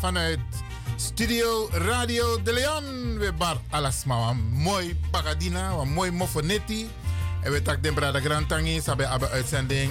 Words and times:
Vanuit 0.00 0.40
Studio 0.96 1.68
Radio 1.72 2.42
De 2.42 2.52
Leon. 2.52 3.18
We 3.18 3.32
bar 3.32 3.56
alasma. 3.70 4.32
Mooi 4.52 4.96
pagadina, 5.10 5.70
een 5.70 5.92
mooi 5.92 6.10
mofonetti. 6.10 6.90
En 7.42 7.52
we 7.52 7.62
tak 7.62 7.82
den 7.82 7.94
brada 7.94 8.20
grantangi, 8.20 8.80
sabe 8.80 9.06
abbe 9.06 9.28
uitzending. 9.28 9.90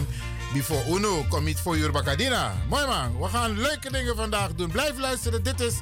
Before 0.54 0.84
Uno, 0.90 1.26
commit 1.30 1.60
voor 1.60 1.78
uur 1.78 1.92
bakadina. 1.92 2.54
Mooi 2.70 2.86
man, 2.86 3.20
we 3.20 3.28
gaan 3.28 3.60
leuke 3.60 3.92
dingen 3.92 4.16
vandaag 4.16 4.54
doen. 4.56 4.72
Blijf 4.72 4.98
luisteren, 4.98 5.44
dit 5.44 5.60
is 5.60 5.76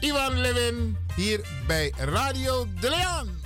Ivan 0.00 0.40
Levin 0.40 0.96
hier 1.14 1.40
bij 1.66 1.92
Radio 1.96 2.66
De 2.80 2.88
Leon. 2.88 3.38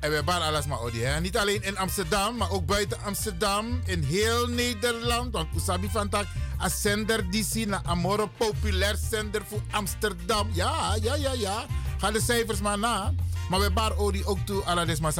En 0.00 0.08
we 0.12 0.14
hebben 0.14 0.42
alles 0.42 0.66
maar. 0.66 1.20
Niet 1.20 1.36
alleen 1.36 1.62
in 1.62 1.78
Amsterdam, 1.78 2.36
maar 2.36 2.50
ook 2.50 2.66
buiten 2.66 2.98
Amsterdam. 3.02 3.80
In 3.84 4.02
heel 4.02 4.46
Nederland. 4.46 5.32
Want 5.32 5.48
Usabi 5.56 5.88
van 5.92 6.08
Tak, 6.08 6.26
een 6.58 6.70
zender 6.70 7.24
zien 7.44 7.68
naar 7.68 7.82
Amore 7.84 8.28
populair 8.36 8.96
zender 9.10 9.42
voor 9.48 9.62
Amsterdam. 9.70 10.48
Ja, 10.52 10.96
ja, 11.02 11.14
ja, 11.14 11.32
ja. 11.32 11.64
Ga 11.98 12.10
de 12.10 12.20
cijfers 12.20 12.60
maar 12.60 12.78
na. 12.78 13.14
Maar 13.50 13.60
we 13.60 13.70
audio 13.96 14.24
ook 14.24 14.38
toe. 14.44 14.62
Alles 14.62 15.00
maar 15.00 15.12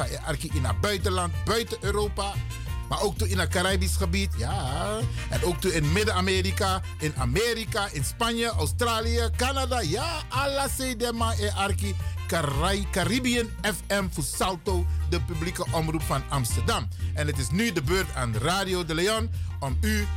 in 0.53 0.63
het 0.63 0.81
buitenland, 0.81 1.33
buiten 1.45 1.77
Europa. 1.81 2.33
Maar 2.89 3.01
ook 3.01 3.17
toe 3.17 3.29
in 3.29 3.39
het 3.39 3.49
Caribisch 3.49 3.95
gebied. 3.95 4.33
Ja. 4.37 4.97
En 5.29 5.43
ook 5.43 5.61
toe 5.61 5.73
in 5.73 5.91
Midden-Amerika, 5.91 6.81
in 6.99 7.13
Amerika, 7.17 7.87
in 7.91 8.03
Spanje, 8.03 8.47
Australië, 8.47 9.29
Canada. 9.35 9.81
Ja, 9.81 10.21
alla 10.29 10.67
sedema 10.67 11.33
e 11.39 11.51
arki. 11.51 11.95
Caribbean 12.91 13.47
FM 13.61 14.07
voor 14.11 14.23
Salto, 14.23 14.85
de 15.09 15.21
publieke 15.21 15.65
omroep 15.71 16.01
van 16.01 16.23
Amsterdam. 16.29 16.87
En 17.13 17.27
het 17.27 17.37
is 17.37 17.49
nu 17.49 17.71
de 17.71 17.81
beurt 17.81 18.15
aan 18.15 18.35
Radio 18.35 18.85
de 18.85 18.93
Leon 18.93 19.29
om 19.59 19.77
u 19.81 20.07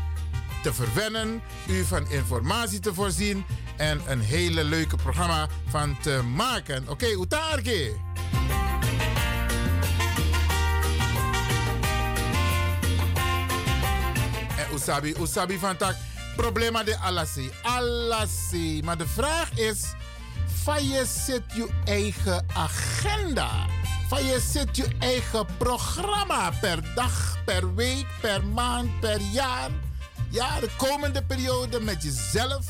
te 0.62 0.72
verwennen, 0.72 1.42
u 1.68 1.84
van 1.84 2.10
informatie 2.10 2.80
te 2.80 2.94
voorzien 2.94 3.44
en 3.76 4.00
een 4.06 4.20
hele 4.20 4.64
leuke 4.64 4.96
programma 4.96 5.48
van 5.68 5.96
te 6.00 6.22
maken. 6.34 6.82
Oké, 6.82 6.90
okay, 6.90 7.12
Utarke. 7.12 7.92
En 14.56 14.74
Usabi, 14.74 15.14
Usabi 15.20 15.58
van 15.58 15.76
tak, 15.76 15.94
problema 16.36 16.82
de 16.82 16.96
alasi, 16.96 17.50
alasi. 17.62 18.82
Maar 18.84 18.98
de 18.98 19.08
vraag 19.08 19.58
is 19.58 19.94
van 20.62 20.88
je 20.88 21.04
zet 21.24 21.42
je 21.54 21.68
eigen 21.84 22.46
agenda. 22.54 23.50
Van 24.08 24.24
je 24.24 24.40
zet 24.40 24.76
je 24.76 24.86
eigen 24.98 25.46
programma 25.58 26.50
per 26.60 26.94
dag, 26.94 27.38
per 27.44 27.74
week, 27.74 28.06
per 28.20 28.44
maand, 28.44 29.00
per 29.00 29.20
jaar. 29.20 29.70
Ja, 30.30 30.60
de 30.60 30.70
komende 30.76 31.22
periode 31.22 31.80
met 31.80 32.02
jezelf, 32.02 32.66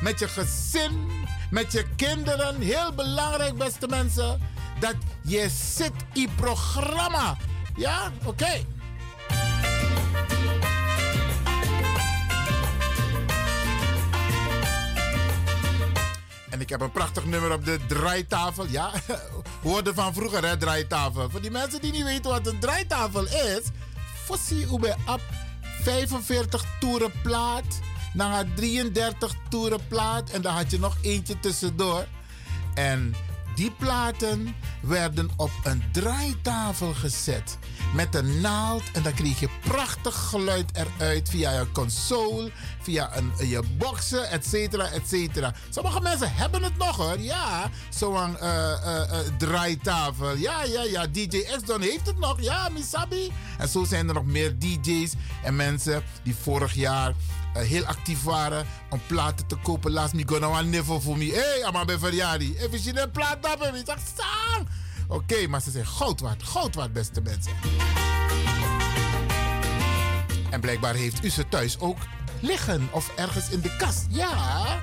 met 0.00 0.18
je 0.18 0.28
gezin, 0.28 1.10
met 1.50 1.72
je 1.72 1.84
kinderen. 1.96 2.60
Heel 2.60 2.92
belangrijk, 2.92 3.56
beste 3.56 3.86
mensen, 3.86 4.40
dat 4.80 4.94
je 5.22 5.48
zit 5.48 5.92
in 6.12 6.30
programma. 6.34 7.36
Ja, 7.76 8.12
oké. 8.24 8.64
En 16.50 16.60
ik 16.60 16.68
heb 16.68 16.80
een 16.80 16.92
prachtig 16.92 17.24
nummer 17.24 17.52
op 17.52 17.64
de 17.64 17.78
draaitafel. 17.86 18.66
Ja, 18.66 18.90
woorden 19.62 19.94
van 19.94 20.14
vroeger, 20.14 20.44
hè, 20.44 20.56
draaitafel. 20.56 21.30
Voor 21.30 21.40
die 21.40 21.50
mensen 21.50 21.80
die 21.80 21.92
niet 21.92 22.04
weten 22.04 22.30
wat 22.30 22.46
een 22.46 22.58
draaitafel 22.58 23.24
is. 23.26 23.62
Fossi 24.24 24.62
Ube 24.62 24.96
op 25.06 25.20
45 25.84 26.64
toeren 26.80 27.12
plaat. 27.22 27.80
Dan 28.14 28.30
33 28.54 29.34
toeren 29.48 29.80
plaat. 29.88 30.30
En 30.30 30.42
dan 30.42 30.54
had 30.54 30.70
je 30.70 30.78
nog 30.78 30.96
eentje 31.02 31.40
tussendoor. 31.40 32.06
En 32.74 33.14
die 33.54 33.70
platen 33.70 34.54
werden 34.82 35.30
op 35.36 35.50
een 35.62 35.82
draaitafel 35.92 36.94
gezet 36.94 37.58
met 37.94 38.14
een 38.14 38.40
naald. 38.40 38.82
En 38.92 39.02
dan 39.02 39.14
kreeg 39.14 39.40
je 39.40 39.48
prachtig 39.60 40.14
geluid 40.14 40.70
eruit 40.72 41.28
via 41.28 41.52
je 41.52 41.72
console, 41.72 42.50
via 42.82 43.16
een, 43.16 43.48
je 43.48 43.62
boxen, 43.78 44.30
et 44.30 44.46
cetera, 44.46 44.90
et 44.90 45.08
cetera. 45.08 45.54
Sommige 45.70 46.00
mensen 46.00 46.34
hebben 46.34 46.62
het 46.62 46.76
nog 46.76 46.96
hoor. 46.96 47.20
Ja, 47.20 47.70
zo'n 47.88 48.36
uh, 48.42 49.18
draaitafel. 49.38 50.36
Ja, 50.36 50.64
ja, 50.64 50.82
ja. 50.82 51.06
DJ 51.06 51.44
S-Don 51.58 51.80
heeft 51.80 52.06
het 52.06 52.18
nog. 52.18 52.40
Ja, 52.40 52.68
Misabi. 52.68 53.32
En 53.58 53.68
zo 53.68 53.84
zijn 53.84 54.08
er 54.08 54.14
nog 54.14 54.24
meer 54.24 54.58
DJ's 54.58 55.12
en 55.42 55.56
mensen 55.56 56.02
die 56.22 56.34
vorig 56.42 56.74
jaar 56.74 57.14
heel 57.62 57.84
actief 57.84 58.22
waren 58.22 58.66
om 58.90 59.00
platen 59.06 59.46
te 59.46 59.56
kopen. 59.56 59.92
Laat 59.92 60.12
me 60.12 60.22
go 60.26 60.62
niveau 60.62 61.00
voor 61.02 61.18
me. 61.18 61.24
Hé, 61.24 61.60
hey, 61.60 61.72
maar 61.72 61.84
bij 61.84 61.98
verjaardag. 61.98 62.48
Even 62.56 62.78
zien 62.78 62.96
een 62.96 63.10
plaat 63.10 63.42
dat 63.42 63.66
Ik 63.74 63.82
zeg, 63.86 63.98
sang! 64.16 64.68
Oké, 65.08 65.46
maar 65.46 65.60
ze 65.60 65.70
zijn 65.70 65.86
goud 65.86 66.20
waard. 66.20 66.42
Goud 66.42 66.74
waard, 66.74 66.92
beste 66.92 67.20
mensen. 67.20 67.52
En 70.50 70.60
blijkbaar 70.60 70.94
heeft 70.94 71.24
u 71.24 71.30
ze 71.30 71.48
thuis 71.48 71.78
ook 71.80 71.98
liggen 72.40 72.88
of 72.90 73.12
ergens 73.16 73.50
in 73.50 73.60
de 73.60 73.76
kast. 73.76 74.06
Ja. 74.08 74.82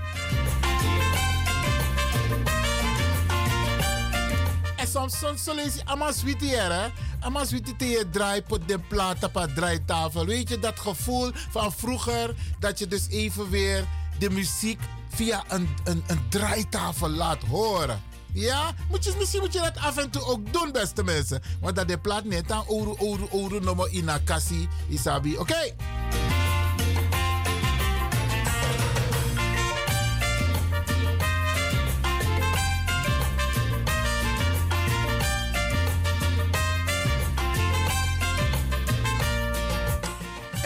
Lees 4.94 5.76
je 5.76 5.86
allemaal 5.86 6.14
sweetie 6.14 6.56
hè. 6.56 6.88
Allemaal 7.20 7.46
sweetie 7.46 7.76
te 7.76 7.86
je 7.86 8.10
draai, 8.10 8.42
pot 8.42 8.68
de 8.68 8.80
plaat 8.80 9.24
op 9.24 9.36
een 9.36 9.54
draaitafel. 9.54 10.26
Weet 10.26 10.50
je, 10.50 10.60
dat 10.60 10.80
gevoel 10.80 11.32
van 11.50 11.72
vroeger, 11.72 12.36
dat 12.60 12.80
je 12.80 12.88
dus 12.88 13.08
even 13.10 13.50
weer 13.50 13.86
de 14.20 14.30
muziek 14.30 14.80
via 15.10 15.44
een, 15.48 15.70
een, 15.84 16.04
een 16.08 16.30
draaitafel 16.30 17.10
laat 17.10 17.44
horen. 17.44 18.02
Ja, 18.34 18.74
moet 18.90 19.04
je, 19.04 19.14
misschien 19.18 19.42
moet 19.42 19.54
je 19.54 19.60
dat 19.60 19.78
af 19.78 19.98
en 19.98 20.10
toe 20.10 20.24
ook 20.24 20.54
doen, 20.54 20.72
beste 20.72 21.04
mensen. 21.04 21.42
Want 21.62 21.76
dat 21.76 21.88
de 21.88 21.98
plaat 21.98 22.24
net 22.24 22.52
aan 22.52 22.68
oru, 22.68 22.96
oru, 22.98 23.28
oru, 23.30 23.60
nomo 23.60 23.88
ina 23.88 24.20
kasi, 24.26 24.68
isabi. 24.90 25.38
Oké. 25.38 25.74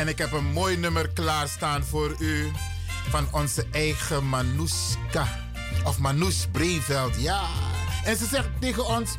En 0.06 0.12
ik 0.12 0.18
heb 0.18 0.32
een 0.32 0.52
mooi 0.52 0.78
nummer 0.78 1.10
klaarstaan 1.10 1.84
voor 1.84 2.16
u 2.20 2.52
van 3.10 3.28
onze 3.32 3.66
eigen 3.72 4.30
Manuska. 4.30 5.28
Of 5.84 6.00
Manus 6.00 6.48
Breveld, 6.52 7.22
ja. 7.22 7.42
En 8.04 8.18
ze 8.18 8.26
zegt 8.26 8.50
tegen 8.60 8.86
ons, 8.86 9.18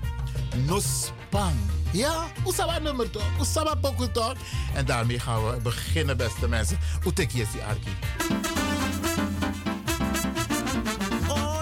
Nospang. 0.66 1.54
Ja, 1.90 2.26
dat 2.56 2.82
nummer 2.82 3.10
toch? 3.10 3.54
Dat 3.54 3.80
pokoe 3.80 4.10
toch? 4.10 4.34
En 4.74 4.84
daarmee 4.84 5.18
gaan 5.18 5.50
we 5.50 5.60
beginnen, 5.60 6.16
beste 6.16 6.48
mensen. 6.48 6.78
Hoe 7.02 7.12
tek 7.12 7.30
je 7.30 7.46
die 7.52 7.62
Arki? 7.62 7.96
Oh. 11.28 11.36
Oh, 11.38 11.60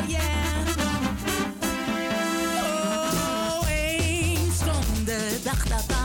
dag 5.44 5.68
dat. 5.68 6.03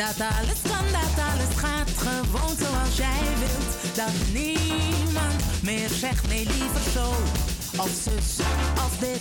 Dat 0.00 0.20
alles 0.20 0.60
kan, 0.62 0.86
dat 0.92 1.24
alles 1.30 1.54
gaat 1.56 1.90
gewoon 1.96 2.56
zoals 2.58 2.96
jij 2.96 3.22
wilt. 3.38 3.96
Dat 3.96 4.14
niemand 4.32 5.62
meer 5.62 5.88
zegt 5.88 6.28
nee 6.28 6.46
liever 6.46 6.90
zo. 6.92 7.06
Of 7.82 7.90
zus, 8.04 8.46
of 8.86 8.96
dit, 8.98 9.20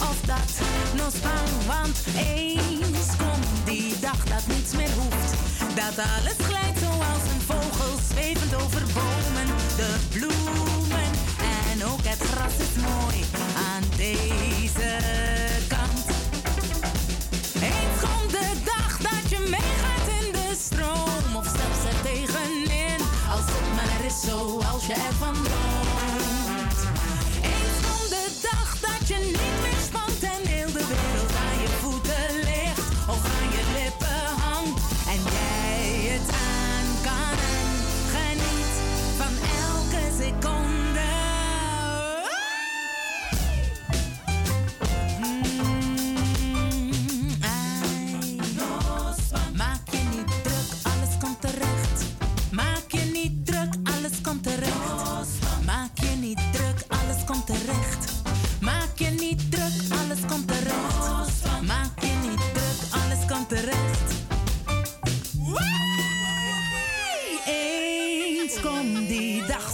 of 0.00 0.18
dat. 0.26 0.50
No 0.96 1.04
spang, 1.18 1.48
want 1.66 1.98
eens 2.16 3.08
komt 3.16 3.46
die 3.64 3.98
dag 4.00 4.24
dat 4.24 4.46
niets 4.46 4.72
meer 4.72 4.92
hoeft. 4.98 5.32
Dat 5.74 6.04
alles 6.14 6.38
glijdt 6.48 6.78
zoals 6.78 7.24
een 7.34 7.42
vogel 7.46 7.98
zwevend 8.10 8.54
over 8.54 8.82
bomen. 8.94 9.48
De 9.76 9.94
bloemen 10.12 11.10
en 11.72 11.84
ook 11.84 12.04
het 12.04 12.22
gras 12.30 12.56
is 12.66 12.82
mooi 12.82 13.24
aan 13.56 13.82
deze 13.96 14.96
kant. 15.68 15.75
Zoals 24.86 24.98
je 24.98 25.65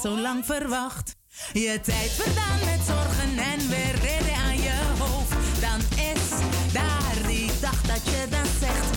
zo 0.02 0.20
lang 0.20 0.44
verwacht. 0.44 1.16
Je 1.52 1.80
tijd 1.82 2.10
verdaan 2.10 2.58
met 2.64 2.86
zorgen 2.86 3.38
en 3.38 3.68
weer 3.68 3.94
reden 3.94 4.34
aan 4.34 4.56
je 4.56 4.78
hoofd. 4.98 5.60
Dan 5.60 5.80
is 6.04 6.28
daar 6.72 7.26
die 7.26 7.50
dag 7.60 7.82
dat 7.82 8.04
je 8.04 8.26
dan 8.30 8.46
zegt, 8.60 8.91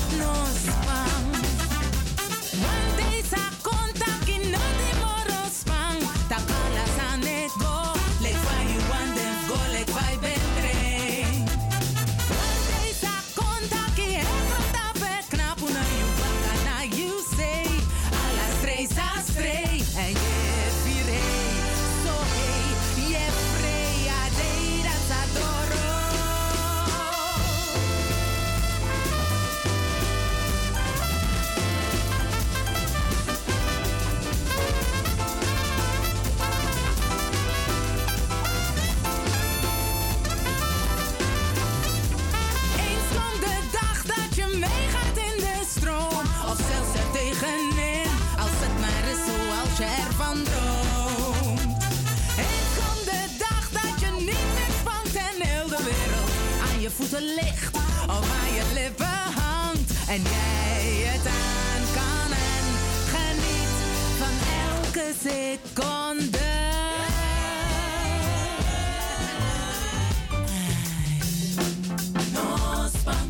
ligt. 57.11 57.75
Of 58.07 58.29
aan 58.41 58.53
je 58.53 58.63
lippen 58.73 59.33
hangt. 59.35 59.91
En 60.07 60.21
jij 60.21 61.11
het 61.11 61.27
aan 61.27 61.83
kan 61.93 62.31
en 62.31 62.65
geniet 63.13 63.75
van 64.17 64.35
elke 64.73 65.13
seconde. 65.23 66.43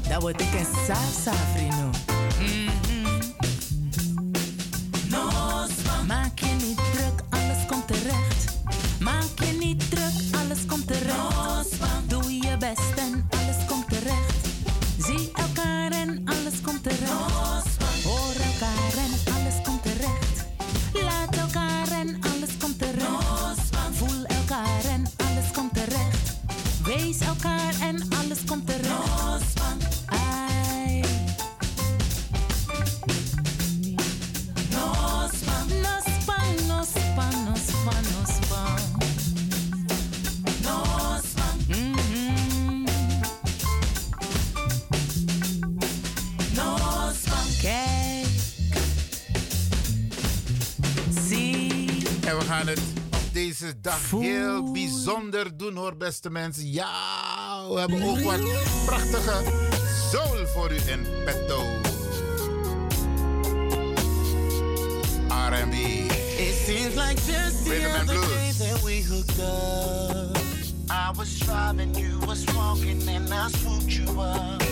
Dat 0.10 0.22
wordt 0.22 0.42
ik 0.42 0.54
een 0.54 0.66
salsa, 0.86 1.34
vriendo. 1.54 1.90
Maak 6.08 6.40
je 6.40 6.56
niet 6.66 6.78
druk, 6.78 7.22
alles 7.30 7.66
komt 7.68 7.88
terecht. 7.88 8.54
Maak 9.00 9.40
je 9.40 9.58
niet 9.60 9.90
druk, 9.90 10.40
alles 10.42 10.66
komt 10.66 10.88
terecht. 10.88 11.45
Alles 17.10 17.55
gaan 52.66 52.74
het 52.74 52.84
op 53.14 53.34
deze 53.34 53.74
dag 53.82 54.12
heel 54.12 54.72
bijzonder 54.72 55.58
doen 55.58 55.76
hoor, 55.76 55.98
beste 55.98 56.30
mensen. 56.30 56.72
Ja, 56.72 57.68
we 57.70 57.80
hebben 57.80 58.02
ook 58.02 58.20
wat 58.20 58.40
prachtige 58.86 59.44
soul 60.12 60.48
voor 60.48 60.72
u 60.72 60.76
in 60.92 61.06
petto. 61.26 61.64
R&B. 65.28 65.74
It 66.38 66.56
seems 66.66 66.96
like 66.96 67.22
just 67.26 67.64
the 67.64 67.70
Rhythm 67.70 67.86
and 67.86 68.10
other 68.10 68.28
day 68.28 68.52
blues. 68.54 68.58
that 68.58 68.84
we 68.84 69.02
hooked 69.02 69.40
up. 69.40 70.38
I 70.90 71.12
was 71.18 71.40
driving, 71.40 71.96
you 71.96 72.20
was 72.26 72.44
walking, 72.54 73.08
and 73.08 73.34
I 73.34 73.50
swooped 73.50 73.94
you 73.94 74.22
up. 74.22 74.64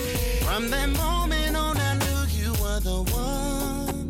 From 0.42 0.70
that 0.70 0.90
moment 0.90 1.56
on, 1.56 1.78
I 1.78 1.94
knew 1.94 2.42
you 2.42 2.52
were 2.62 2.80
the 2.80 3.04
one. 3.14 4.10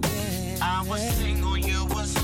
I 0.62 0.84
was 0.88 1.02
single, 1.16 1.58
you 1.58 1.86
was 1.86 2.23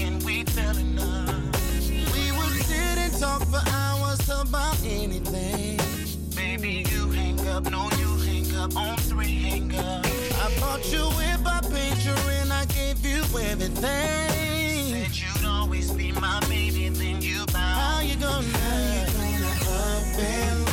and 0.00 0.22
we 0.24 0.44
telling 0.44 0.98
us. 0.98 1.90
We 1.90 2.32
would 2.32 2.62
sit 2.64 2.98
and 2.98 3.12
talk 3.18 3.42
for 3.46 3.62
hours 3.72 4.28
about 4.28 4.78
anything. 4.84 5.78
Baby, 6.34 6.84
you 6.90 7.10
hang 7.10 7.40
up, 7.48 7.70
no, 7.70 7.90
you 7.98 8.16
hang 8.24 8.54
up 8.56 8.76
on 8.76 8.96
three 8.98 9.38
hang 9.42 9.74
up. 9.74 10.06
I 10.06 10.60
bought 10.60 10.92
you 10.92 11.04
whip, 11.18 11.40
I 11.44 11.60
paid 11.70 11.98
and 12.40 12.52
I 12.52 12.64
gave 12.66 13.04
you 13.04 13.22
everything. 13.38 13.82
Said 13.82 15.16
you'd 15.16 15.46
always 15.46 15.90
be 15.92 16.12
my 16.12 16.40
baby, 16.48 16.88
then 16.88 17.20
you 17.20 17.44
bow. 17.46 17.58
How 17.58 18.00
you 18.00 18.16
gonna, 18.16 18.46
how 18.46 19.24
you 19.24 19.40
gonna 19.40 19.58
up 19.70 20.18
and 20.18 20.67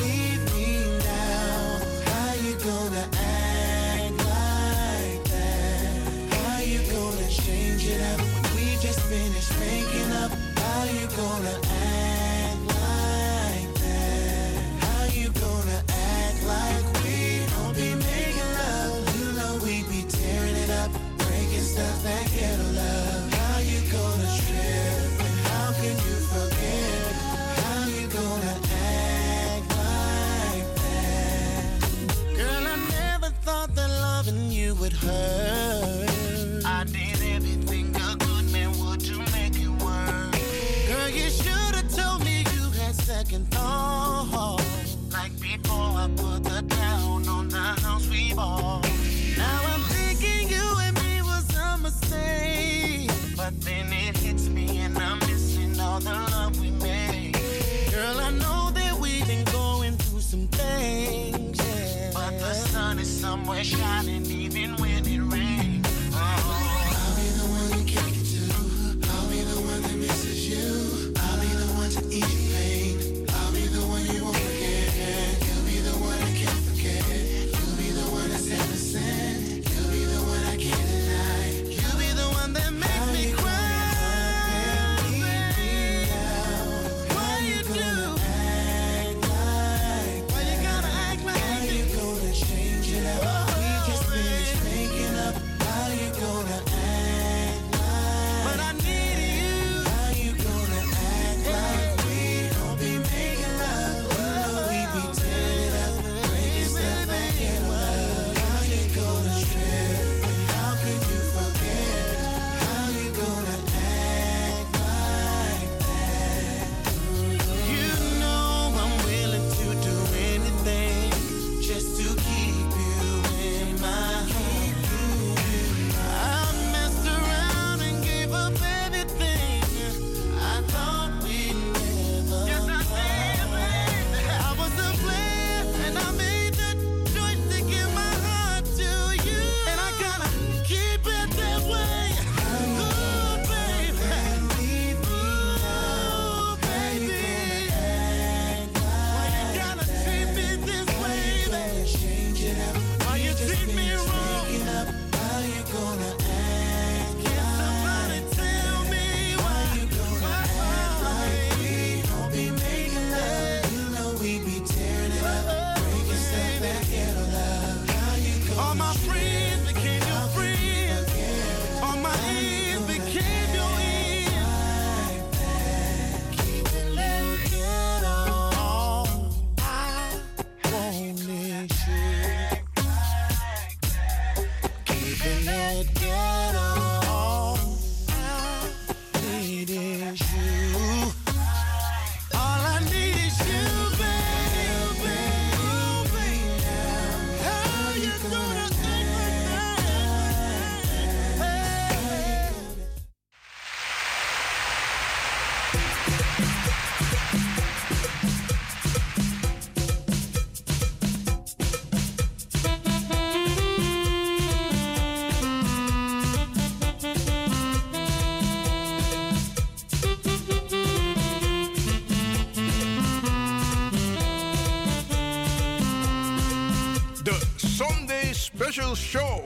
special 228.72 228.96
show. 228.96 229.44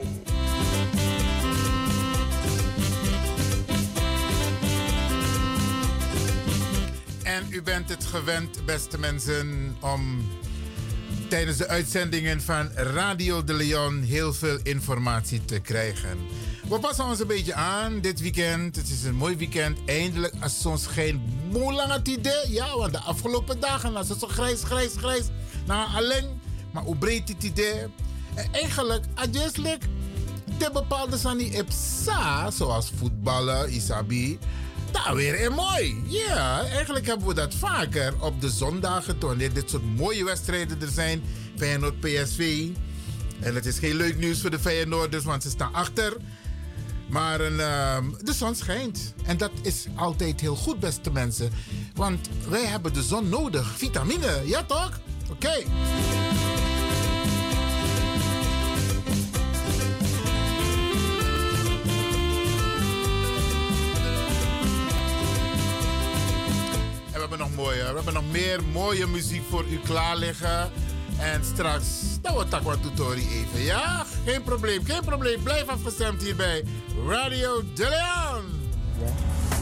En 7.22 7.46
u 7.50 7.62
bent 7.62 7.88
het 7.88 8.04
gewend, 8.04 8.64
beste 8.64 8.98
mensen, 8.98 9.76
om 9.80 10.28
tijdens 11.28 11.56
de 11.56 11.68
uitzendingen 11.68 12.42
van 12.42 12.70
Radio 12.74 13.44
de 13.44 13.52
Leon 13.52 14.02
heel 14.02 14.32
veel 14.32 14.58
informatie 14.62 15.44
te 15.44 15.58
krijgen. 15.58 16.18
We 16.68 16.78
passen 16.78 17.04
ons 17.04 17.20
een 17.20 17.26
beetje 17.26 17.54
aan 17.54 18.00
dit 18.00 18.20
weekend. 18.20 18.76
Het 18.76 18.88
is 18.88 19.04
een 19.04 19.14
mooi 19.14 19.36
weekend. 19.36 19.78
Eindelijk, 19.86 20.34
als 20.40 20.66
ons 20.66 20.86
geen 20.86 21.22
schijnt, 21.52 22.08
idee. 22.08 22.50
Ja, 22.50 22.76
want 22.76 22.92
de 22.92 23.00
afgelopen 23.00 23.60
dagen 23.60 23.92
was 23.92 24.08
het 24.08 24.18
zo 24.18 24.26
grijs, 24.26 24.62
grijs, 24.62 24.92
grijs. 24.96 25.24
Nou, 25.66 25.88
alleen, 25.94 26.40
maar 26.72 26.82
hoe 26.82 26.96
breed 26.96 27.26
dit 27.26 27.42
idee? 27.42 27.86
En 28.34 28.52
eigenlijk, 28.52 29.04
adjustelijk, 29.14 29.84
de 30.58 30.70
bepaalde 30.72 31.18
sani 31.18 31.50
epsa, 31.50 32.50
zoals 32.50 32.90
voetballen, 32.96 33.72
isabi, 33.72 34.38
daar 34.90 35.14
weer 35.14 35.46
een 35.46 35.52
mooi. 35.52 36.02
Ja, 36.06 36.62
eigenlijk 36.64 37.06
hebben 37.06 37.26
we 37.26 37.34
dat 37.34 37.54
vaker 37.54 38.14
op 38.20 38.40
de 38.40 38.50
zondagen, 38.50 39.20
wanneer 39.20 39.52
dit 39.52 39.70
soort 39.70 39.96
mooie 39.96 40.24
wedstrijden 40.24 40.82
er 40.82 40.88
zijn. 40.88 41.22
Feyenoord 41.56 42.00
PSV. 42.00 42.68
En 43.40 43.54
het 43.54 43.66
is 43.66 43.78
geen 43.78 43.94
leuk 43.94 44.18
nieuws 44.18 44.40
voor 44.40 44.50
de 44.50 44.58
Feyenoorders, 44.58 45.24
want 45.24 45.42
ze 45.42 45.50
staan 45.50 45.74
achter. 45.74 46.16
Maar 47.06 47.40
een, 47.40 47.60
ehm, 47.60 48.04
de 48.22 48.32
zon 48.32 48.54
schijnt. 48.54 49.14
En 49.24 49.36
dat 49.36 49.50
is 49.62 49.86
altijd 49.96 50.40
heel 50.40 50.56
goed, 50.56 50.80
beste 50.80 51.10
mensen. 51.10 51.50
Want 51.94 52.28
wij 52.48 52.64
hebben 52.64 52.92
de 52.92 53.02
zon 53.02 53.28
nodig. 53.28 53.76
Vitamine, 53.76 54.42
ja 54.44 54.64
toch? 54.64 55.00
Oké. 55.30 55.64
Meer 68.30 68.60
mooie 68.72 69.06
muziek 69.06 69.42
voor 69.50 69.64
u 69.70 69.78
klaar 69.78 70.16
liggen. 70.16 70.70
En 71.18 71.44
straks, 71.44 71.86
dan 72.20 72.32
wordt 72.32 72.50
Takwa 72.50 72.76
Tutori 72.76 73.28
even. 73.32 73.62
Ja, 73.62 74.04
geen 74.24 74.42
probleem, 74.42 74.84
geen 74.84 75.04
probleem. 75.04 75.42
Blijf 75.42 75.68
afgestemd 75.68 76.22
hier 76.22 76.36
bij 76.36 76.64
Radio 77.08 77.62
De 77.74 77.88
Leon. 77.88 78.44
Yeah, 78.98 79.10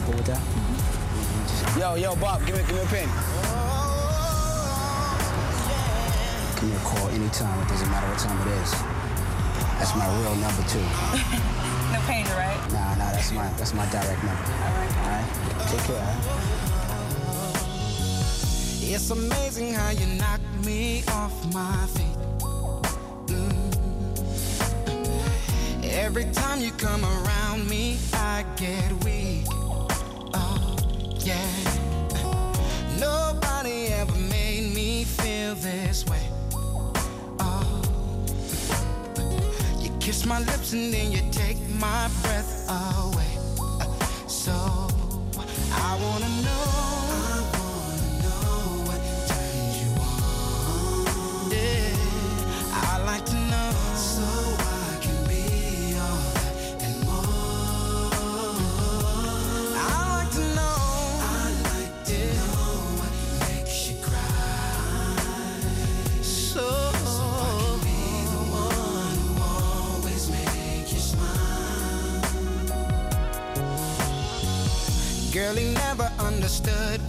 cool 0.05 0.15
with 0.15 0.25
that? 0.25 0.39
Yo, 1.77 1.97
yo, 1.97 2.15
Bob, 2.15 2.39
give 2.45 2.57
me, 2.57 2.63
give 2.63 2.73
me 2.73 2.81
a 2.81 2.85
pen. 2.85 3.09
Give 6.55 6.67
me 6.67 6.75
a 6.75 6.83
call 6.83 7.09
anytime. 7.09 7.61
It 7.61 7.67
doesn't 7.69 7.89
matter 7.89 8.07
what 8.07 8.19
time 8.19 8.39
it 8.41 8.63
is. 8.63 8.71
That's 9.79 9.95
my 9.95 10.07
real 10.19 10.35
number 10.35 10.63
too. 10.67 10.79
no 11.93 11.99
pain, 12.07 12.25
right? 12.35 12.59
Nah, 12.71 12.95
nah, 12.95 13.11
that's 13.11 13.31
my 13.31 13.47
that's 13.57 13.73
my 13.73 13.85
direct 13.85 14.23
number. 14.23 14.43
All 14.43 14.73
right, 14.75 14.93
all 14.97 15.09
right. 15.15 15.69
Take 15.69 15.83
care. 15.87 16.03
Huh? 16.03 16.28
It's 19.01 19.11
amazing 19.11 19.73
how 19.73 19.91
you 19.91 20.05
knock 20.17 20.41
me 20.65 21.03
off 21.07 21.33
my 21.53 21.87
feet. 21.95 22.17
Mm. 23.27 23.71
Every 25.85 26.25
time 26.25 26.59
you 26.59 26.71
come 26.71 27.05
around 27.05 27.69
me, 27.69 27.97
I 28.13 28.43
get 28.57 28.91
weak. 29.05 29.45
Oh, 30.33 30.75
yeah. 31.19 31.49
Nobody 32.99 33.87
ever 33.87 34.19
made 34.29 34.75
me 34.75 35.05
feel 35.05 35.55
this 35.55 36.05
way. 36.05 36.27
Oh, 37.39 37.81
you 39.81 39.89
kiss 40.01 40.25
my 40.25 40.39
lips 40.39 40.73
and 40.73 40.93
then 40.93 41.13
you 41.13 41.21
take 41.31 41.57
my 41.79 42.09
breath 42.21 42.69
away. 42.69 43.37
So 44.27 44.51
I 45.71 45.97
wanna 46.01 46.29
know. 46.43 46.98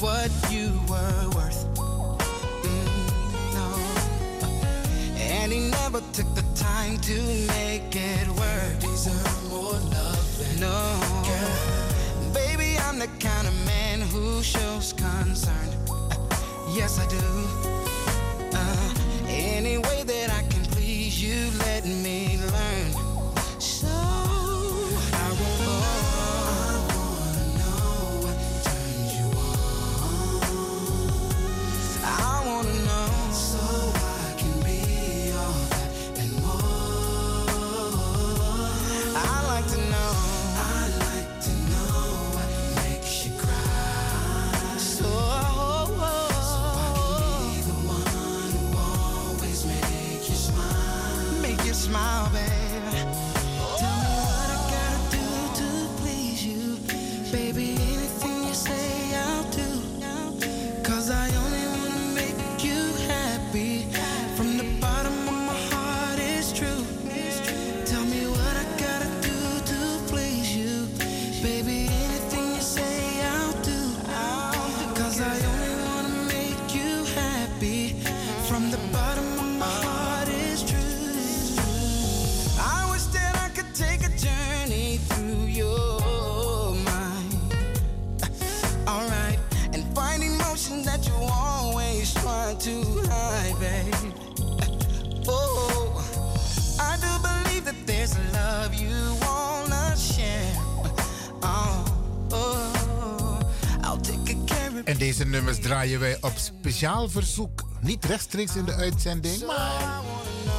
What 0.00 0.30
you 0.50 0.72
were 0.88 1.28
worth. 1.36 1.66
Mm, 2.64 3.54
no. 3.54 3.68
And 5.18 5.52
he 5.52 5.68
never 5.68 6.00
took 6.12 6.34
the 6.34 6.44
time 6.54 6.96
to 7.00 7.14
make 7.48 7.94
it 7.94 8.28
work. 8.28 8.80
Deserve 8.80 9.50
more 9.50 9.72
love 9.72 10.38
than 10.38 10.60
no. 10.60 11.00
Girl, 11.28 12.32
baby, 12.32 12.78
I'm 12.78 12.98
the 12.98 13.08
kind 13.18 13.46
of 13.46 13.54
man 13.66 14.00
who 14.00 14.42
shows 14.42 14.94
concern. 14.94 15.68
Yes, 16.72 16.98
I 16.98 17.06
do. 17.08 17.26
Uh, 18.54 18.94
any 19.28 19.76
way 19.76 20.02
that 20.04 20.30
I 20.30 20.42
can 20.48 20.64
please 20.72 21.22
you, 21.22 21.50
let 21.58 21.84
me 21.84 22.19
draaien 105.70 106.00
wij 106.00 106.16
op 106.20 106.32
speciaal 106.36 107.08
verzoek. 107.08 107.62
Niet 107.80 108.04
rechtstreeks 108.04 108.56
in 108.56 108.64
de 108.64 108.74
uitzending, 108.74 109.46
maar 109.46 110.00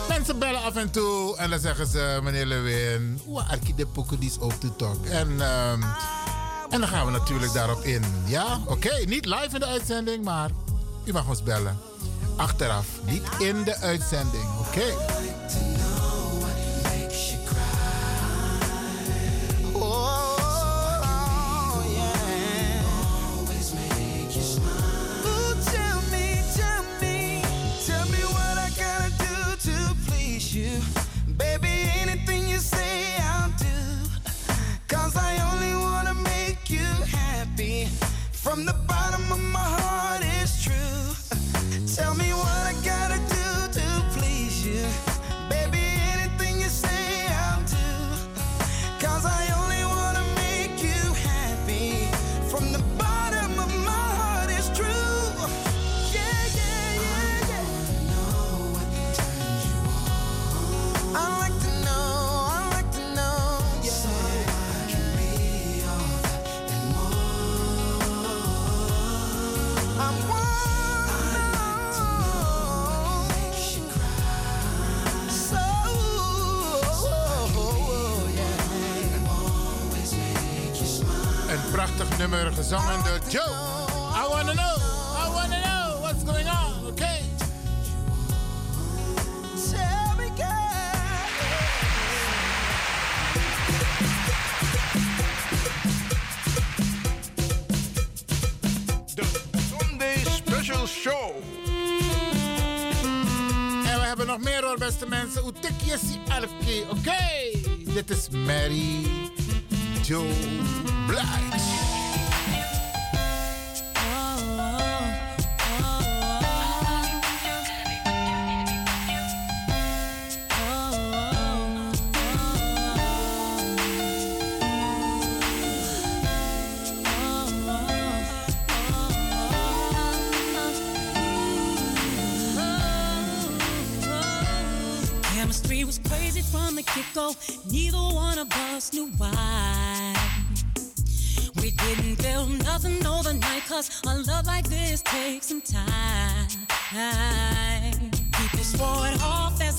mensen 0.08 0.40
bellen 0.40 0.62
af 0.62 0.76
en 0.76 0.92
toe 0.92 1.38
en 1.38 1.50
dan 1.50 1.60
zeggen 1.60 1.88
ze, 1.88 2.20
meneer 2.24 2.46
Lewin, 2.46 3.22
hoe 3.26 3.42
arki 3.42 3.76
de 3.76 3.86
poekedies 3.86 4.38
op 4.38 4.62
de 4.62 4.76
talk. 4.76 5.06
En, 5.06 5.42
ehm, 5.42 5.82
en 6.70 6.80
dan 6.80 6.88
gaan 6.88 7.06
we 7.06 7.12
natuurlijk 7.12 7.54
daarop 7.54 7.84
in. 7.84 8.04
Ja, 8.26 8.60
oké, 8.66 9.04
niet 9.06 9.26
live 9.26 9.50
in 9.54 9.60
de 9.60 9.66
uitzending, 9.66 10.24
maar 10.24 10.50
u 11.06 11.12
mag 11.12 11.28
ons 11.28 11.44
bellen. 11.44 11.78
Achteraf, 12.36 12.88
niet 13.06 13.24
in 13.40 13.64
de 13.64 13.78
uitzending, 13.78 14.46
oké. 14.60 14.84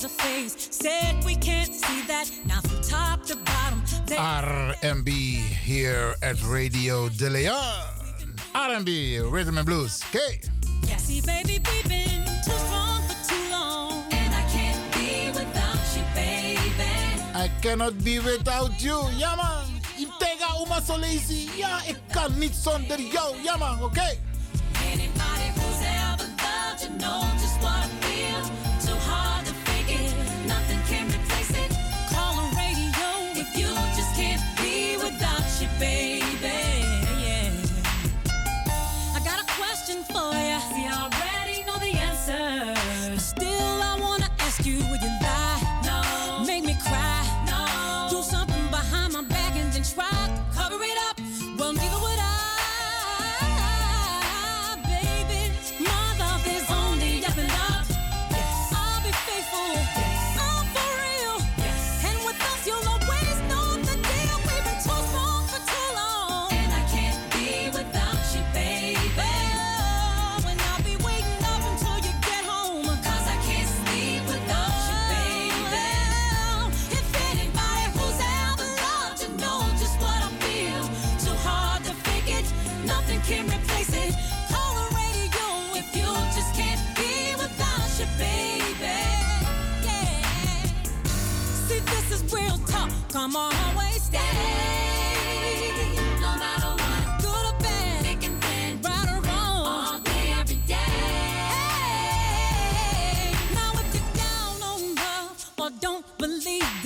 kinds. 0.09 0.55
Said 0.71 1.23
we 1.25 1.35
can't 1.35 1.73
see 1.73 2.01
that 2.07 2.29
now 2.45 2.61
from 2.61 2.81
top 2.81 3.25
to 3.25 3.35
bottom. 3.35 3.81
RMB 4.07 5.09
here 5.09 6.15
at 6.21 6.41
Radio 6.43 7.09
De 7.09 7.29
Leon. 7.29 7.85
RMB, 8.53 9.31
rhythm 9.31 9.57
and 9.57 9.65
blues. 9.65 10.01
Okay. 10.09 10.39
Yeah, 10.87 10.97
see, 10.97 11.21
baby, 11.21 11.59
we've 11.71 11.87
been 11.89 12.25
too 12.45 12.51
strong 12.51 13.01
for 13.07 13.17
too 13.29 13.51
long. 13.51 14.03
And 14.11 14.33
I 14.33 14.43
can't 14.51 14.81
be 14.93 15.31
without 15.31 15.81
you, 15.95 16.03
baby. 16.13 16.91
I 17.33 17.49
cannot 17.61 18.03
be 18.03 18.19
without 18.19 18.81
you. 18.83 18.99
Yeah. 19.17 19.65
Intega 19.97 20.55
uma 20.61 20.81
solezi. 20.81 21.49
Ja, 21.57 21.81
I 21.87 21.95
kan 22.11 22.37
niet 22.39 22.55
zonder 22.55 22.99
jou. 22.99 23.35
Ja, 23.43 23.77
Okay. 23.81 24.19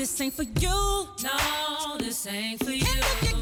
this 0.07 0.21
ain't 0.21 0.33
for 0.33 0.43
you. 0.43 1.07
No, 1.21 1.97
this 1.97 2.27
ain't 2.27 2.63
for 2.63 2.71
you. 2.71 3.36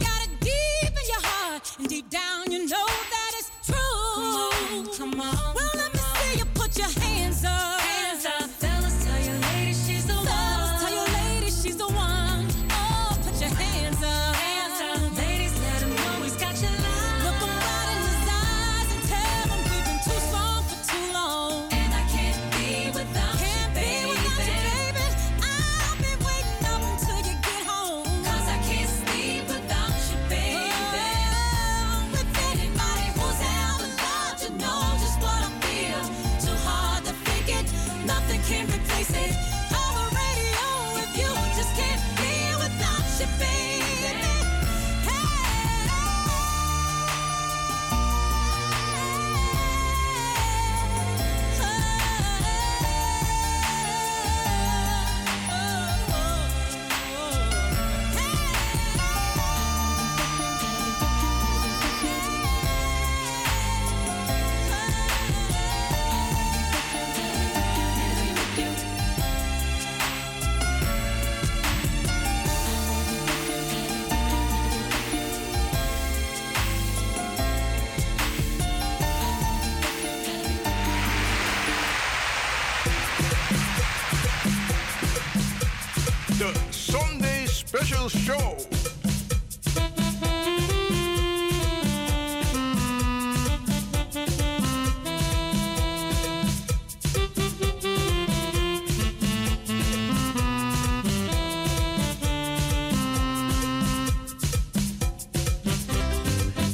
show. 88.10 88.60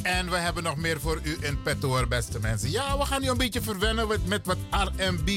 En 0.02 0.30
we 0.30 0.36
hebben 0.36 0.62
nog 0.62 0.76
meer 0.76 1.00
voor 1.00 1.20
u 1.22 1.36
in 1.40 1.62
petto 1.62 2.06
beste 2.06 2.40
mensen. 2.40 2.70
Ja, 2.70 2.98
we 2.98 3.04
gaan 3.04 3.24
u 3.24 3.28
een 3.28 3.36
beetje 3.36 3.62
verwennen 3.62 4.08
met, 4.08 4.26
met 4.26 4.46
wat 4.46 4.58
R&B. 4.70 5.30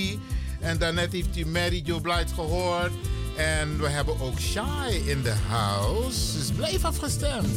En 0.60 0.78
daarnet 0.78 1.12
heeft 1.12 1.38
u 1.38 1.46
Mary 1.46 1.82
Jo 1.86 2.00
Blight 2.00 2.32
gehoord. 2.32 2.92
En 3.38 3.78
we 3.80 3.90
hebben 3.90 4.22
ook 4.22 4.40
Shy 4.40 5.02
in 5.06 5.22
the 5.22 5.34
house. 5.48 6.38
Dus 6.38 6.52
blijf 6.52 6.86
afgestemd. 6.86 7.48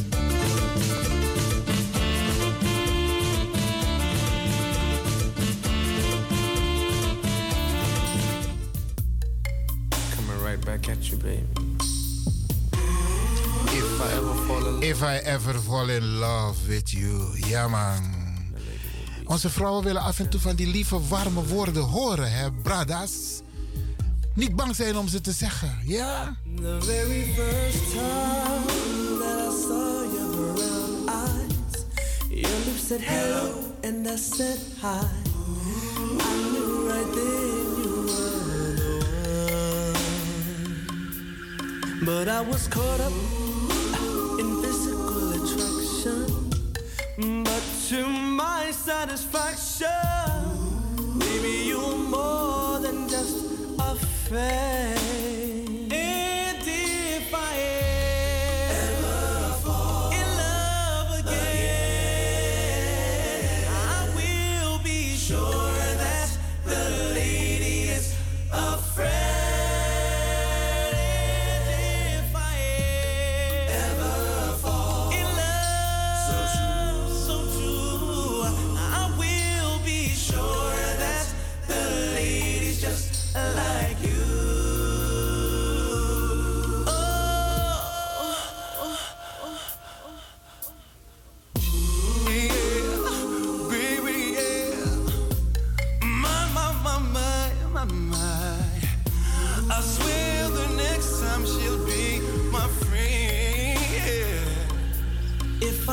Coming 10.15 10.41
right 10.43 10.65
back 10.65 10.87
at 10.89 11.07
you, 11.07 11.17
baby. 11.17 11.67
If 14.79 15.01
I 15.01 15.19
ever 15.23 15.59
fall 15.59 15.89
in 15.89 16.03
love. 16.03 16.67
With 16.67 16.89
you. 16.89 17.47
Ja, 17.47 17.67
man. 17.67 18.17
Onze 19.25 19.49
vrouwen 19.49 19.83
willen 19.83 20.01
af 20.01 20.19
en 20.19 20.29
toe 20.29 20.39
van 20.39 20.55
die 20.55 20.67
lieve, 20.67 21.07
warme 21.07 21.43
woorden 21.45 21.83
horen, 21.83 22.31
hè, 22.31 22.51
bradas? 22.51 23.41
Niet 24.39 24.55
bang 24.55 24.75
zijn 24.75 24.97
om 24.97 25.07
ze 25.07 25.21
te 25.21 25.31
zeggen, 25.31 25.77
ja? 25.85 26.35
The 26.55 26.77
very 26.79 27.33
first 27.35 27.91
time 27.91 29.17
that 29.19 29.39
I 29.39 29.51
saw 29.61 30.13
your 30.13 30.53
brown 30.53 31.09
eyes, 31.09 31.85
your 32.29 32.59
lips 32.65 32.87
said 32.87 33.01
hello 33.01 33.51
and 33.83 34.07
I 34.07 34.17
said 34.17 34.59
hi. 34.81 35.05
I 36.19 36.33
knew 36.51 36.87
right 36.87 37.13
then 37.13 37.83
you 37.83 38.05
were. 38.05 38.75
But 42.05 42.27
I 42.27 42.49
was 42.49 42.67
caught 42.67 42.99
up 42.99 43.13
in 44.39 44.61
physical 44.61 45.33
attraction. 45.33 46.25
But 47.43 47.63
to 47.89 48.07
my 48.07 48.71
satisfaction, 48.71 50.38
a 54.31 54.98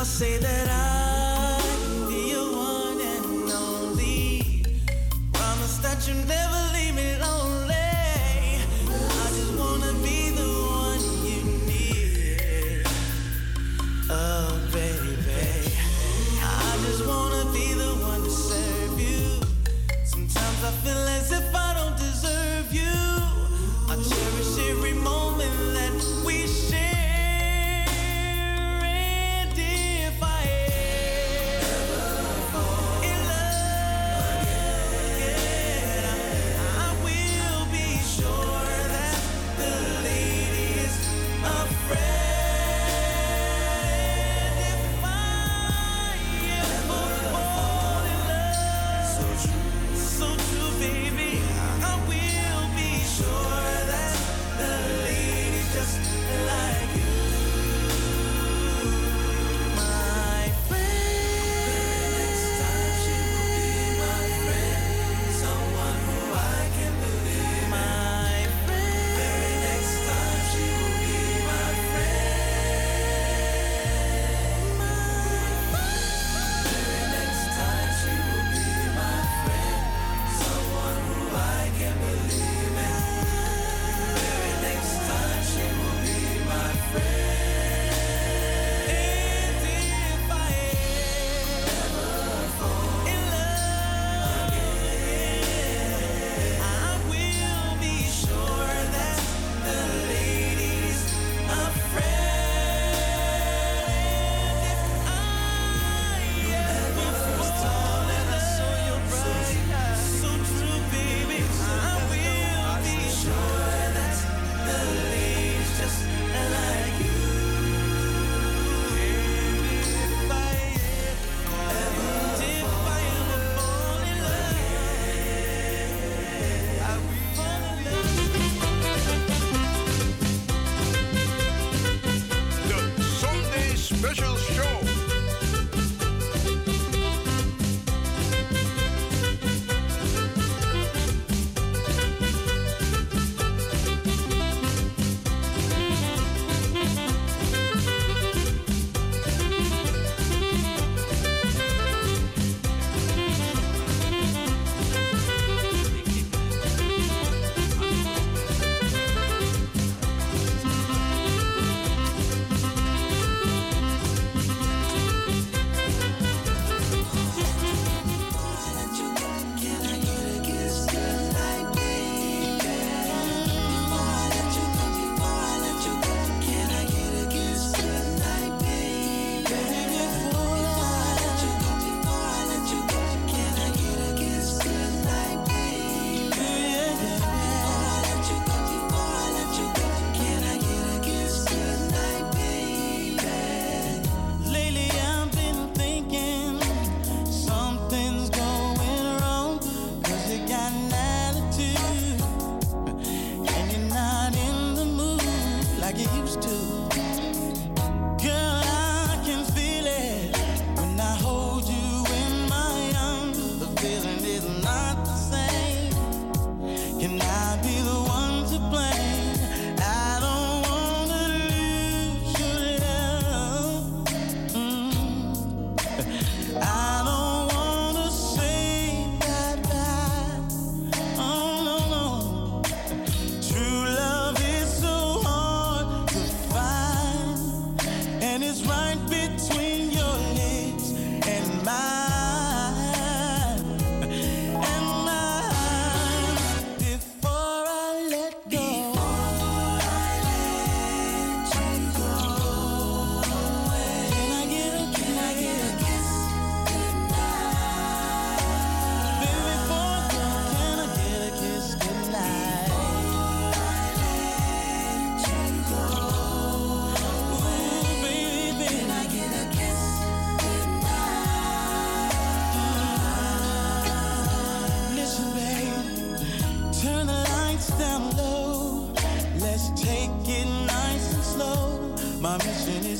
say 0.07 0.37
that 0.37 0.69
I 0.69 0.96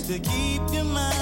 to 0.08 0.18
keep 0.20 0.62
your 0.72 0.86
mind 0.86 1.17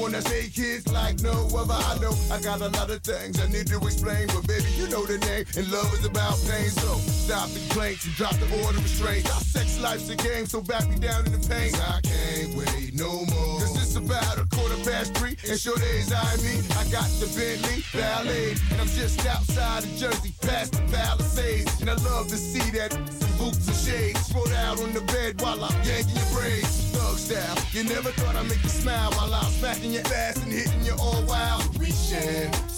wanna 0.00 0.22
say 0.22 0.48
kids 0.48 0.90
like 0.92 1.20
no 1.20 1.46
other. 1.54 1.74
I 1.76 1.98
know 2.00 2.12
I 2.32 2.40
got 2.40 2.60
a 2.60 2.68
lot 2.68 2.90
of 2.90 3.02
things 3.02 3.38
I 3.40 3.46
need 3.48 3.66
to 3.68 3.76
explain, 3.76 4.26
but 4.28 4.46
baby, 4.46 4.70
you 4.76 4.88
know 4.88 5.04
the 5.04 5.18
name, 5.18 5.44
and 5.56 5.70
love 5.70 5.92
is 5.92 6.04
about 6.04 6.40
pain. 6.48 6.70
So 6.70 6.96
stop 6.96 7.48
the 7.50 7.60
complaints 7.60 8.06
and 8.06 8.14
drop 8.14 8.34
the 8.40 8.48
order 8.64 8.78
restraint. 8.78 9.28
Our 9.28 9.40
sex 9.40 9.78
life's 9.78 10.08
a 10.08 10.16
game, 10.16 10.46
so 10.46 10.62
back 10.62 10.88
me 10.88 10.96
down 10.96 11.26
in 11.26 11.32
the 11.32 11.44
pain. 11.46 11.74
I 11.76 12.00
can't 12.00 12.54
wait 12.56 12.96
no 12.96 13.12
more. 13.28 13.60
Cause 13.60 13.76
it's 13.76 13.96
about 13.96 14.38
a 14.38 14.46
quarter 14.56 14.80
past 14.88 15.14
three, 15.14 15.36
and 15.48 15.60
sure 15.60 15.76
days 15.76 16.12
I 16.12 16.36
mean, 16.40 16.64
I 16.80 16.88
got 16.88 17.08
the 17.20 17.28
Bentley 17.36 17.84
Ballet, 17.92 18.56
and 18.72 18.80
I'm 18.80 18.88
just 18.88 19.20
outside 19.26 19.84
of 19.84 19.92
Jersey, 19.96 20.32
past 20.40 20.72
the 20.72 20.82
Palisades, 20.90 21.80
and 21.80 21.90
I 21.90 21.94
love 22.08 22.28
to 22.28 22.36
see 22.36 22.70
that. 22.78 22.92
Some 22.92 23.36
boots 23.36 23.68
and 23.68 23.76
shades, 23.76 24.32
rolled 24.34 24.52
out 24.52 24.80
on 24.80 24.92
the 24.94 25.02
bed 25.12 25.40
while 25.42 25.62
I'm 25.62 25.76
yanking 25.84 26.16
your 26.16 26.30
braids 26.32 26.89
thug 27.10 27.18
style. 27.18 27.56
You 27.72 27.84
never 27.84 28.10
thought 28.10 28.36
I'd 28.36 28.48
make 28.48 28.62
you 28.62 28.68
smile 28.68 29.10
while 29.12 29.34
I 29.34 29.40
was 29.40 29.54
smacking 29.54 29.92
your 29.92 30.06
ass 30.06 30.42
and 30.42 30.52
hitting 30.52 30.84
you 30.84 30.94
all 30.98 31.22
wild. 31.24 31.62
share 31.92 32.69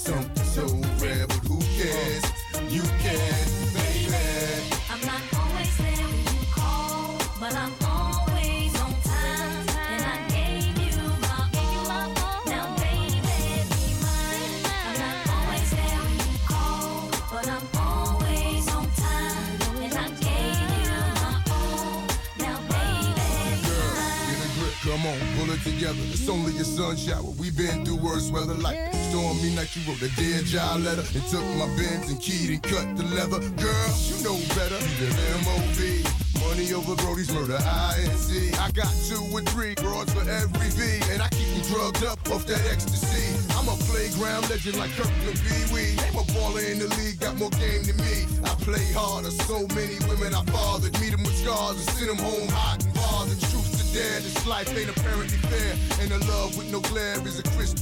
been 28.31 28.33
weather 28.33 28.55
like 28.55 28.79
stormy 29.11 29.55
night. 29.55 29.75
You 29.75 29.83
wrote 29.89 30.03
a 30.03 30.09
dear 30.17 30.43
job 30.43 30.81
letter 30.81 31.03
and 31.03 31.25
took 31.31 31.45
my 31.57 31.67
bins 31.77 32.11
and 32.11 32.21
keyed 32.21 32.51
and 32.51 32.63
cut 32.63 32.97
the 32.97 33.05
leather. 33.15 33.41
Girl, 33.57 33.91
you 34.07 34.23
know 34.23 34.37
better. 34.55 34.79
Live 35.01 35.47
M.O.B. 35.47 36.05
Money 36.49 36.73
over 36.75 36.95
Brody's 36.97 37.33
murder, 37.33 37.57
INC. 37.57 38.59
I 38.59 38.71
got 38.73 38.91
two 39.07 39.23
or 39.33 39.41
three 39.55 39.75
broads 39.77 40.13
for 40.13 40.29
every 40.29 40.69
V, 40.75 40.83
and 41.13 41.23
I 41.23 41.29
keep 41.29 41.49
you 41.55 41.63
drugged 41.71 42.05
up 42.05 42.19
off 42.31 42.47
that 42.47 42.61
ecstasy. 42.71 43.39
I'm 43.57 43.69
a 43.69 43.77
playground 43.87 44.51
legend 44.51 44.77
like 44.77 44.91
Kirkland 44.93 45.39
Pee 45.39 45.73
Wee. 45.73 45.95
Name 46.03 46.19
a 46.19 46.25
baller 46.35 46.65
in 46.67 46.79
the 46.79 46.89
league, 46.99 47.21
got 47.21 47.37
more 47.39 47.51
game 47.51 47.85
than 47.85 47.97
me. 47.97 48.27
I 48.45 48.55
play 48.67 48.85
harder, 48.93 49.31
so 49.31 49.67
many 49.75 49.97
women 50.11 50.35
I 50.35 50.43
fathered. 50.51 50.99
Meet 51.01 51.13
them 51.13 51.23
with 51.23 51.37
scars 51.37 51.79
and 51.79 51.89
send 51.97 52.11
them 52.11 52.19
home 52.19 52.49
hot 52.49 52.83
and 52.85 52.93
bothered. 52.95 53.39
Truth 53.39 53.71
to 53.79 53.85
dare, 53.95 54.21
this 54.21 54.47
life 54.47 54.69
ain't 54.77 54.91
apparently 54.91 55.39
fair. 55.47 55.73
And 56.03 56.11
a 56.11 56.19
love 56.27 56.59
with 56.59 56.71
no 56.73 56.81
glare 56.81 57.23
is 57.23 57.39
a 57.39 57.45
crystal 57.55 57.82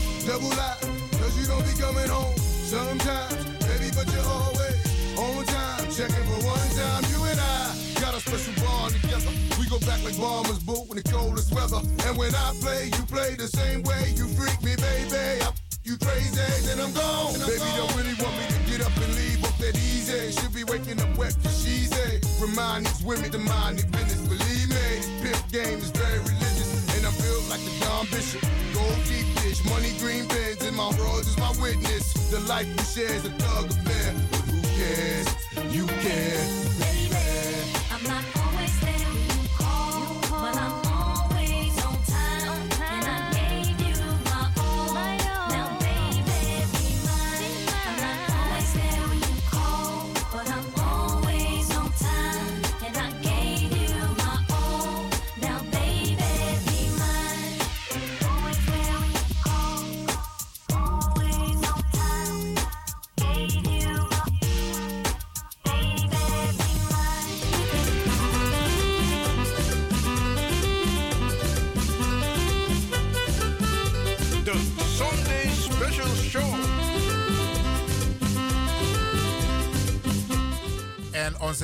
Double 0.25 0.49
life, 0.49 0.79
cause 1.17 1.33
you 1.39 1.47
don't 1.47 1.65
be 1.65 1.73
coming 1.81 2.07
home. 2.07 2.37
Sometimes, 2.37 3.43
baby, 3.65 3.89
but 3.95 4.05
you're 4.13 4.29
always 4.29 4.77
on 5.17 5.45
time. 5.45 5.89
Checking 5.89 6.25
for 6.29 6.45
one 6.45 6.69
time, 6.77 7.03
you 7.09 7.25
and 7.25 7.39
I 7.39 7.73
got 7.99 8.13
a 8.13 8.21
special 8.21 8.53
bond 8.63 8.93
together. 9.01 9.33
We 9.57 9.65
go 9.65 9.79
back 9.79 10.03
like 10.05 10.17
bombers, 10.21 10.59
boo, 10.59 10.85
in 10.91 10.97
the 10.97 11.03
coldest 11.03 11.51
weather. 11.53 11.81
And 12.05 12.17
when 12.17 12.35
I 12.35 12.53
play, 12.61 12.85
you 12.93 13.03
play 13.09 13.33
the 13.33 13.47
same 13.47 13.81
way. 13.81 14.13
You 14.15 14.27
freak 14.37 14.61
me, 14.61 14.75
baby. 14.77 15.41
I 15.41 15.51
you 15.83 15.97
crazy, 15.97 16.37
then 16.69 16.79
I'm 16.79 16.93
gone. 16.93 17.33
Baby, 17.41 17.65
don't 17.75 17.89
really 17.97 18.13
want 18.21 18.37
me 18.37 18.45
to 18.45 18.59
get 18.69 18.85
up 18.85 18.95
and 18.95 19.11
leave 19.17 19.43
off 19.43 19.57
that 19.57 19.75
easy. 19.75 20.31
Should 20.37 20.53
be 20.53 20.63
waking 20.65 21.01
up 21.01 21.17
wet 21.17 21.35
cause 21.41 21.65
she's 21.65 21.91
a 21.97 22.21
remind 22.39 22.85
these 22.85 23.03
women 23.03 23.31
to 23.31 23.39
mind 23.39 23.79
their 23.79 23.89
business. 23.89 24.21
Believe 24.29 24.69
me, 24.69 24.87
pimp 25.25 25.41
game 25.51 25.79
is 25.81 25.89
very 25.89 26.19
religious. 26.19 26.69
And 26.95 27.07
I 27.07 27.11
feel 27.11 27.41
like 27.49 27.65
the 27.65 27.73
Don 27.81 28.05
Bishop. 28.13 28.60
Gold 28.81 29.03
deep 29.05 29.27
dish, 29.41 29.63
money 29.65 29.91
green 29.99 30.25
pens, 30.27 30.65
and 30.65 30.75
my 30.75 30.91
bros 30.93 31.27
is 31.27 31.37
my 31.37 31.51
witness. 31.61 32.13
The 32.31 32.39
life 32.41 32.67
we 32.67 32.83
share 32.83 33.13
is 33.13 33.25
a 33.25 33.29
thug 33.29 33.69
affair. 33.69 34.13
But 34.31 34.41
who 34.49 34.61
cares? 34.79 35.27
You 35.75 35.85
care, 36.01 36.43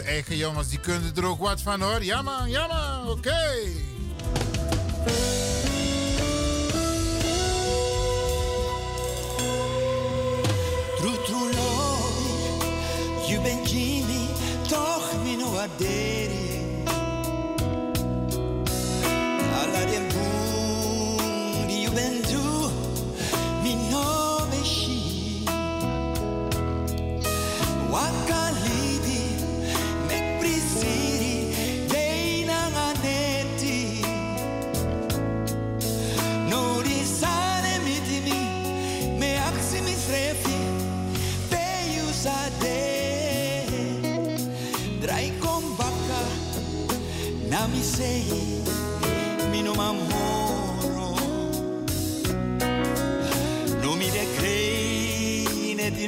eigen 0.08 0.38
jongens, 0.38 0.70
die 0.70 0.80
kunnen 0.80 1.16
er 1.16 1.26
ook 1.26 1.40
wat 1.40 1.62
van 1.62 1.82
hoor. 1.82 2.04
Ja 2.04 2.22
man, 2.22 2.50
ja 2.50 2.68
man, 2.68 3.10
oké. 3.10 3.40
True, 10.98 11.22
true 11.26 11.52
love, 11.54 12.66
you 13.28 13.42
bent 13.42 13.72
Jimmy, 13.72 14.28
toch 14.68 15.24
min 15.24 15.52
waardering. 15.52 16.07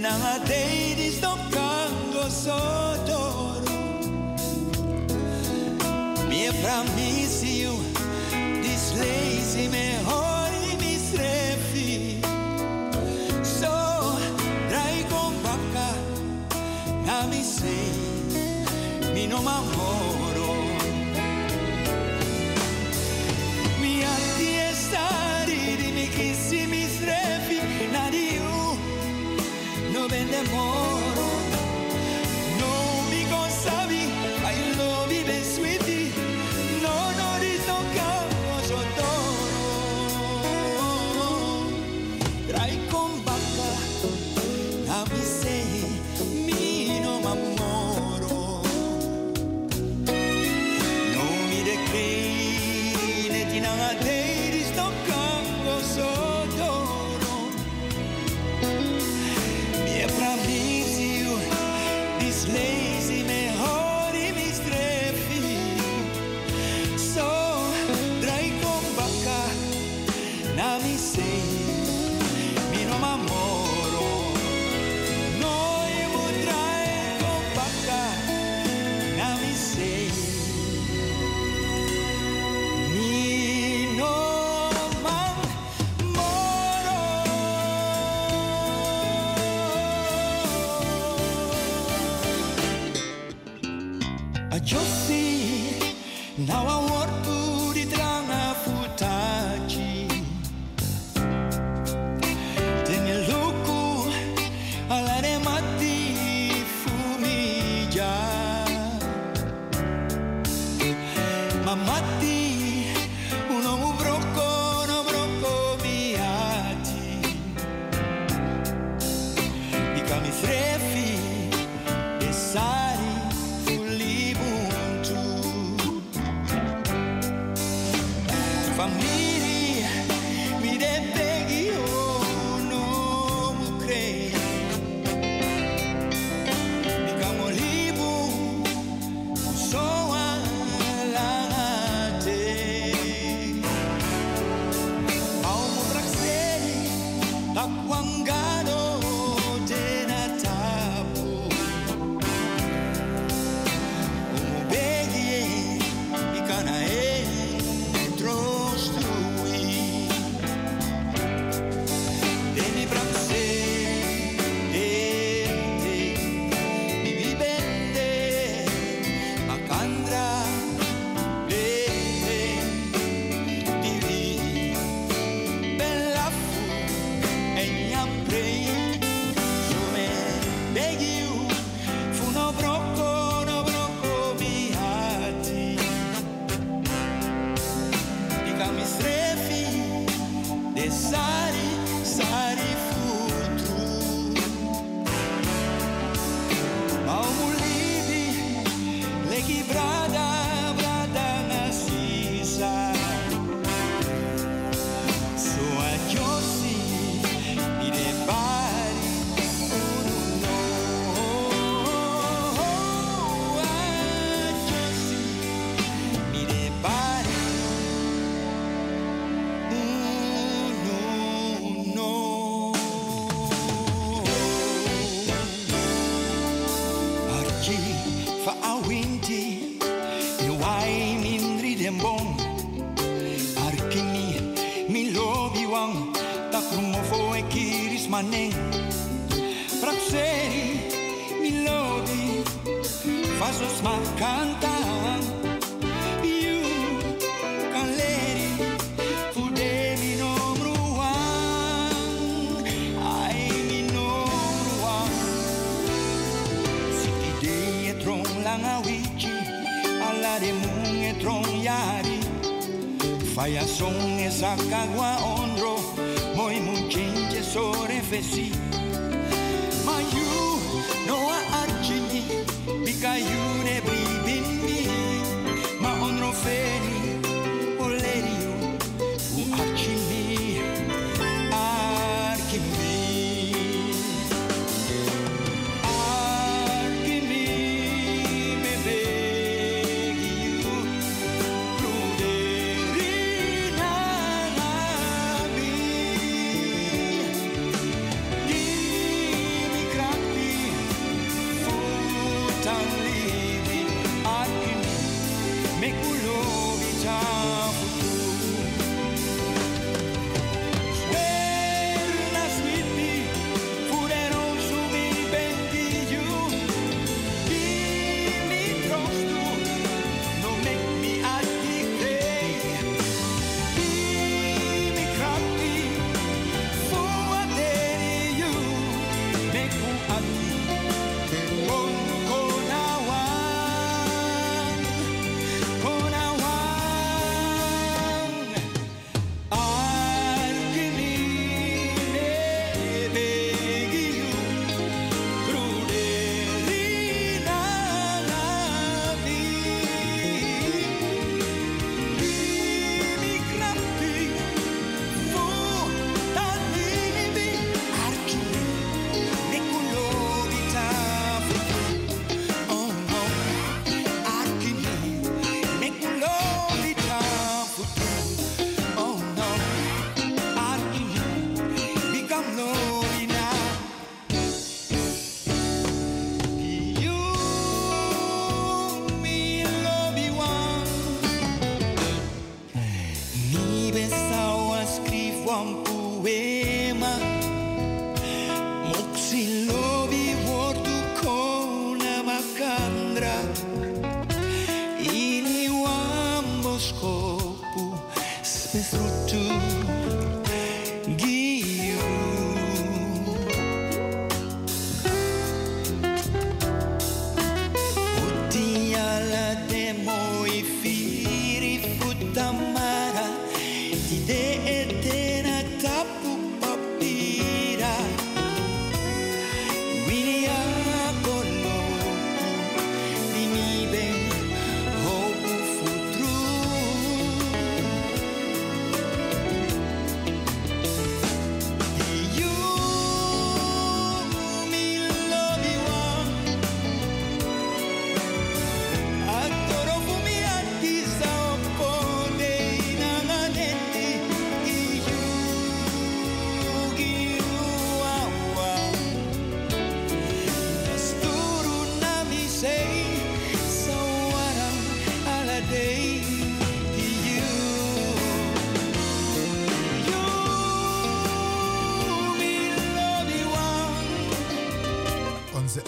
melody. 0.09 0.48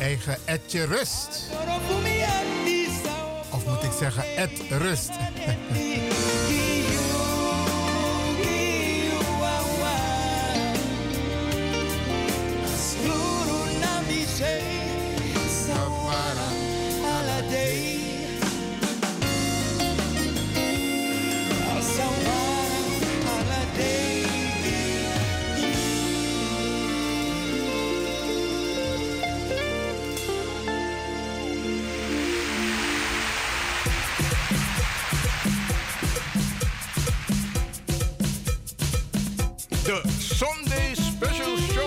eigen 0.02 0.38
Etje 0.46 0.86
Rust. 0.86 1.50
Of 3.52 3.66
moet 3.66 3.84
ik 3.84 3.92
zeggen, 4.00 4.24
et 4.36 4.52
Rust. 4.70 5.11
de 39.84 40.02
Sunday 40.20 40.96
Special 40.96 41.58
Show. 41.74 41.81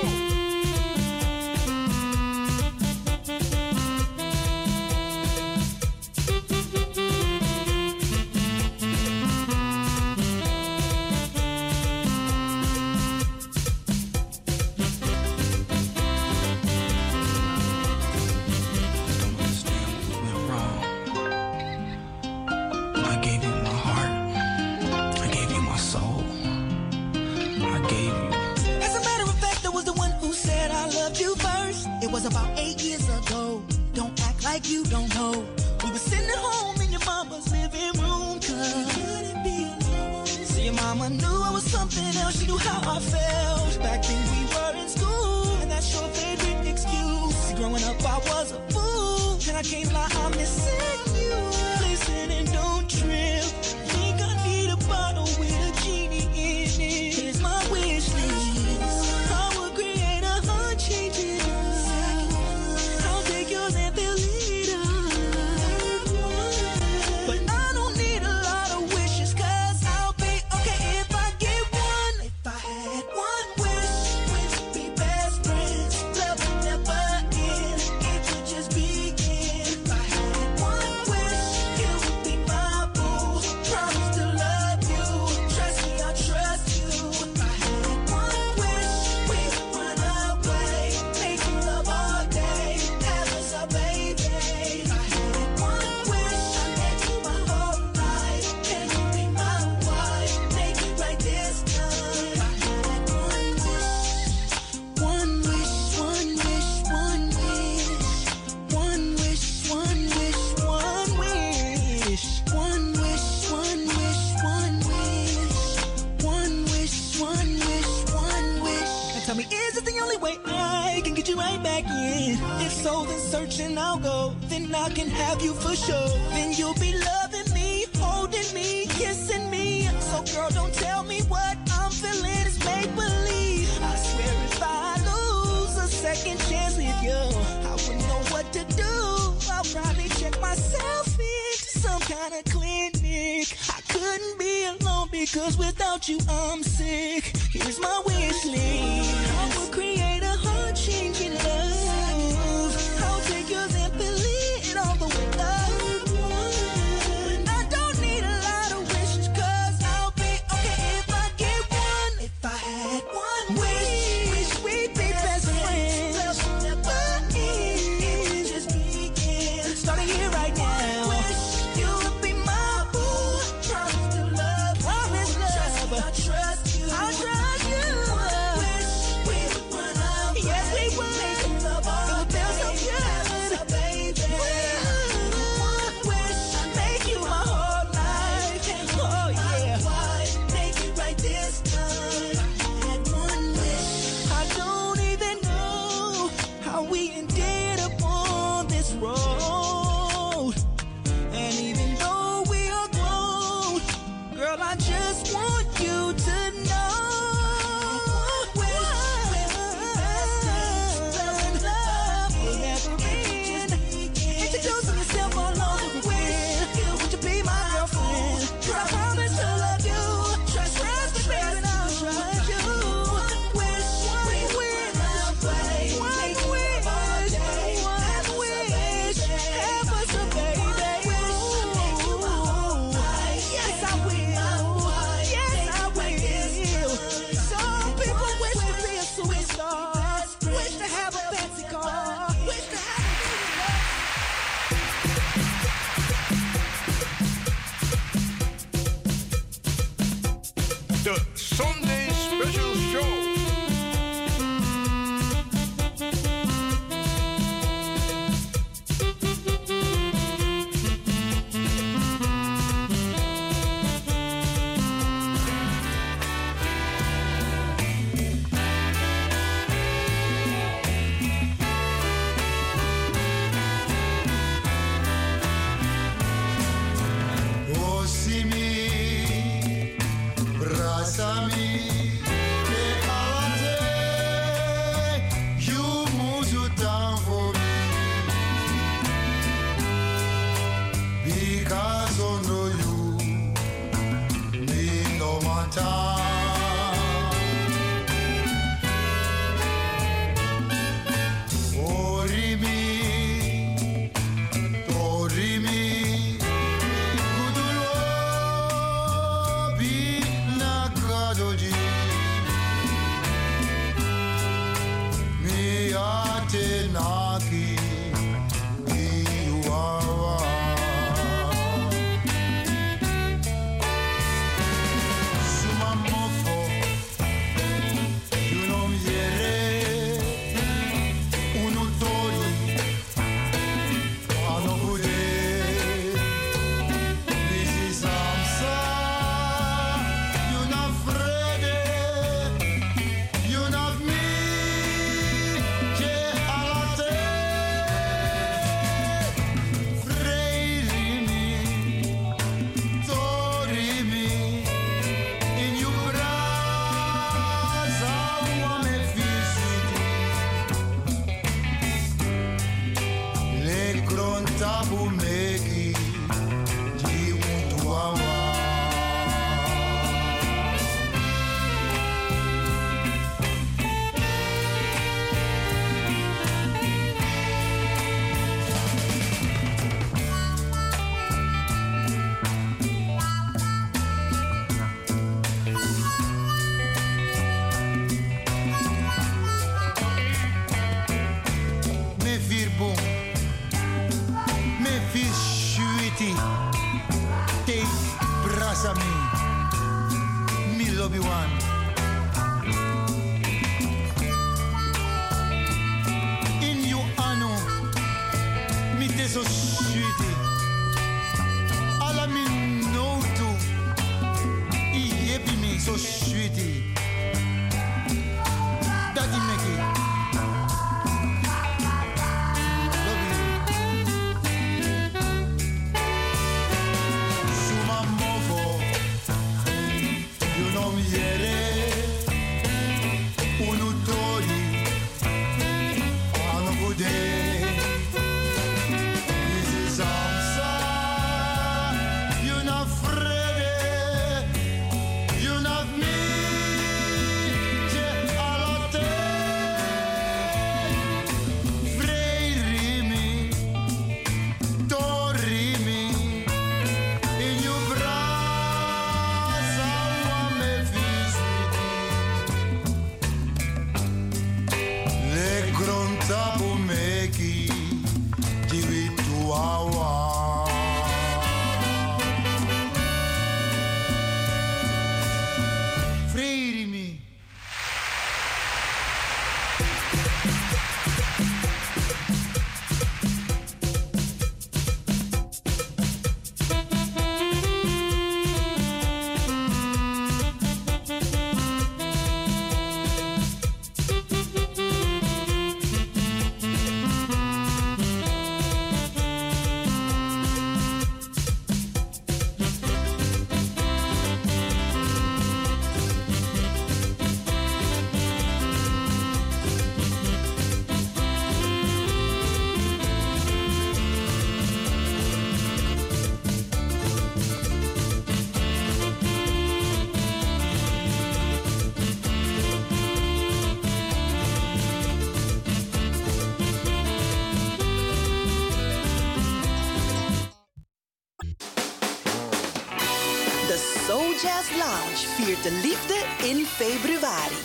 Viert 535.45 535.63
de 535.63 535.71
liefde 535.71 536.25
in 536.49 536.67
februari. 536.67 537.57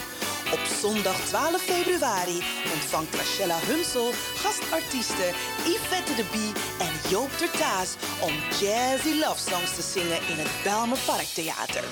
Op 0.51 0.59
zondag 0.81 1.25
12 1.25 1.61
februari 1.61 2.43
ontvangt 2.73 3.15
Rachella 3.15 3.59
Hunsel 3.59 4.11
gastartiesten 4.35 5.33
Yvette 5.65 6.15
de 6.15 6.23
Bie 6.31 6.53
en 6.79 7.09
Joop 7.09 7.31
ter 7.37 7.51
Taas 7.51 7.95
om 8.19 8.33
jazzy 8.59 9.19
love 9.19 9.49
songs 9.49 9.75
te 9.75 9.81
zingen 9.81 10.27
in 10.27 10.37
het 10.37 10.47
Belmer 10.63 10.97
Parktheater. 11.05 11.83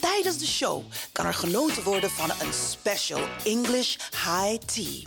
Tijdens 0.00 0.38
de 0.38 0.46
show 0.46 0.84
kan 1.12 1.26
er 1.26 1.34
genoten 1.34 1.82
worden 1.82 2.10
van 2.10 2.30
een 2.30 2.52
special 2.52 3.20
English 3.44 3.96
high 4.10 4.64
tea. 4.64 5.06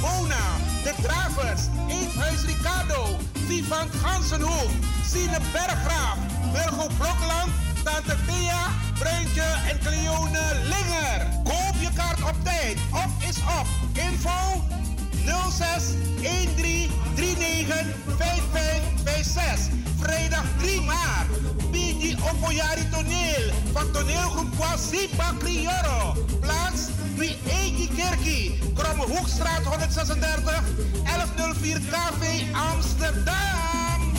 Bona, 0.00 0.44
De 0.82 0.94
Travers, 1.02 1.62
Eethuis 1.88 2.44
Ricardo, 2.44 3.18
Vivant 3.46 3.90
Gansenhoek, 4.02 4.70
Sine 5.06 5.38
Berggraaf, 5.52 6.18
Wilgo 6.52 6.86
Blokland, 6.98 7.50
Tante 7.84 8.16
Thea, 8.26 8.62
Bruintje 8.98 9.42
en 9.70 9.78
Cleone 9.78 10.42
Linger. 10.62 11.28
Koop 11.44 11.74
je 11.80 11.88
kaart 11.94 12.22
op 12.22 12.44
tijd. 12.44 12.78
Op 12.90 13.28
is 13.28 13.36
op. 13.38 13.66
Info 13.92 14.62
06 15.50 15.84
13 16.20 16.90
39 17.14 17.86
5556. 18.16 19.72
Vrijdag 19.98 20.44
3 20.58 20.80
maart. 20.80 21.28
Bigi 21.70 22.16
Opoyari 22.32 22.88
Toneel 22.90 23.52
van 23.72 23.90
toneelgroep 23.90 24.56
Kwasipa 24.56 25.34
Crioro. 25.38 26.14
Kerkie. 27.88 28.58
Kromme 28.74 29.04
Hoekstraat 29.04 29.64
136 29.64 30.62
1104 31.04 31.80
KV 31.80 32.42
Amsterdam. 32.52 34.12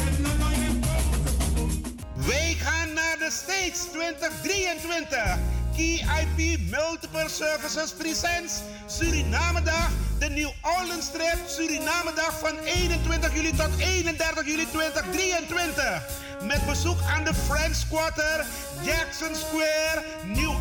Wij 2.14 2.56
gaan 2.60 2.94
naar 2.94 3.18
de 3.20 3.30
States 3.32 3.80
2023. 3.92 5.38
KIP 5.76 6.60
Multiple 6.70 7.30
Services 7.30 7.92
Presents 7.92 8.62
Surinamedag, 8.86 9.90
de 10.20 10.30
New 10.30 10.52
Orleans 10.62 11.12
Trip 11.12 11.38
Surinamedag 11.48 12.40
van 12.40 12.58
21 12.64 13.36
juli 13.36 13.56
tot 13.56 13.78
31 13.78 14.46
juli 14.46 14.68
2023. 14.72 16.22
Met 16.42 16.66
bezoek 16.66 16.98
aan 17.02 17.24
de 17.24 17.34
French 17.34 17.88
Quarter, 17.90 18.46
Jackson 18.82 19.36
Square, 19.36 20.04
New 20.26 20.53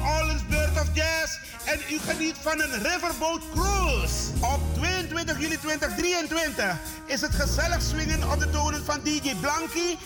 en 1.65 1.81
u 1.91 1.99
geniet 1.99 2.37
van 2.41 2.61
een 2.61 2.83
riverboat 2.83 3.43
cruise. 3.55 4.31
Op 4.41 4.61
22 4.75 5.41
juli 5.41 5.59
2023 5.59 6.77
is 7.07 7.21
het 7.21 7.35
gezellig 7.35 7.83
swingen 7.83 8.31
op 8.31 8.41
de 8.41 8.51
tonen 8.51 8.85
van 8.85 9.01
DJ 9.03 9.35
Blanky 9.41 9.97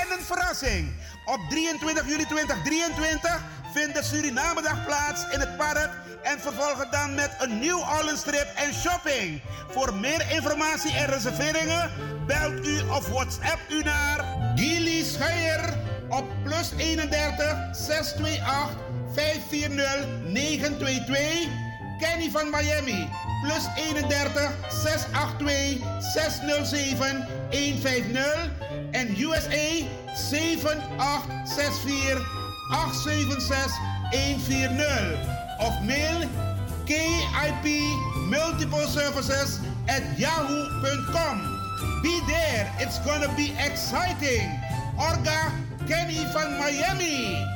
en 0.00 0.18
een 0.18 0.24
verrassing. 0.24 0.92
Op 1.24 1.40
23 1.48 2.08
juli 2.08 2.24
2023 2.24 3.40
vindt 3.74 3.94
de 3.94 4.02
Surinamedag 4.02 4.84
plaats 4.86 5.24
in 5.32 5.40
het 5.40 5.56
park 5.56 5.90
en 6.22 6.40
vervolgen 6.40 6.90
dan 6.90 7.14
met 7.14 7.30
een 7.38 7.74
Orleans 7.74 8.22
trip 8.22 8.48
en 8.54 8.74
shopping. 8.74 9.40
Voor 9.68 9.94
meer 9.94 10.30
informatie 10.30 10.92
en 10.92 11.06
reserveringen 11.06 11.90
belt 12.26 12.66
u 12.66 12.80
of 12.80 13.08
WhatsApp 13.08 13.60
u 13.68 13.82
naar 13.82 14.24
Gilly 14.54 15.04
Scheier 15.04 15.74
op 16.08 16.24
plus 16.44 16.70
31 16.76 17.56
628 17.72 18.85
540 19.16 20.28
922. 20.28 21.48
Kenny 21.98 22.28
van 22.28 22.50
Miami 22.50 23.08
plus 23.42 23.66
31 23.76 24.52
682 24.68 25.80
607 26.12 27.24
150 27.50 28.50
en 28.92 29.16
USA 29.16 29.88
7864 30.14 32.20
876 32.70 33.72
140 34.12 34.84
of 35.60 35.72
mail 35.84 36.28
KIP 36.84 37.64
Multiple 38.28 38.86
Services 38.86 39.60
at 39.88 40.02
yahoo.com. 40.18 41.40
Be 42.02 42.20
there, 42.28 42.70
it's 42.78 42.98
gonna 42.98 43.32
be 43.34 43.54
exciting. 43.58 44.60
Orga 44.98 45.50
Kenny 45.88 46.22
van 46.34 46.58
Miami. 46.58 47.55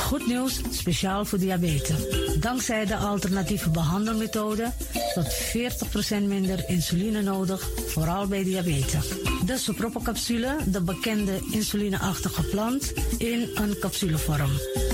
Goed 0.00 0.26
nieuws, 0.26 0.60
speciaal 0.70 1.24
voor 1.24 1.38
diabetes. 1.38 1.96
Dankzij 2.40 2.86
de 2.86 2.96
alternatieve 2.96 3.70
behandelmethode 3.70 4.72
tot 5.14 5.26
40% 5.32 6.22
minder 6.26 6.64
insuline 6.68 7.22
nodig, 7.22 7.68
vooral 7.86 8.26
bij 8.26 8.44
diabetes. 8.44 9.08
De 9.44 9.58
soproppencapsule, 9.58 10.56
de 10.66 10.80
bekende 10.80 11.40
insulineachtige 11.50 12.42
plant, 12.42 12.92
in 13.18 13.48
een 13.54 13.78
capsulevorm. 13.80 14.50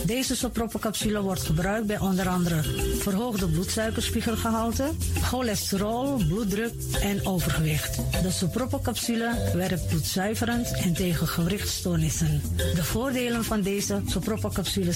Deze 0.07 0.37
soproppencapsule 0.37 1.21
wordt 1.21 1.43
gebruikt 1.43 1.87
bij 1.87 1.99
onder 1.99 2.29
andere 2.29 2.63
verhoogde 2.99 3.49
bloedsuikerspiegelgehalte, 3.49 4.91
cholesterol, 5.23 6.17
bloeddruk 6.29 6.73
en 7.01 7.27
overgewicht. 7.27 7.97
De 8.23 8.31
soproppencapsule 8.31 9.51
werkt 9.55 9.87
bloedzuiverend 9.87 10.73
en 10.73 10.95
tegen 10.95 11.29
gewrichtstoornissen. 11.29 12.43
De 12.75 12.85
voordelen 12.85 13.45
van 13.45 13.61
deze 13.63 14.03
soproppencapsules 14.07 14.96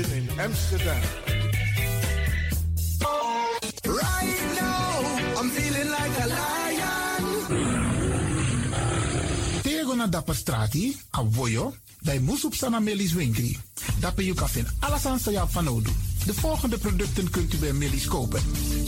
In 0.00 0.28
Amsterdam. 0.40 1.02
Right 3.84 4.40
now, 4.56 5.04
I'm 5.36 5.50
feeling 5.50 5.90
like 5.90 6.16
a 6.20 6.26
lion. 6.26 7.24
Tego 9.62 9.94
na 9.94 10.06
dapper 10.06 10.34
strati, 10.34 10.96
a 11.10 11.22
voyo, 11.22 11.74
dai 12.00 12.18
musup 12.18 12.54
sana 12.54 12.80
melis 12.80 13.12
winkri. 13.12 13.58
Dapper 14.00 14.24
you 14.24 14.34
kan 14.34 14.48
alles 14.80 15.06
aan 15.06 15.18
sa 15.18 15.46
van. 15.46 15.84
De 16.24 16.34
volgende 16.34 16.78
producten 16.78 17.30
kunt 17.30 17.54
u 17.54 17.56
bij 17.56 17.72
Millie's 17.72 18.06
kopen. 18.06 18.40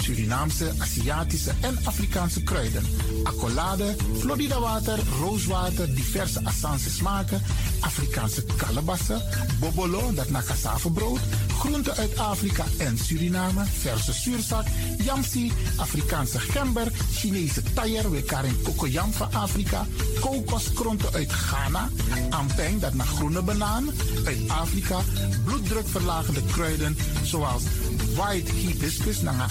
Surinaamse, 0.03 0.73
Aziatische 0.79 1.53
en 1.61 1.79
Afrikaanse 1.85 2.43
kruiden. 2.43 2.85
Accolade, 3.23 3.97
Florida 4.19 4.61
water, 4.61 4.99
rooswater, 5.21 5.95
diverse 5.95 6.41
Assange 6.45 6.91
smaken, 6.91 7.43
Afrikaanse 7.81 8.45
kalebassen, 8.57 9.23
bobolo, 9.61 10.13
dat 10.15 10.31
na 10.31 10.43
cassavebrood, 10.43 11.21
groenten 11.59 11.97
uit 11.97 12.19
Afrika 12.19 12.65
en 12.79 12.99
Suriname, 12.99 13.65
verse 13.65 14.13
zuurzak, 14.13 14.67
yamsi, 14.99 15.53
Afrikaanse 15.77 16.39
gember, 16.39 16.93
Chinese 17.13 17.63
taier, 17.75 18.11
we 18.11 18.23
karin 18.23 18.63
kokoyam 18.63 19.13
van 19.13 19.33
Afrika, 19.33 19.87
kokoskronten 20.21 21.13
uit 21.13 21.33
Ghana, 21.33 21.89
ampeng, 22.31 22.81
dat 22.81 22.95
naar 22.95 23.07
groene 23.07 23.43
banaan, 23.43 23.91
uit 24.25 24.49
Afrika, 24.49 25.01
bloeddrukverlagende 25.45 26.43
kruiden 26.53 26.97
zoals 27.23 27.63
white 28.15 28.53
hibiscus, 28.53 29.23
naar 29.23 29.51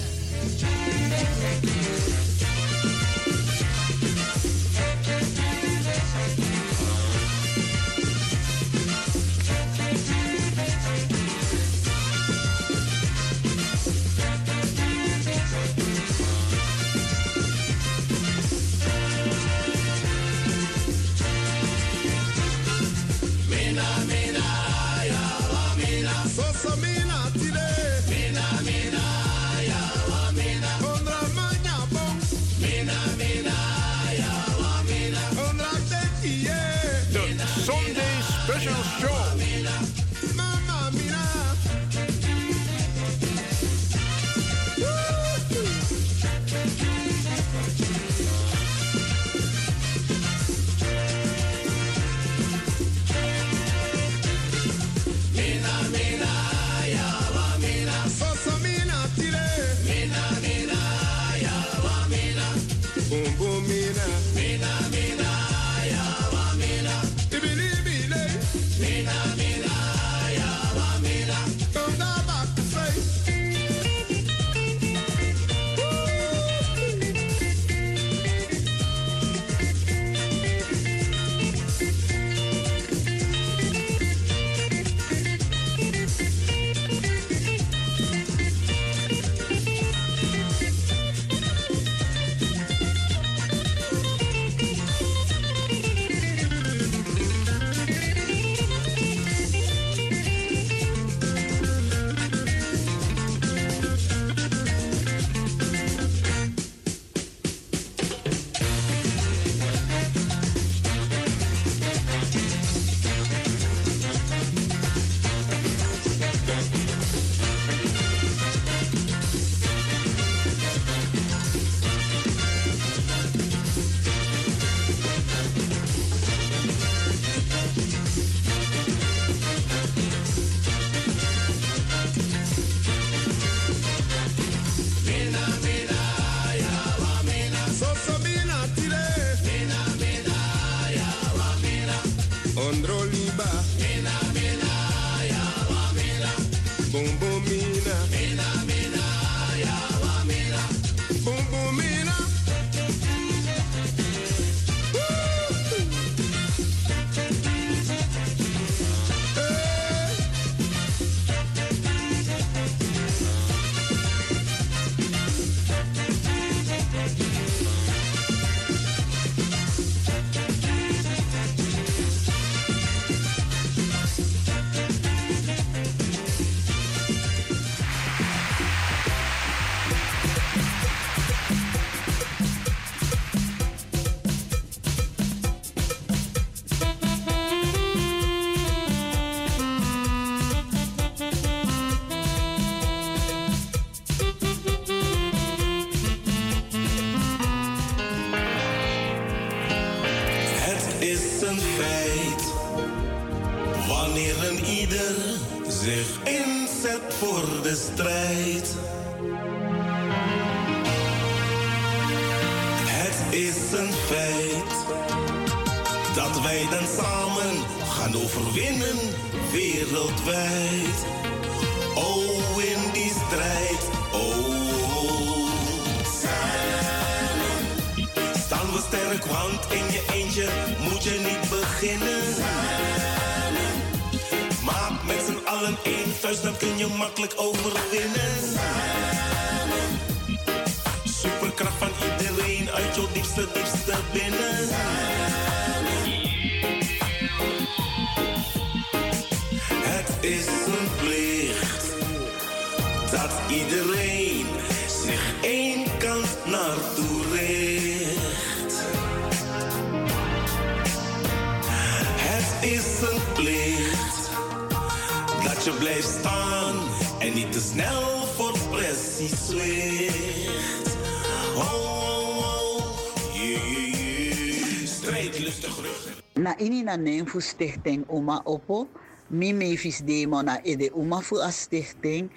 Na 276.91 276.99
na 276.99 277.07
neng 277.07 277.23
fu 277.23 277.39
stichting 277.39 278.03
Opo, 278.43 278.91
mi 279.31 279.55
mevis 279.55 280.03
demo 280.03 280.43
na 280.43 280.59
ede 280.59 280.91
Uma 280.91 281.23
fu 281.23 281.39
a 281.39 281.47
stichting, 281.47 282.27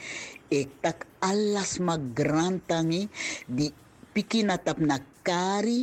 ik 0.46 0.78
tak 0.78 1.06
alas 1.18 1.82
magrantangi 1.82 3.10
di 3.50 3.66
piki 4.14 4.46
na 4.46 4.54
tap 4.54 4.78
na 4.78 5.02
kari 5.26 5.82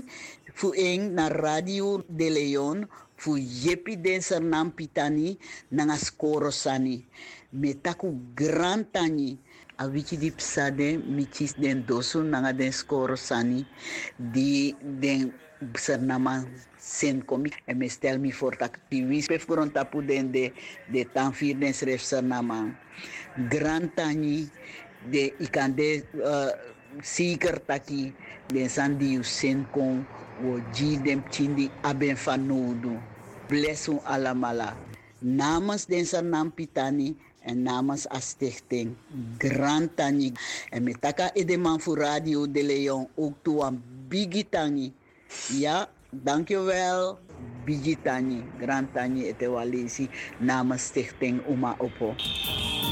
fu 0.56 0.72
eng 0.72 1.12
na 1.12 1.28
Radio 1.28 2.00
de 2.08 2.32
Leon 2.32 2.88
fu 3.20 3.36
yepi 3.36 4.00
den 4.00 4.24
sernam 4.24 4.72
pitani 4.72 5.36
nanga 5.76 6.00
skoro 6.00 6.48
sani. 6.48 7.04
Me 7.52 7.76
taku 7.76 8.16
grantani 8.32 9.36
a 9.84 9.88
wiki 9.92 10.16
di 10.16 10.32
psade 10.32 10.96
mi 10.96 11.28
chis 11.28 11.60
den 11.60 11.84
dosu 11.84 12.24
nanga 12.24 12.54
den 12.56 12.72
skoro 12.72 13.20
sani 13.20 13.68
di 14.16 14.72
den 14.80 15.34
sernama 15.78 16.44
sen 16.78 17.22
komi 17.26 17.52
en 17.66 17.78
me 17.78 17.90
stel 17.90 18.18
mi 18.20 18.32
voor 18.32 18.56
tak 18.58 18.80
ti 18.90 19.06
wis 19.06 19.28
tapu 19.74 20.02
den 20.02 20.32
de 20.32 20.52
de 20.92 21.06
tan 21.14 21.34
fir 21.34 21.56
den 21.56 21.74
grantani 23.50 24.50
de 25.12 25.34
ikande 25.40 26.04
uh, 26.14 26.52
taki 27.66 28.14
den 28.48 28.70
sandi 28.70 29.18
u 29.18 29.24
kon 29.72 30.06
wo 30.42 30.60
ji 30.74 30.98
dem 30.98 31.24
chindi 31.30 31.72
aben 31.82 32.16
fanodu 32.18 33.02
blessu 33.48 34.00
alamala. 34.06 34.78
Namens 35.22 35.86
den 35.86 36.06
sernam 36.06 36.50
pitani 36.52 37.16
en 37.46 37.64
namens 37.64 38.08
a 38.10 38.20
stichting 38.20 38.96
Grand 39.38 39.96
Tani. 39.96 40.32
En 40.72 40.84
met 40.84 41.02
taka 41.02 41.34
edeman 41.34 41.82
voor 41.82 41.98
Radio 41.98 42.52
de 42.52 42.64
Leon 42.64 43.08
ook 43.16 43.38
toe 43.44 43.64
aan. 43.64 43.84
Ja, 45.48 45.88
dankjewel. 46.10 47.20
Bigitani, 47.66 48.44
Grand 48.60 48.94
Tani 48.94 49.26
etewalisi 49.28 50.10
namens 50.40 50.84
stichting 50.84 51.42
Uma 51.48 51.76
Oppo. 51.78 52.16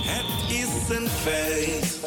Het 0.06 0.52
is 0.52 0.98
een 0.98 1.08
feit 1.08 2.00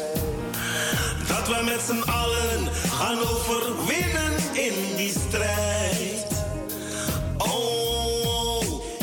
dat 1.27 1.47
we 1.47 1.61
met 1.65 1.81
z'n 1.81 2.09
allen 2.09 2.73
gaan 2.73 3.19
overwinnen 3.19 4.33
in 4.53 4.95
die 4.95 5.09
strijd. 5.09 6.45
Oh, 7.37 8.61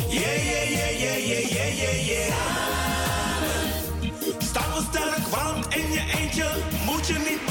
yeah, 0.09 0.45
yeah, 0.45 0.69
yeah, 0.69 0.99
yeah, 0.99 1.27
yeah, 1.27 1.51
yeah, 1.51 1.77
yeah, 1.77 2.07
yeah. 2.07 2.33
Staan 4.39 4.83
sterk, 4.89 5.27
want 5.27 5.75
in 5.75 5.91
je 5.91 6.03
eentje 6.17 6.51
moet 6.85 7.07
je 7.07 7.13
niet 7.13 7.50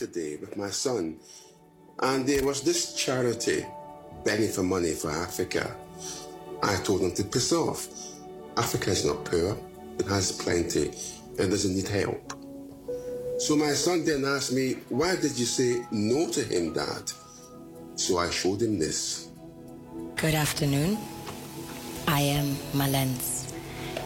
yesterday 0.00 0.36
with 0.36 0.56
my 0.56 0.70
son, 0.70 1.18
and 2.00 2.26
there 2.26 2.42
was 2.44 2.62
this 2.62 2.94
charity 2.94 3.66
begging 4.24 4.50
for 4.50 4.62
money 4.62 4.92
for 4.92 5.10
Africa. 5.10 5.76
I 6.62 6.76
told 6.76 7.02
him 7.02 7.12
to 7.12 7.24
piss 7.24 7.52
off. 7.52 7.86
Africa 8.56 8.90
is 8.90 9.04
not 9.04 9.24
poor, 9.26 9.58
it 9.98 10.06
has 10.06 10.32
plenty, 10.32 10.92
and 11.38 11.50
doesn't 11.50 11.74
need 11.74 11.88
help. 11.88 12.32
So 13.38 13.56
my 13.56 13.72
son 13.72 14.04
then 14.04 14.24
asked 14.24 14.52
me, 14.52 14.76
Why 14.88 15.16
did 15.16 15.38
you 15.38 15.46
say 15.46 15.82
no 15.90 16.30
to 16.30 16.42
him, 16.42 16.72
Dad? 16.72 17.12
So 17.96 18.18
I 18.18 18.30
showed 18.30 18.62
him 18.62 18.78
this. 18.78 19.28
Good 20.16 20.34
afternoon. 20.34 20.96
I 22.08 22.20
am 22.20 22.56
Malens, 22.72 23.52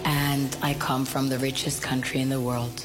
and 0.05 0.57
I 0.61 0.75
come 0.75 1.05
from 1.05 1.29
the 1.29 1.39
richest 1.39 1.83
country 1.83 2.21
in 2.21 2.29
the 2.29 2.41
world. 2.41 2.85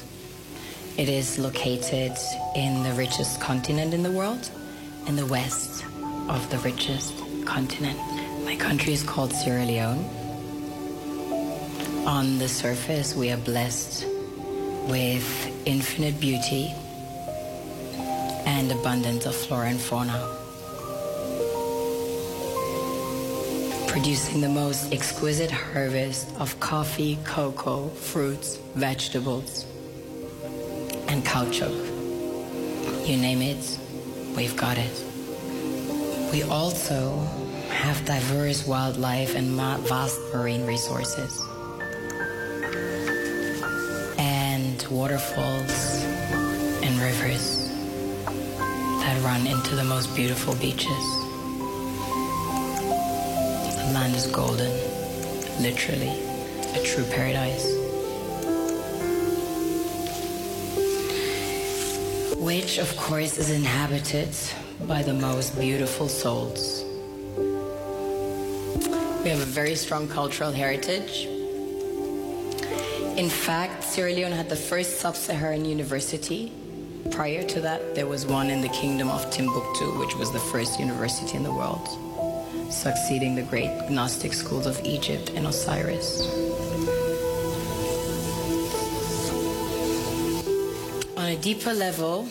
It 1.00 1.08
is 1.08 1.38
located 1.38 2.12
in 2.54 2.82
the 2.82 2.92
richest 2.92 3.40
continent 3.40 3.94
in 3.94 4.02
the 4.02 4.10
world, 4.10 4.50
in 5.06 5.16
the 5.16 5.24
west 5.24 5.82
of 6.28 6.46
the 6.50 6.58
richest 6.58 7.14
continent. 7.46 7.98
My 8.44 8.54
country 8.54 8.92
is 8.92 9.02
called 9.02 9.32
Sierra 9.32 9.64
Leone. 9.64 10.04
On 12.06 12.36
the 12.36 12.46
surface, 12.46 13.16
we 13.16 13.30
are 13.30 13.38
blessed 13.38 14.04
with 14.90 15.24
infinite 15.64 16.20
beauty 16.20 16.74
and 18.44 18.70
abundance 18.70 19.24
of 19.24 19.34
flora 19.34 19.70
and 19.70 19.80
fauna. 19.80 20.36
producing 23.88 24.40
the 24.40 24.48
most 24.48 24.92
exquisite 24.92 25.50
harvest 25.50 26.28
of 26.38 26.58
coffee, 26.60 27.18
cocoa, 27.24 27.88
fruits, 27.88 28.56
vegetables, 28.76 29.66
and 31.10 31.24
caoutchouc. 31.24 31.74
You 33.06 33.16
name 33.16 33.42
it, 33.42 33.78
we've 34.36 34.56
got 34.56 34.78
it. 34.78 35.04
We 36.32 36.44
also 36.44 37.18
have 37.68 38.04
diverse 38.04 38.64
wildlife 38.64 39.34
and 39.34 39.56
vast 39.88 40.20
marine 40.32 40.64
resources. 40.64 41.42
And 44.18 44.86
waterfalls 44.88 46.04
and 46.84 47.00
rivers 47.00 47.68
that 49.02 49.20
run 49.24 49.48
into 49.48 49.74
the 49.74 49.84
most 49.84 50.14
beautiful 50.14 50.54
beaches. 50.54 51.04
The 53.78 53.90
land 53.92 54.14
is 54.14 54.28
golden, 54.28 54.70
literally, 55.60 56.14
a 56.78 56.82
true 56.84 57.04
paradise. 57.06 57.79
Which, 62.50 62.78
of 62.78 62.96
course, 62.96 63.38
is 63.38 63.48
inhabited 63.48 64.34
by 64.88 65.04
the 65.04 65.14
most 65.14 65.56
beautiful 65.56 66.08
souls. 66.08 66.82
We 69.22 69.30
have 69.30 69.40
a 69.40 69.52
very 69.60 69.76
strong 69.76 70.08
cultural 70.08 70.50
heritage. 70.50 71.26
In 73.16 73.30
fact, 73.30 73.84
Sierra 73.84 74.12
Leone 74.12 74.32
had 74.32 74.48
the 74.48 74.56
first 74.56 74.98
sub 74.98 75.14
Saharan 75.14 75.64
university. 75.64 76.50
Prior 77.12 77.44
to 77.44 77.60
that, 77.60 77.94
there 77.94 78.08
was 78.08 78.26
one 78.26 78.50
in 78.50 78.62
the 78.62 78.70
kingdom 78.70 79.10
of 79.10 79.30
Timbuktu, 79.30 79.96
which 80.00 80.16
was 80.16 80.32
the 80.32 80.40
first 80.40 80.80
university 80.80 81.36
in 81.36 81.44
the 81.44 81.52
world, 81.52 81.86
succeeding 82.68 83.36
the 83.36 83.42
great 83.42 83.88
Gnostic 83.88 84.32
schools 84.32 84.66
of 84.66 84.84
Egypt 84.84 85.30
and 85.36 85.46
Osiris. 85.46 86.49
Deeper 91.40 91.72
level, 91.72 92.28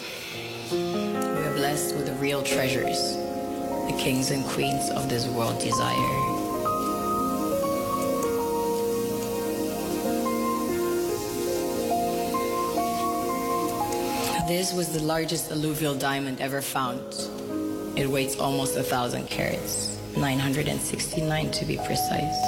we 0.71 0.77
are 0.77 1.53
blessed 1.55 1.95
with 1.95 2.05
the 2.05 2.13
real 2.13 2.43
treasures 2.43 3.17
the 3.89 3.97
kings 3.97 4.29
and 4.29 4.45
queens 4.45 4.91
of 4.91 5.09
this 5.09 5.25
world 5.27 5.59
desire. 5.59 5.95
This 14.47 14.73
was 14.73 14.93
the 14.93 15.01
largest 15.01 15.51
alluvial 15.51 15.95
diamond 15.95 16.39
ever 16.39 16.61
found. 16.61 17.01
It 17.97 18.07
weighs 18.07 18.39
almost 18.39 18.77
a 18.77 18.83
thousand 18.83 19.27
carats, 19.27 19.97
969 20.17 21.49
to 21.49 21.65
be 21.65 21.77
precise. 21.77 22.39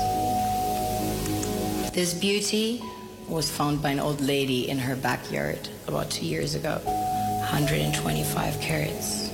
This 1.91 2.13
beauty 2.13 2.83
was 3.31 3.49
found 3.49 3.81
by 3.81 3.91
an 3.91 3.99
old 3.99 4.19
lady 4.19 4.69
in 4.69 4.77
her 4.77 4.95
backyard 4.95 5.69
about 5.87 6.11
two 6.11 6.25
years 6.25 6.53
ago, 6.53 6.81
125 6.83 8.59
carats. 8.59 9.29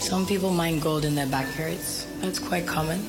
Some 0.00 0.24
people 0.24 0.50
mine 0.50 0.78
gold 0.78 1.04
in 1.04 1.16
their 1.16 1.26
backyards. 1.26 2.06
That's 2.20 2.38
quite 2.38 2.66
common. 2.66 3.00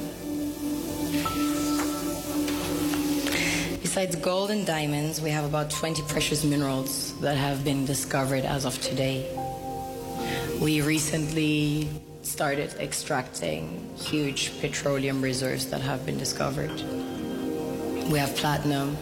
Besides 3.82 4.16
gold 4.16 4.50
and 4.50 4.66
diamonds, 4.66 5.22
we 5.22 5.30
have 5.30 5.46
about 5.46 5.70
20 5.70 6.02
precious 6.04 6.44
minerals 6.44 7.18
that 7.22 7.38
have 7.38 7.64
been 7.64 7.86
discovered 7.86 8.46
as 8.46 8.66
of 8.66 8.82
today. 8.82 9.30
We 10.60 10.82
recently 10.82 11.88
started 12.30 12.72
extracting 12.80 13.90
huge 13.98 14.62
petroleum 14.62 15.20
reserves 15.20 15.66
that 15.72 15.82
have 15.82 16.06
been 16.06 16.18
discovered. 16.18 16.72
We 18.12 18.20
have 18.20 18.36
platinum, 18.36 18.96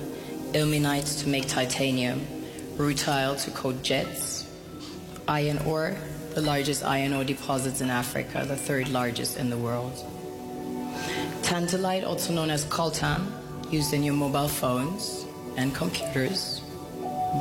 ilmenite 0.53 1.19
to 1.19 1.27
make 1.27 1.45
titanium, 1.47 2.25
rutile 2.77 3.35
to 3.43 3.51
coat 3.51 3.83
jets, 3.83 4.47
iron 5.27 5.59
ore, 5.65 5.97
the 6.35 6.41
largest 6.41 6.85
iron 6.85 7.13
ore 7.13 7.25
deposits 7.25 7.81
in 7.81 7.89
Africa, 7.89 8.45
the 8.47 8.55
third 8.55 8.87
largest 8.87 9.37
in 9.37 9.49
the 9.49 9.57
world. 9.57 9.93
Tantalite, 11.41 12.05
also 12.05 12.31
known 12.31 12.49
as 12.49 12.63
coltan, 12.65 13.21
used 13.69 13.93
in 13.93 14.03
your 14.03 14.13
mobile 14.13 14.47
phones 14.47 15.25
and 15.57 15.75
computers. 15.75 16.61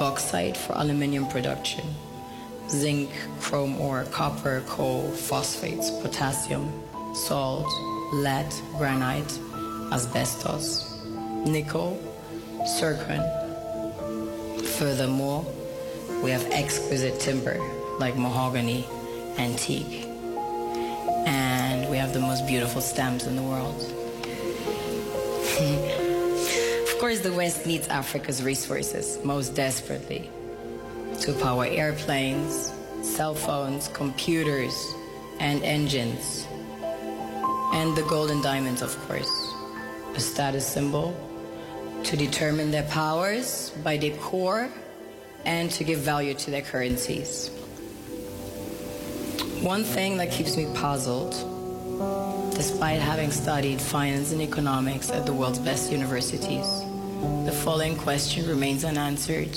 Bauxite 0.00 0.56
for 0.56 0.72
aluminium 0.72 1.28
production. 1.28 1.84
Zinc, 2.68 3.10
chrome 3.40 3.80
ore, 3.80 4.04
copper, 4.10 4.62
coal, 4.66 5.08
phosphates, 5.10 5.90
potassium, 6.02 6.72
salt, 7.14 7.66
lead, 8.12 8.52
granite, 8.76 9.38
asbestos, 9.92 11.00
nickel, 11.46 11.98
zircon. 12.78 13.22
Furthermore, 14.78 15.46
we 16.22 16.30
have 16.30 16.44
exquisite 16.50 17.20
timber 17.20 17.58
like 17.98 18.16
mahogany, 18.16 18.86
antique. 19.38 20.06
And 21.26 21.88
we 21.90 21.96
have 21.96 22.12
the 22.12 22.20
most 22.20 22.46
beautiful 22.46 22.80
stamps 22.80 23.26
in 23.26 23.36
the 23.36 23.42
world. 23.42 23.76
of 26.82 26.98
course, 26.98 27.20
the 27.20 27.32
West 27.32 27.64
needs 27.66 27.88
Africa's 27.88 28.42
resources 28.42 29.18
most 29.24 29.54
desperately 29.54 30.30
to 31.20 31.32
power 31.32 31.66
airplanes, 31.66 32.72
cell 33.02 33.34
phones, 33.34 33.88
computers, 33.88 34.94
and 35.40 35.62
engines. 35.62 36.46
And 37.72 37.96
the 37.96 38.02
gold 38.02 38.30
and 38.30 38.42
diamonds, 38.42 38.82
of 38.82 38.96
course, 39.06 39.30
a 40.14 40.20
status 40.20 40.66
symbol 40.66 41.14
to 42.04 42.16
determine 42.16 42.70
their 42.70 42.84
powers 42.84 43.72
by 43.82 43.96
their 43.96 44.16
core 44.18 44.70
and 45.44 45.70
to 45.72 45.84
give 45.84 46.00
value 46.00 46.34
to 46.34 46.50
their 46.50 46.62
currencies. 46.62 47.50
One 49.62 49.84
thing 49.84 50.16
that 50.18 50.30
keeps 50.30 50.56
me 50.56 50.66
puzzled, 50.74 51.32
despite 52.54 53.00
having 53.00 53.30
studied 53.30 53.80
finance 53.80 54.32
and 54.32 54.40
economics 54.40 55.10
at 55.10 55.26
the 55.26 55.32
world's 55.32 55.58
best 55.58 55.90
universities, 55.90 56.66
the 57.44 57.52
following 57.64 57.96
question 57.96 58.46
remains 58.46 58.84
unanswered. 58.84 59.56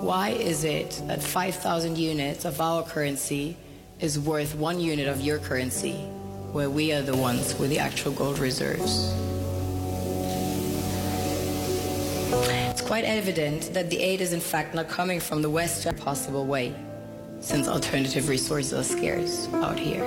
Why 0.00 0.30
is 0.30 0.62
it 0.62 1.02
that 1.08 1.20
5,000 1.20 1.98
units 1.98 2.44
of 2.44 2.60
our 2.60 2.84
currency 2.84 3.56
is 3.98 4.16
worth 4.16 4.54
one 4.54 4.78
unit 4.78 5.08
of 5.08 5.20
your 5.20 5.38
currency, 5.40 5.94
where 6.52 6.70
we 6.70 6.92
are 6.92 7.02
the 7.02 7.16
ones 7.16 7.58
with 7.58 7.70
the 7.70 7.80
actual 7.80 8.12
gold 8.12 8.38
reserves? 8.38 9.12
It's 12.70 12.80
quite 12.80 13.04
evident 13.04 13.74
that 13.74 13.90
the 13.90 13.98
aid 13.98 14.20
is 14.20 14.32
in 14.32 14.40
fact 14.40 14.72
not 14.72 14.88
coming 14.88 15.18
from 15.18 15.42
the 15.42 15.50
West 15.50 15.84
in 15.84 15.92
a 15.92 15.98
possible 15.98 16.46
way, 16.46 16.76
since 17.40 17.66
alternative 17.66 18.28
resources 18.28 18.72
are 18.72 18.84
scarce 18.84 19.48
out 19.54 19.80
here. 19.80 20.06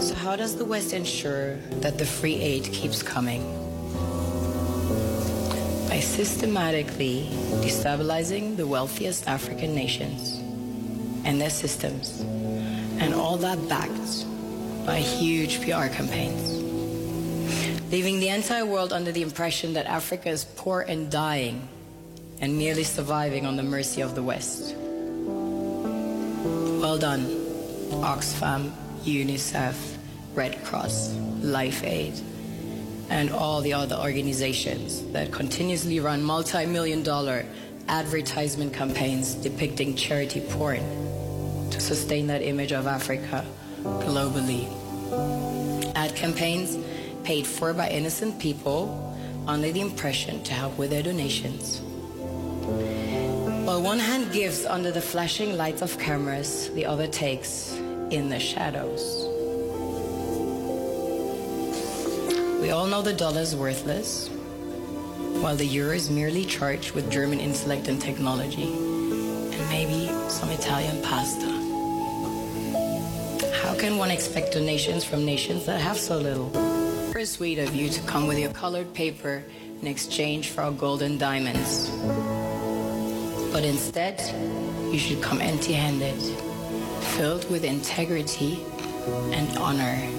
So, 0.00 0.14
how 0.14 0.36
does 0.36 0.54
the 0.54 0.66
West 0.66 0.92
ensure 0.92 1.56
that 1.80 1.96
the 1.96 2.04
free 2.04 2.36
aid 2.36 2.64
keeps 2.64 3.02
coming? 3.02 3.57
By 5.98 6.04
systematically 6.04 7.26
destabilizing 7.58 8.56
the 8.56 8.68
wealthiest 8.68 9.26
African 9.26 9.74
nations 9.74 10.38
and 11.24 11.40
their 11.40 11.50
systems, 11.50 12.20
and 13.02 13.12
all 13.12 13.36
that 13.38 13.58
backed 13.68 14.24
by 14.86 14.98
huge 15.00 15.60
PR 15.62 15.88
campaigns 15.88 16.54
leaving 17.90 18.20
the 18.20 18.28
entire 18.28 18.64
world 18.64 18.92
under 18.92 19.10
the 19.10 19.22
impression 19.22 19.72
that 19.72 19.86
Africa 19.86 20.28
is 20.28 20.44
poor 20.54 20.82
and 20.82 21.10
dying 21.10 21.66
and 22.40 22.56
merely 22.56 22.84
surviving 22.84 23.44
on 23.44 23.56
the 23.56 23.64
mercy 23.64 24.00
of 24.00 24.14
the 24.14 24.22
West. 24.22 24.76
Well 26.78 26.98
done, 26.98 27.26
Oxfam, 28.06 28.70
UNICEF, 29.02 29.74
Red 30.34 30.62
Cross, 30.62 31.12
Life 31.42 31.82
Aid, 31.82 32.14
and 33.10 33.30
all 33.30 33.60
the 33.60 33.72
other 33.72 33.96
organizations 33.96 35.02
that 35.12 35.32
continuously 35.32 36.00
run 36.00 36.22
multi 36.22 36.66
million 36.66 37.02
dollar 37.02 37.44
advertisement 37.88 38.72
campaigns 38.74 39.34
depicting 39.34 39.96
charity 39.96 40.40
porn 40.40 40.80
to 41.70 41.80
sustain 41.80 42.26
that 42.26 42.42
image 42.42 42.72
of 42.72 42.86
Africa 42.86 43.44
globally. 43.82 44.68
Ad 45.94 46.14
campaigns 46.14 46.76
paid 47.24 47.46
for 47.46 47.72
by 47.72 47.88
innocent 47.88 48.38
people 48.38 49.16
under 49.46 49.72
the 49.72 49.80
impression 49.80 50.42
to 50.44 50.52
help 50.52 50.76
with 50.76 50.90
their 50.90 51.02
donations. 51.02 51.80
While 53.68 53.82
one 53.82 53.98
hand 53.98 54.32
gives 54.32 54.64
under 54.64 54.90
the 54.90 55.00
flashing 55.00 55.56
lights 55.56 55.82
of 55.82 55.98
cameras, 55.98 56.70
the 56.70 56.86
other 56.86 57.06
takes 57.06 57.72
in 58.10 58.28
the 58.28 58.40
shadows. 58.40 59.27
We 62.68 62.72
all 62.72 62.86
know 62.86 63.00
the 63.00 63.14
dollar 63.14 63.40
is 63.40 63.56
worthless, 63.56 64.28
while 65.40 65.56
the 65.56 65.64
euro 65.64 65.94
is 65.94 66.10
merely 66.10 66.44
charged 66.44 66.92
with 66.92 67.10
German 67.10 67.40
intellect 67.40 67.88
and 67.88 67.98
technology, 67.98 68.74
and 68.74 69.68
maybe 69.70 70.12
some 70.28 70.50
Italian 70.50 71.02
pasta. 71.02 71.48
How 73.62 73.74
can 73.74 73.96
one 73.96 74.10
expect 74.10 74.52
donations 74.52 75.02
from 75.02 75.24
nations 75.24 75.64
that 75.64 75.80
have 75.80 75.96
so 75.96 76.18
little? 76.18 76.50
Persuade 77.10 77.58
of 77.58 77.74
you 77.74 77.88
to 77.88 78.02
come 78.02 78.26
with 78.26 78.38
your 78.38 78.52
colored 78.52 78.92
paper 78.92 79.42
in 79.80 79.86
exchange 79.86 80.50
for 80.50 80.60
our 80.60 80.72
golden 80.72 81.16
diamonds. 81.16 81.88
But 83.50 83.64
instead, 83.64 84.20
you 84.92 84.98
should 84.98 85.22
come 85.22 85.40
empty 85.40 85.72
handed, 85.72 86.20
filled 87.16 87.50
with 87.50 87.64
integrity 87.64 88.62
and 89.32 89.56
honor. 89.56 90.17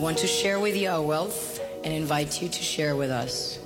We 0.00 0.04
want 0.04 0.16
to 0.20 0.26
share 0.26 0.58
with 0.58 0.74
you 0.78 0.88
our 0.88 1.02
wealth 1.02 1.60
and 1.84 1.92
invite 1.92 2.40
you 2.40 2.48
to 2.48 2.62
share 2.62 2.96
with 2.96 3.10
us. 3.10 3.58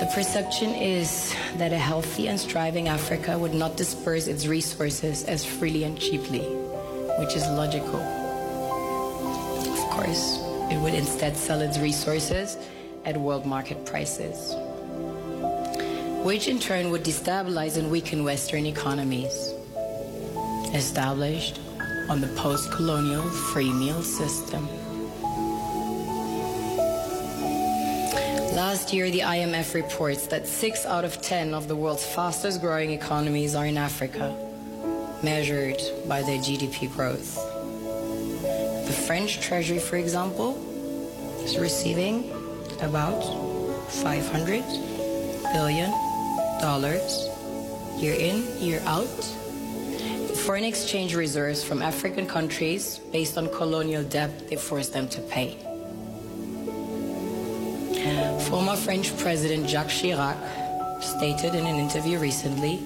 The 0.00 0.10
perception 0.12 0.74
is 0.74 1.34
that 1.56 1.72
a 1.72 1.78
healthy 1.78 2.28
and 2.28 2.38
striving 2.38 2.88
Africa 2.88 3.38
would 3.38 3.54
not 3.54 3.78
disperse 3.78 4.26
its 4.26 4.46
resources 4.46 5.24
as 5.24 5.46
freely 5.46 5.84
and 5.84 5.98
cheaply, 5.98 6.44
which 7.18 7.36
is 7.36 7.42
logical. 7.46 8.02
Of 9.72 9.78
course, 9.96 10.36
it 10.70 10.78
would 10.78 10.92
instead 10.92 11.34
sell 11.34 11.62
its 11.62 11.78
resources 11.78 12.58
at 13.06 13.16
world 13.16 13.46
market 13.46 13.86
prices, 13.86 14.54
which 16.22 16.48
in 16.48 16.58
turn 16.58 16.90
would 16.90 17.02
destabilize 17.02 17.78
and 17.78 17.90
weaken 17.90 18.24
Western 18.24 18.66
economies 18.66 19.54
established 20.74 21.60
on 22.08 22.20
the 22.20 22.28
post 22.28 22.72
colonial 22.72 23.22
free 23.22 23.72
meal 23.72 24.02
system. 24.02 24.66
Last 28.54 28.92
year, 28.92 29.10
the 29.10 29.20
IMF 29.20 29.74
reports 29.74 30.26
that 30.28 30.48
six 30.48 30.86
out 30.86 31.04
of 31.04 31.20
10 31.20 31.54
of 31.54 31.68
the 31.68 31.76
world's 31.76 32.04
fastest 32.04 32.60
growing 32.60 32.90
economies 32.90 33.54
are 33.54 33.66
in 33.66 33.76
Africa, 33.76 34.34
measured 35.22 35.80
by 36.08 36.22
their 36.22 36.38
GDP 36.38 36.90
growth. 36.90 37.36
The 38.86 38.92
French 39.06 39.40
Treasury, 39.40 39.78
for 39.78 39.96
example, 39.96 40.56
is 41.44 41.58
receiving 41.58 42.30
about 42.80 43.22
500 43.92 44.64
billion 45.52 45.90
dollars 46.60 47.28
year 47.98 48.14
in, 48.14 48.44
year 48.58 48.80
out 48.86 49.08
foreign 50.48 50.64
exchange 50.64 51.14
reserves 51.14 51.62
from 51.62 51.82
African 51.82 52.26
countries 52.26 53.00
based 53.12 53.36
on 53.36 53.50
colonial 53.50 54.02
debt 54.02 54.48
they 54.48 54.56
forced 54.56 54.94
them 54.94 55.06
to 55.06 55.20
pay. 55.28 55.58
Former 58.48 58.74
French 58.74 59.14
President 59.18 59.68
Jacques 59.68 59.88
Chirac 59.88 60.38
stated 61.02 61.54
in 61.54 61.66
an 61.66 61.76
interview 61.76 62.18
recently 62.18 62.82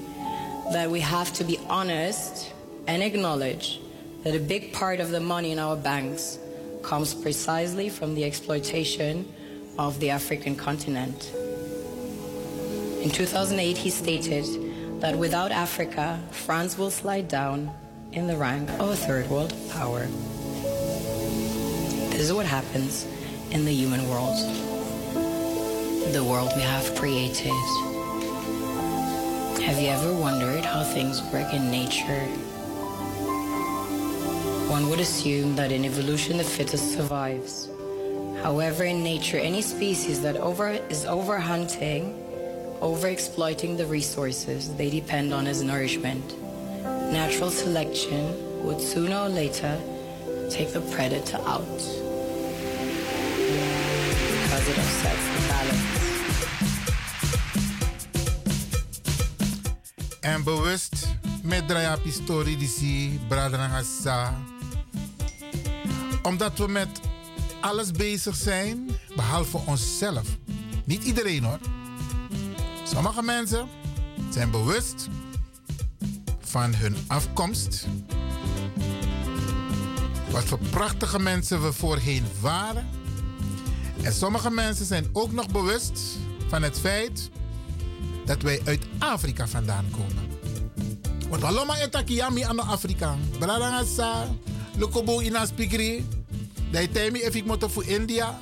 that 0.72 0.90
we 0.90 0.98
have 0.98 1.32
to 1.34 1.44
be 1.44 1.56
honest 1.68 2.52
and 2.88 3.00
acknowledge 3.00 3.80
that 4.24 4.34
a 4.34 4.40
big 4.40 4.72
part 4.72 4.98
of 4.98 5.12
the 5.12 5.20
money 5.20 5.52
in 5.52 5.60
our 5.60 5.76
banks 5.76 6.40
comes 6.82 7.14
precisely 7.14 7.88
from 7.88 8.16
the 8.16 8.24
exploitation 8.24 9.24
of 9.78 10.00
the 10.00 10.10
African 10.10 10.56
continent. 10.56 11.30
In 13.04 13.10
2008, 13.12 13.76
he 13.76 13.88
stated 13.88 14.71
that 15.02 15.18
without 15.18 15.50
Africa, 15.50 16.20
France 16.30 16.78
will 16.78 16.88
slide 16.88 17.26
down 17.26 17.68
in 18.12 18.28
the 18.28 18.36
rank 18.36 18.70
of 18.78 18.88
a 18.88 18.94
third 18.94 19.28
world 19.28 19.52
power. 19.68 20.06
This 22.10 22.20
is 22.20 22.32
what 22.32 22.46
happens 22.46 23.04
in 23.50 23.64
the 23.64 23.72
human 23.72 24.08
world, 24.08 24.38
the 26.12 26.22
world 26.22 26.52
we 26.54 26.62
have 26.62 26.94
created. 26.94 27.50
Have 29.66 29.80
you 29.80 29.88
ever 29.88 30.14
wondered 30.14 30.64
how 30.64 30.84
things 30.84 31.20
work 31.32 31.52
in 31.52 31.68
nature? 31.68 32.24
One 34.70 34.88
would 34.88 35.00
assume 35.00 35.56
that 35.56 35.72
in 35.72 35.84
evolution 35.84 36.36
the 36.36 36.44
fittest 36.44 36.94
survives. 36.94 37.68
However, 38.40 38.84
in 38.84 39.02
nature, 39.02 39.38
any 39.38 39.62
species 39.62 40.22
that 40.22 40.36
over 40.36 40.68
is 40.68 41.04
overhunting, 41.06 42.21
overexploiting 42.82 43.76
the 43.76 43.86
resources 43.86 44.74
they 44.74 44.90
depend 44.90 45.32
on 45.32 45.46
as 45.46 45.62
nourishment, 45.62 46.34
natural 47.12 47.48
selection 47.48 48.34
would 48.64 48.80
sooner 48.80 49.16
or 49.16 49.28
later 49.28 49.80
take 50.50 50.72
the 50.72 50.80
predator 50.90 51.38
out 51.46 51.78
because 54.42 54.68
it 54.68 54.78
upsets 54.78 55.24
the 55.32 55.40
balance. 55.48 56.00
En 60.20 60.44
bewust 60.44 61.06
met 61.42 61.68
draaien 61.68 62.00
pistori 62.02 62.56
die 62.58 62.68
si. 62.68 63.20
Omdat 66.22 66.58
we 66.58 66.68
met 66.68 66.88
alles 67.60 67.90
bezig 67.90 68.36
zijn, 68.36 68.88
behalve 69.16 69.58
onszelf. 69.66 70.26
Niet 70.84 71.04
iedereen 71.04 71.44
hoor. 71.44 71.58
Sommige 72.92 73.22
mensen 73.22 73.68
zijn 74.30 74.50
bewust 74.50 75.08
van 76.40 76.74
hun 76.74 76.96
afkomst. 77.06 77.86
Wat 80.30 80.44
voor 80.44 80.58
prachtige 80.58 81.18
mensen 81.18 81.62
we 81.62 81.72
voorheen 81.72 82.24
waren. 82.40 82.88
En 84.02 84.12
sommige 84.12 84.50
mensen 84.50 84.86
zijn 84.86 85.08
ook 85.12 85.32
nog 85.32 85.48
bewust 85.48 86.00
van 86.48 86.62
het 86.62 86.78
feit 86.78 87.30
dat 88.24 88.42
wij 88.42 88.60
uit 88.64 88.86
Afrika 88.98 89.46
vandaan 89.46 89.86
komen. 89.90 90.30
Want 91.28 91.42
allemaal 91.42 91.76
etaki 91.76 92.14
yami 92.14 92.42
aan 92.42 92.56
de 92.56 92.62
Afrika. 92.62 93.16
Bradangasa, 93.38 94.28
lokobo 94.76 95.20
ina 95.20 95.46
spikri. 95.46 96.06
Dat 96.70 96.94
temi 96.94 97.18
if 97.18 97.34
ik 97.34 97.44
moet 97.44 97.64
voor 97.68 97.84
India, 97.86 98.38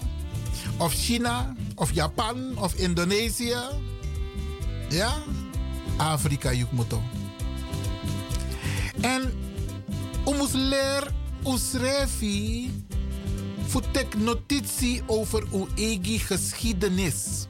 of 0.77 0.93
China, 0.93 1.55
of 1.75 1.93
Japan, 1.93 2.59
of 2.59 2.75
Indonesië. 2.75 3.57
Ja, 4.91 5.23
Afrika 5.97 6.53
juk 6.53 6.73
moto. 6.73 7.03
En 9.01 9.33
we 10.25 10.35
moeten 10.39 10.69
leren 10.69 11.15
hoe 11.43 11.59
schrijven 11.59 12.87
voor 13.67 13.91
tek 13.91 14.15
notitie 14.19 15.03
over 15.07 15.47
uw 15.53 15.69
eigen 15.77 16.19
geschiedenis. 16.19 17.47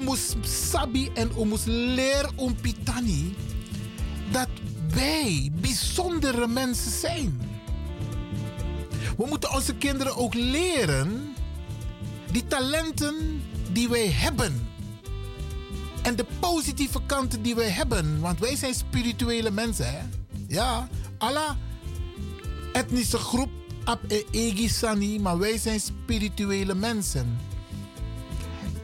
Moeten 0.00 0.44
sabi 0.44 1.10
en 1.14 1.30
moeten 1.48 1.72
leren 1.94 2.30
om 2.36 2.54
pitani 2.54 3.36
dat 4.30 4.48
wij 4.94 5.50
bijzondere 5.60 6.46
mensen 6.46 6.90
zijn. 6.90 7.40
We 9.16 9.26
moeten 9.28 9.52
onze 9.52 9.74
kinderen 9.74 10.16
ook 10.16 10.34
leren 10.34 11.34
die 12.30 12.46
talenten 12.46 13.42
die 13.72 13.88
wij 13.88 14.08
hebben. 14.10 14.61
En 16.02 16.16
de 16.16 16.26
positieve 16.40 17.00
kanten 17.06 17.42
die 17.42 17.54
wij 17.54 17.70
hebben. 17.70 18.20
Want 18.20 18.38
wij 18.38 18.56
zijn 18.56 18.74
spirituele 18.74 19.50
mensen. 19.50 19.86
Hè? 19.86 20.00
Ja, 20.48 20.88
alle 21.18 21.56
etnische 22.72 23.18
groep 23.18 23.50
ab 23.84 24.00
e 24.08 24.24
egi 24.30 24.68
sani, 24.68 25.20
maar 25.20 25.38
wij 25.38 25.58
zijn 25.58 25.80
spirituele 25.80 26.74
mensen. 26.74 27.38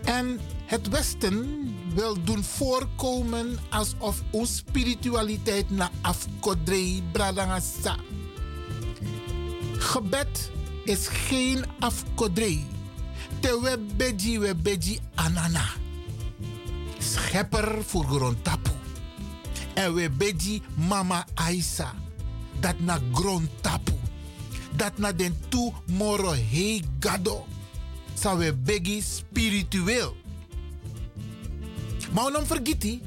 En 0.05 0.40
het 0.65 0.89
Westen 0.89 1.69
wil 1.95 2.24
doen 2.24 2.45
voorkomen 2.45 3.59
alsof 3.70 4.23
onze 4.31 4.55
spiritualiteit 4.55 5.70
na 5.70 5.90
afkodrei 6.01 7.03
bradangasa. 7.12 7.97
Gebed 9.73 10.51
is 10.85 11.09
geen 11.09 11.65
afkodrei. 11.78 12.66
Te 13.40 13.61
we 13.62 13.78
beji 13.97 14.39
we 14.39 14.99
anana. 15.15 15.88
Schepper 17.09 17.85
voor 17.85 18.05
grondtapu. 18.05 18.70
En 19.74 19.94
we 19.94 20.10
beji 20.10 20.62
mama 20.74 21.26
Aisa. 21.35 21.94
Dat 22.60 22.78
na 22.78 23.01
grondtapu. 23.12 23.93
Dat 24.76 24.98
na 24.98 25.12
den 25.12 25.36
tu 25.48 25.72
moro 25.86 26.32
he 26.32 26.80
gado. 27.01 27.47
Sa 28.14 28.36
we 28.36 28.55
begi 28.55 29.02
spiritueel. 29.02 30.16
Maar 32.12 32.47
vergiet 32.47 32.82
hij, 32.82 33.01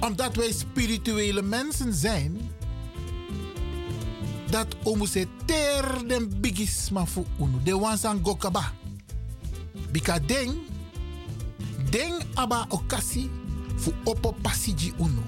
omdat 0.00 0.36
wij 0.36 0.52
spirituele 0.52 1.42
mensen 1.42 1.94
zijn, 1.94 2.50
dat 4.50 4.66
we 4.82 5.26
ter 5.44 6.08
den 6.08 6.40
bigisma 6.40 7.06
fu 7.06 7.24
unu. 7.38 7.62
De 7.62 7.78
wansan 7.78 8.20
gokaba. 8.22 8.72
Bika 9.90 10.18
deng, 10.18 10.52
deng 11.94 12.18
aba 12.34 12.66
okasi 12.74 13.30
fu 13.78 13.94
opo 14.04 14.34
pasiji 14.42 14.90
unu. 14.98 15.22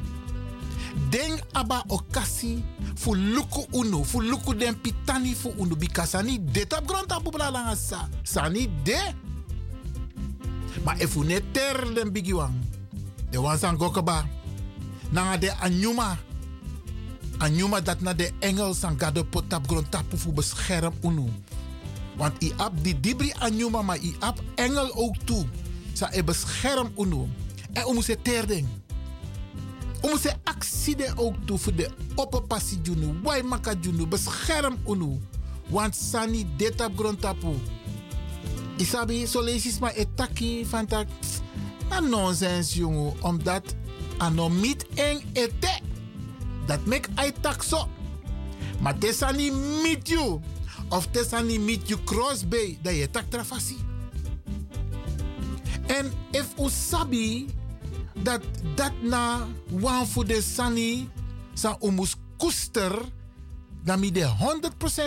Deng 1.11 1.39
aba 1.55 1.85
okasi 1.89 2.59
fu 2.97 3.15
luku 3.15 3.67
unu, 3.73 4.03
fu 4.05 4.21
luku 4.21 4.55
den 4.55 4.75
pitani 4.75 5.35
fu 5.35 5.55
unu. 5.59 5.77
Bika 5.77 6.07
sani 6.07 6.39
de 6.39 6.67
tap 6.67 6.87
grond 6.87 7.07
tapu 7.07 7.31
blalanga 7.31 7.77
sa. 7.77 8.09
Sani 8.25 8.67
de. 8.83 8.99
If 10.99 11.17
we 11.17 11.27
net 11.27 11.43
ter 11.53 11.95
den 11.95 12.11
bigiwang, 12.11 12.55
de 13.31 13.39
wansan 13.41 13.77
gokaba, 13.77 14.27
nanga 15.11 15.37
de 15.39 15.51
anyuma, 15.61 16.19
anyuma 17.39 17.81
dat 17.81 18.01
na 18.01 18.13
de 18.13 18.31
Engels 18.41 18.85
aan 18.85 18.99
gado 18.99 19.25
potap 19.25 19.67
grond 19.67 19.91
tapu 19.91 20.17
fu 20.17 20.33
bescherm 20.33 20.93
unu. 21.03 21.31
Want 22.17 22.43
i 22.43 22.53
ap 22.57 22.73
di 22.83 23.01
dibri 23.01 23.33
anyuma, 23.39 23.83
maar 23.83 23.99
i 23.99 24.15
ap 24.21 24.41
engel 24.55 24.91
ook 24.95 25.17
toe. 25.25 25.47
Sa 25.97 26.12
e 26.12 26.20
bescherm 26.24 26.93
unu. 26.97 27.24
En 27.73 27.85
we 27.85 27.93
moeten 27.94 28.23
ter 28.23 28.47
ding. 28.47 28.68
We 30.01 30.09
moeten 30.09 30.40
actie 30.44 31.16
ook 31.16 31.35
toe 31.44 31.59
voor 31.59 31.74
de 31.74 31.90
opperpassie 32.14 32.81
junu, 32.82 33.20
wai 33.23 33.43
maka 33.43 33.74
junu, 33.81 34.06
bescherm 34.06 34.77
unu. 34.86 35.20
Want 35.68 35.97
sani 35.97 36.47
detap 36.56 36.93
grond 36.97 37.20
tapu. 37.20 37.56
Isabi, 38.77 39.27
so 39.27 39.43
lees 39.43 39.78
maar 39.78 39.94
etaki 39.94 40.66
van 40.66 40.86
tak. 40.86 41.06
Na 41.89 42.01
nonsens, 42.01 42.74
jongen. 42.74 43.23
Omdat 43.23 43.74
anomit 44.18 44.86
eng 44.94 45.23
ete. 45.32 45.81
Dat 46.66 46.85
mek 46.86 47.09
ai 47.14 47.32
tak 47.40 47.62
so. 47.62 47.89
Maar 48.81 48.98
tesani 48.98 49.51
meet 49.82 50.09
you. 50.09 50.40
Of 50.89 51.06
tesani 51.10 51.59
meet 51.59 51.89
you 51.89 52.01
cross 52.05 52.48
bay. 52.48 52.78
Dat 52.82 52.94
je 52.94 53.10
tak 53.10 53.24
trafasi. 53.28 53.86
En 55.87 56.13
if 56.31 56.59
usabi 56.59 57.47
dat 58.23 58.43
dat 58.75 58.93
na 59.03 59.47
wan 59.71 60.07
voor 60.07 60.27
de 60.27 60.43
sani 60.43 61.09
sa 61.55 61.77
umus 61.81 62.17
kuster 62.37 63.03
dan 63.85 64.01
mi 64.01 64.13
de 64.13 64.27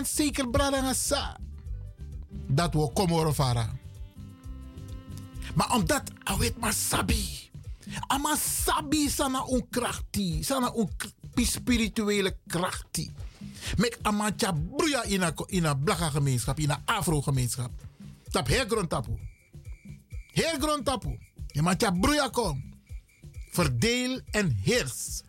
100% 0.01 0.07
zeker 0.07 0.49
brada 0.49 0.93
sa 0.93 1.37
dat 2.47 2.73
we 2.73 2.89
komoro 2.93 3.33
fara. 3.33 3.69
Maar 5.55 5.73
omdat 5.73 6.03
awet 6.23 6.59
maar 6.59 6.73
sabi. 6.73 7.49
Ama 8.07 8.35
sabi 8.35 9.09
sana 9.09 9.45
un 9.49 9.65
krachti, 9.69 10.43
sana 10.43 10.71
un 10.75 10.89
spirituele 11.35 12.37
krachti. 12.47 13.11
Mek 13.77 13.97
amacha 14.01 14.53
bruya 14.53 15.03
in 15.03 15.23
a, 15.23 15.33
in 15.47 15.65
a 15.65 15.75
blaka 15.75 16.09
gemeenschap, 16.09 16.59
in 16.59 16.71
afro 16.85 17.21
gemeenschap. 17.21 17.71
Tap 18.31 18.47
heel 18.47 18.65
grond 18.65 18.93
tapu. 20.33 20.41
Heel 20.41 20.59
grond 20.59 20.85
tapu. 20.85 21.17
Je 21.47 21.91
bruya 21.99 22.27
kom. 22.27 22.73
Verdeel 23.51 24.19
en 24.31 24.57
heers. 24.63 25.21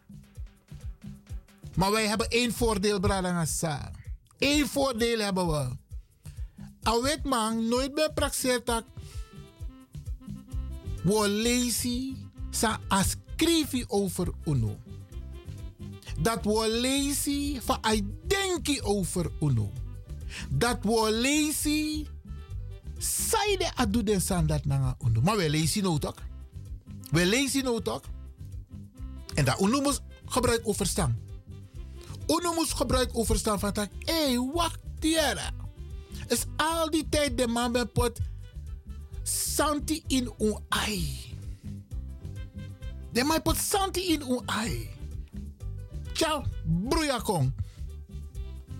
Maar 1.74 1.90
wij 1.90 2.06
hebben 2.06 2.28
één 2.28 2.52
voordeel, 2.52 3.00
Bradangasa. 3.00 3.90
Eén 4.38 4.66
voordeel 4.66 5.18
hebben 5.18 5.46
we. 5.46 5.76
Awet 6.82 7.24
man, 7.24 7.68
nooit 7.68 7.94
meer 7.94 8.12
praxeert 8.12 8.66
dat. 8.66 8.84
wo 11.04 11.26
lazy 11.26 12.16
sa 12.50 12.80
ascrivi 12.88 13.84
over 13.88 14.28
uno. 14.44 14.76
Dat 16.20 16.44
lazy 16.44 17.60
fa 17.60 17.78
ai 17.80 18.04
denki 18.26 18.80
over 18.82 19.30
uno. 19.40 19.72
Dat 20.50 20.84
wo 20.84 21.10
lazy 21.10 22.06
saide 23.00 23.70
adu 23.74 24.02
den 24.02 24.20
san 24.20 24.46
dat 24.46 24.64
nanga 24.64 24.96
uno. 25.04 25.20
Maar 25.20 25.36
we 25.36 25.50
lazy 25.50 25.80
no 25.80 25.98
toch? 25.98 26.22
We 27.10 27.26
lazy 27.26 27.60
no 27.60 27.80
toch? 27.80 28.02
En 29.34 29.44
dat 29.44 29.60
uno 29.60 29.80
moest 29.80 30.02
gebruik 30.24 30.60
overstaan. 30.64 31.18
Uno 32.26 32.54
moest 32.54 32.74
gebruik 32.74 33.10
overstaan 33.12 33.58
van 33.58 33.72
tak. 33.72 33.90
Hé, 33.98 34.12
hey, 34.12 34.38
wacht 34.38 34.78
hier. 35.00 35.52
Is 36.28 36.44
al 36.56 36.90
die 36.90 37.08
tijd 37.08 37.38
de 37.38 37.46
man 37.46 37.72
ben 37.72 37.92
pot 37.92 38.18
santi 39.22 40.02
in 40.06 40.32
un 40.38 40.58
ai. 40.68 41.18
De 43.12 43.24
man 43.24 43.42
pot 43.42 43.56
santi 43.56 44.00
in 44.00 44.22
un 44.22 44.42
ai. 44.46 44.88
Ciao, 46.12 46.44
broeia 46.64 47.18
kong. 47.18 47.52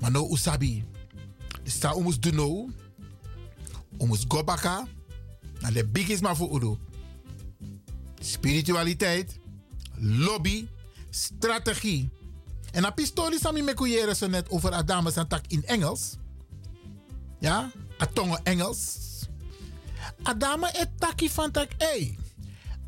Maar 0.01 0.11
no 0.11 0.29
usabi. 0.31 0.85
Sta 1.65 1.97
umus 1.97 2.21
do 2.21 2.31
no. 2.31 2.69
Umus 4.01 4.25
go 4.29 4.45
baka. 4.45 4.87
Na 5.61 5.71
de 5.71 5.85
biggest 5.87 6.23
man 6.23 6.37
voor 6.37 6.55
udo. 6.55 6.79
Spiritualiteit, 8.21 9.39
lobby, 9.97 10.69
strategie. 11.11 12.09
En 12.73 12.87
op 12.87 12.97
historie 12.97 13.39
sami 13.39 13.63
me 13.63 14.13
zo 14.17 14.27
net 14.27 14.51
over 14.51 14.73
Adamus 14.73 15.17
en 15.17 15.29
tak 15.29 15.45
in 15.49 15.65
Engels. 15.65 16.17
Ja, 17.39 17.71
a 18.01 18.07
tongo 18.07 18.37
Engels. 18.43 18.99
Adama 20.23 20.73
et 20.73 20.89
taki 20.99 21.31
van 21.31 21.51
tak, 21.51 21.73
hey, 21.79 22.19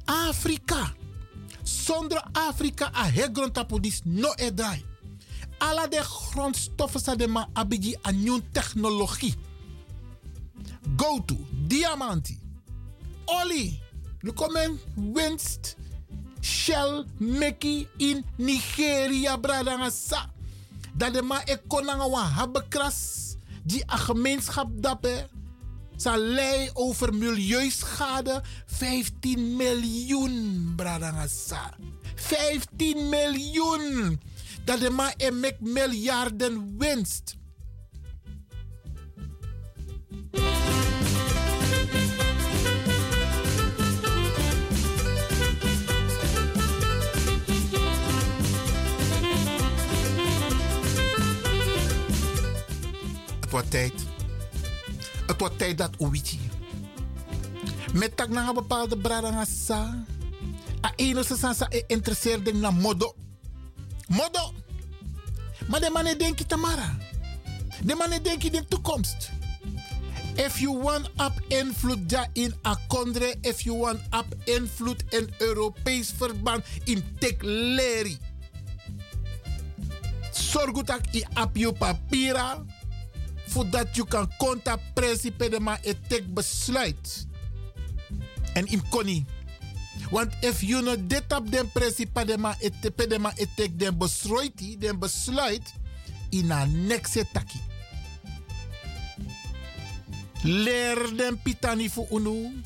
Afrika. 0.05 0.93
Zonder 1.63 2.29
Afrika 2.33 2.91
a 2.95 3.05
hegrond 3.05 3.55
tapodis 3.55 4.01
no 4.05 4.33
e 4.37 4.55
draai. 4.55 4.85
Alla 5.59 5.87
de 5.87 6.03
grondstoffen 6.03 7.01
sa 7.01 7.15
de 7.15 7.27
ma 7.27 7.49
abigi 7.53 7.97
technologie. 8.51 9.35
Go 10.97 11.21
to, 11.25 11.37
diamanti, 11.67 12.39
olie, 13.25 13.81
lukomen 14.21 14.81
winst, 14.95 15.77
Shell 16.43 17.07
meki 17.21 17.87
in 17.99 18.25
Nigeria 18.37 19.39
bradanga 19.39 19.91
sa. 19.91 20.27
Dat 20.95 21.15
de 21.15 21.23
ma 21.23 21.39
ekonanga 21.47 22.09
wa 22.11 22.25
habekras 22.27 23.37
die 23.63 23.85
a 23.87 23.97
gemeenschap. 23.97 25.07
Sa 25.97 26.17
lei 26.17 26.71
over 26.75 27.15
milieuschade 27.15 28.43
15 28.67 29.57
miljoen 29.57 30.73
bradanga 30.77 31.29
sa. 31.29 31.71
15 32.15 33.09
miljoen. 33.09 34.19
Dat 34.65 34.81
de 34.81 34.91
ma 34.91 35.13
e 35.17 35.31
mek 35.31 35.61
miljarden 35.61 36.75
winst. 36.79 37.37
Het 40.33 40.41
wordt 53.51 53.71
tijd. 53.71 53.93
Het 55.27 55.41
wordt 55.41 55.59
tijd 55.59 55.79
dat 55.79 55.97
Owichi. 55.97 56.41
Met 57.93 58.17
tak 58.17 58.29
na 58.29 58.49
een 58.49 58.55
bepaalde 58.55 58.97
bradanga 58.99 59.45
sa. 59.45 60.05
A 60.87 60.93
ene 60.97 61.25
sa 61.25 61.53
sa 61.53 61.67
e 61.69 61.85
interesseert 61.87 62.45
ding 62.45 62.61
na 62.61 62.71
modo. 62.71 63.15
Modo. 64.09 64.53
Maar 65.69 65.81
de 65.81 65.91
mannen 65.93 66.19
denken 66.19 66.47
Tamara. 66.47 66.97
De 67.83 67.95
mannen 67.95 68.23
denken 68.23 68.53
de 68.53 68.65
toekomst. 68.65 69.31
If 70.37 70.61
you 70.61 70.73
want 70.73 71.09
up 71.19 71.33
invloed 71.49 72.13
in 72.35 72.55
a 72.65 72.77
kondre, 72.89 73.37
if 73.45 73.67
you 73.67 73.75
want 73.75 74.01
up 74.13 74.27
invloed 74.47 75.05
in 75.13 75.29
Europees 75.41 76.11
verband 76.11 76.65
in 76.85 77.03
tek. 77.19 77.43
Zorg 80.33 80.83
dat 80.83 81.01
i 81.13 81.25
op 81.35 81.57
je 81.57 81.73
papira 81.73 82.65
voordat 83.47 83.97
je 83.97 84.05
kan 84.09 84.31
conta 84.39 84.79
principe 84.95 85.49
de 85.49 85.61
ma 85.61 85.79
etek 85.83 86.35
besluit. 86.35 87.27
En 88.55 88.67
in. 88.67 89.27
Want 90.11 90.33
if 90.41 90.61
you 90.63 90.83
no 90.83 90.97
dit 91.07 91.33
op 91.33 91.51
den 91.51 91.71
principe 91.73 92.25
de 92.25 92.39
ma 92.39 92.57
etek 92.61 93.09
de 93.09 93.19
ma 93.19 93.33
etek 93.35 93.79
den 93.79 93.99
besluit, 93.99 94.81
den 94.81 94.99
besluit 94.99 95.73
in 96.31 96.53
a 96.53 96.65
nexe 96.65 97.25
taki. 97.33 97.72
Leer 100.43 101.17
den 101.17 101.43
pitani 101.43 101.91
voor 101.91 102.07
unu. 102.11 102.63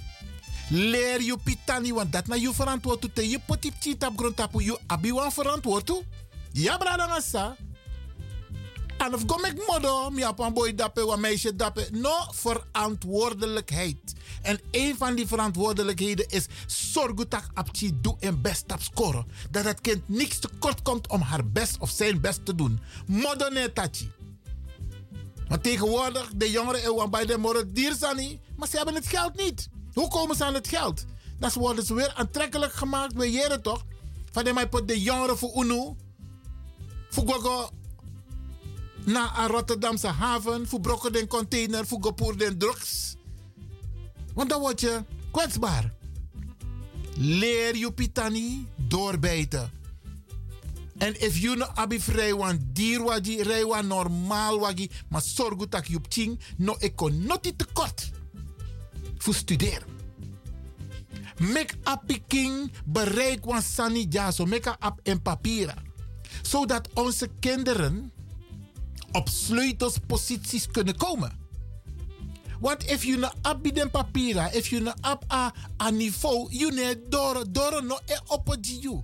Leer 0.69 1.23
je 1.23 1.37
pitani, 1.45 1.93
want 1.93 2.13
dat 2.13 2.27
na 2.27 2.35
je 2.35 2.55
verantwoord 2.55 3.15
te 3.15 3.29
je 3.29 3.39
potip 3.47 3.75
chitap 3.81 4.19
grond 4.19 4.37
tapu 4.37 4.65
je 4.65 4.79
abi 4.87 5.13
wan 5.13 5.33
verantwoord. 5.33 5.93
Ja, 6.53 6.77
brada 6.77 7.07
ngasa. 7.07 7.57
En 8.99 9.15
of 9.15 9.25
kom 9.27 9.45
ik 9.45 9.67
modo, 9.67 10.11
mi 10.11 10.23
een 10.23 10.53
boy 10.53 10.75
dappen, 10.75 11.13
een 11.13 11.21
meisje 11.21 11.57
dappen. 11.57 12.01
No, 12.01 12.15
verantwoordelijkheid. 12.31 14.15
En 14.43 14.61
een 14.71 14.97
van 14.97 15.15
die 15.15 15.27
verantwoordelijkheden 15.27 16.29
is 16.29 16.47
zorg 16.67 17.15
dat 17.15 17.43
Apchi 17.55 18.01
doe 18.01 18.17
en 18.21 18.43
best 18.43 18.73
op 18.73 18.83
scoren. 18.83 19.27
Dat 19.51 19.65
het 19.65 19.81
kind 19.81 20.09
niks 20.09 20.39
tekort 20.39 20.83
komt 20.83 21.09
om 21.09 21.21
haar 21.21 21.47
best 21.47 21.79
of 21.79 21.91
zijn 21.91 22.21
best 22.21 22.45
te 22.45 22.55
doen. 22.55 22.81
Modo 23.07 23.49
ne 23.49 23.73
tachi. 23.73 24.11
Maar 25.49 25.61
tegenwoordig, 25.61 26.31
de 26.35 26.51
jongeren 26.51 27.11
bij 27.11 27.25
de 27.25 27.39
morgen 27.39 27.75
diersani, 27.75 28.41
maar 28.57 28.69
ze 28.69 28.77
hebben 28.77 28.95
het 28.95 29.07
geld 29.07 29.37
niet. 29.37 29.69
Hoe 29.93 30.09
komen 30.09 30.37
ze 30.37 30.45
aan 30.45 30.55
het 30.55 30.69
geld? 30.69 31.05
Dat 31.39 31.53
worden 31.53 31.85
ze 31.85 31.95
weer 31.95 32.15
aantrekkelijk 32.15 32.73
gemaakt, 32.73 33.15
we 33.15 33.31
jaren 33.31 33.63
toch? 33.63 33.85
Van 34.33 34.45
de 34.45 34.53
mij 34.53 34.69
de 34.85 35.01
jongeren 35.01 35.39
voor 35.39 35.65
UNO, 35.65 35.97
voor 37.11 37.29
gogo 37.29 37.71
naar 39.05 39.51
Rotterdamse 39.51 40.07
haven, 40.07 40.69
voor 40.69 40.81
brokken 40.81 41.13
den 41.13 41.27
container, 41.27 41.87
voor 41.87 41.99
gopoer 42.01 42.39
den 42.39 42.59
drugs. 42.59 43.17
Want 44.35 44.51
dan 44.51 44.61
word 44.61 44.81
je 44.81 45.05
kwetsbaar. 45.31 45.95
Leer 47.15 47.77
je 47.77 47.93
pitani 47.93 48.67
doorbijten. 48.77 49.71
En 50.99 51.21
if 51.21 51.39
you 51.39 51.57
no 51.57 51.67
abi 51.75 52.01
vrij 52.01 52.35
wan 52.35 52.59
dier 52.73 53.03
wagi, 53.03 53.65
wan 53.67 53.87
normaal 53.87 54.59
wagi, 54.59 54.91
maar 55.09 55.23
dat 55.69 55.87
je 55.87 55.97
op 55.97 56.09
ting 56.09 56.41
no 56.57 56.77
econotie 56.79 57.57
tekort. 57.57 58.11
Voor 59.19 59.35
studeren. 59.35 59.95
Make 61.39 61.75
up 61.85 62.21
king 62.27 62.73
bereik 62.85 63.45
wan 63.45 63.63
sani 63.63 64.07
jaso, 64.09 64.45
make 64.45 64.71
up 64.71 65.01
en 65.03 65.23
papieren. 65.23 65.85
Zodat 66.43 66.89
onze 66.95 67.29
kinderen 67.41 68.13
op 69.13 69.29
sleutelsposities 69.29 70.67
kunnen 70.71 70.97
komen. 70.97 71.45
Want 72.61 72.91
if 72.91 73.05
you 73.05 73.19
no 73.19 73.31
abi 73.43 73.73
den 73.73 73.91
papieren, 73.91 74.55
if 74.55 74.69
you 74.69 74.83
no 74.83 74.93
ab 75.01 75.25
a, 75.33 75.53
a 75.83 75.91
niveau, 75.91 76.49
you 76.51 76.73
ne 76.73 76.97
door, 77.09 77.45
door 77.53 77.85
no 77.85 77.99
e 78.07 78.19
op 78.27 78.57
you. 78.61 79.03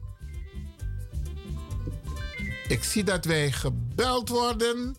Ik 2.73 2.85
zie 2.85 3.05
dat 3.05 3.25
wij 3.25 3.53
gebeld 3.53 4.29
worden. 4.29 4.97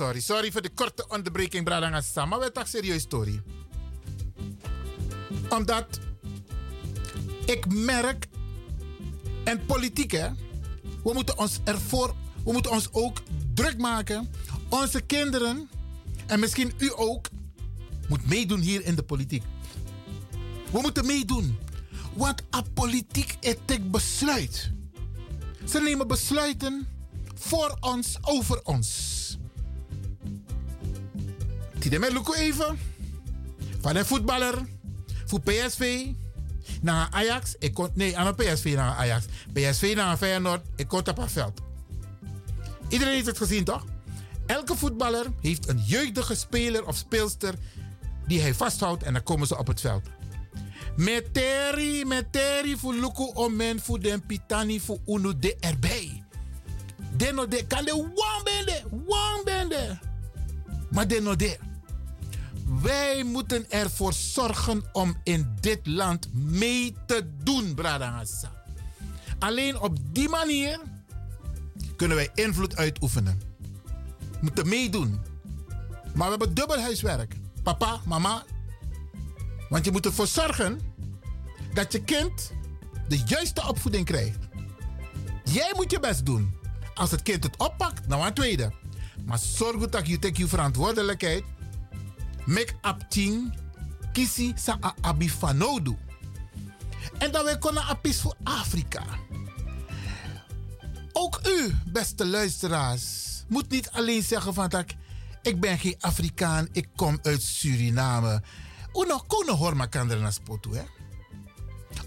Sorry. 0.00 0.20
Sorry 0.20 0.52
voor 0.52 0.62
de 0.62 0.70
korte 0.74 1.04
onderbreking, 1.08 1.64
Bradanga 1.64 2.26
Maar 2.26 2.38
we 2.38 2.52
toch 2.52 2.68
serieus 2.68 3.02
story. 3.02 3.42
Omdat 5.48 6.00
ik 7.46 7.72
merk, 7.72 8.28
en 9.44 9.66
politiek 9.66 10.10
hè, 10.10 10.28
we 11.04 11.12
moeten 11.12 11.38
ons 11.38 11.60
ervoor, 11.64 12.14
we 12.44 12.52
moeten 12.52 12.70
ons 12.70 12.88
ook 12.92 13.22
druk 13.54 13.78
maken. 13.78 14.30
Onze 14.68 15.00
kinderen, 15.00 15.68
en 16.26 16.40
misschien 16.40 16.72
u 16.78 16.92
ook, 16.96 17.28
moet 18.08 18.28
meedoen 18.28 18.60
hier 18.60 18.84
in 18.84 18.94
de 18.94 19.02
politiek. 19.02 19.42
We 20.70 20.80
moeten 20.80 21.06
meedoen. 21.06 21.58
Want 22.14 22.42
a 22.54 22.62
politiek 22.74 23.36
etik 23.40 23.90
besluit. 23.90 24.70
Ze 25.68 25.80
nemen 25.80 26.06
besluiten 26.06 26.88
voor 27.34 27.76
ons, 27.80 28.16
over 28.20 28.60
ons. 28.62 29.19
Tideme 31.80 32.12
Luko 32.12 32.32
even. 32.32 32.78
Van 33.80 33.96
een 33.96 34.06
voetballer. 34.06 34.54
Voor 35.26 35.40
PSV. 35.40 36.06
Naar 36.82 37.08
Ajax. 37.10 37.54
Ik 37.58 37.74
kon, 37.74 37.90
nee, 37.94 38.18
aan 38.18 38.34
PSV 38.34 38.72
naar 38.76 38.96
Ajax. 38.96 39.24
PSV 39.52 39.92
naar 39.96 40.16
Feyenoord. 40.16 40.66
Ik 40.76 40.88
kon 40.88 40.98
op 41.08 41.16
het 41.16 41.32
veld. 41.32 41.60
Iedereen 42.88 43.14
heeft 43.14 43.26
het 43.26 43.36
gezien, 43.36 43.64
toch? 43.64 43.84
Elke 44.46 44.76
voetballer 44.76 45.26
heeft 45.40 45.68
een 45.68 45.82
jeugdige 45.84 46.34
speler 46.34 46.86
of 46.86 46.96
speelster 46.96 47.54
die 48.26 48.40
hij 48.40 48.54
vasthoudt 48.54 49.02
en 49.02 49.12
dan 49.12 49.22
komen 49.22 49.46
ze 49.46 49.58
op 49.58 49.66
het 49.66 49.80
veld. 49.80 50.02
Meteri, 50.96 52.04
meteri 52.04 52.76
voor 52.76 52.94
Luku 52.94 53.30
omen 53.34 53.80
voor 53.80 54.00
den 54.00 54.26
pitani 54.26 54.80
voor 54.80 54.98
uno 55.06 55.38
de 55.38 55.56
erbij. 55.60 56.24
Deno 57.16 57.48
de 57.48 57.66
kan 57.66 57.84
de 57.84 57.92
one 57.92 58.40
bende, 58.44 58.82
one 59.06 59.42
bende. 59.44 59.98
Maar 60.90 61.08
deno 61.08 61.36
de. 61.36 61.69
Wij 62.78 63.24
moeten 63.24 63.70
ervoor 63.70 64.12
zorgen 64.12 64.82
om 64.92 65.16
in 65.22 65.56
dit 65.60 65.86
land 65.86 66.34
mee 66.34 66.94
te 67.06 67.30
doen, 67.42 67.74
Bradangasa. 67.74 68.52
Alleen 69.38 69.80
op 69.80 69.98
die 70.02 70.28
manier 70.28 70.80
kunnen 71.96 72.16
wij 72.16 72.30
invloed 72.34 72.76
uitoefenen. 72.76 73.40
We 74.30 74.38
moeten 74.40 74.68
meedoen. 74.68 75.20
Maar 76.14 76.24
we 76.24 76.36
hebben 76.36 76.54
dubbel 76.54 76.80
huiswerk. 76.80 77.36
Papa, 77.62 78.00
mama. 78.06 78.44
Want 79.68 79.84
je 79.84 79.90
moet 79.90 80.06
ervoor 80.06 80.26
zorgen 80.26 80.80
dat 81.74 81.92
je 81.92 82.04
kind 82.04 82.52
de 83.08 83.18
juiste 83.26 83.68
opvoeding 83.68 84.04
krijgt. 84.04 84.38
Jij 85.44 85.72
moet 85.76 85.90
je 85.90 86.00
best 86.00 86.26
doen. 86.26 86.58
Als 86.94 87.10
het 87.10 87.22
kind 87.22 87.44
het 87.44 87.56
oppakt, 87.56 88.06
nou 88.08 88.26
een 88.26 88.34
tweede. 88.34 88.72
Maar 89.24 89.38
zorg 89.38 89.88
dat 89.88 90.06
je 90.06 90.30
je 90.32 90.48
verantwoordelijkheid. 90.48 91.44
Make 92.46 92.72
up 92.82 93.04
ting. 93.08 93.54
Kisi 94.12 94.52
sa 94.56 94.78
a 94.84 94.94
abifanodu. 95.00 95.96
En 97.18 97.32
dat 97.32 97.44
wij 97.44 97.58
kunnen 97.58 97.82
apis 97.82 98.20
voor 98.20 98.34
Afrika. 98.42 99.02
Ook 101.12 101.40
u, 101.46 101.74
beste 101.86 102.26
luisteraars, 102.26 103.04
moet 103.48 103.70
niet 103.70 103.90
alleen 103.90 104.22
zeggen 104.22 104.54
van 104.54 104.68
dat 104.68 104.84
ik 105.42 105.60
ben 105.60 105.78
geen 105.78 105.96
Afrikaan, 106.00 106.68
ik 106.72 106.88
kom 106.96 107.18
uit 107.22 107.42
Suriname. 107.42 108.42
Uno 108.94 109.18
kono 109.26 109.54
horma 109.54 109.86
kandere 109.86 110.20
na 110.20 110.30
spotu, 110.30 110.76
hè? 110.76 110.82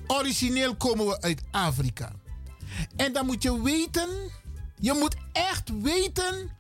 Origineel 0.07 0.76
komen 0.76 1.05
we 1.05 1.22
uit 1.22 1.41
Afrika. 1.51 2.11
En 2.95 3.14
dan 3.14 3.26
moet 3.26 3.43
je 3.43 3.61
weten, 3.61 4.10
je 4.80 4.93
moet 4.93 5.15
echt 5.31 5.81
weten 5.81 6.51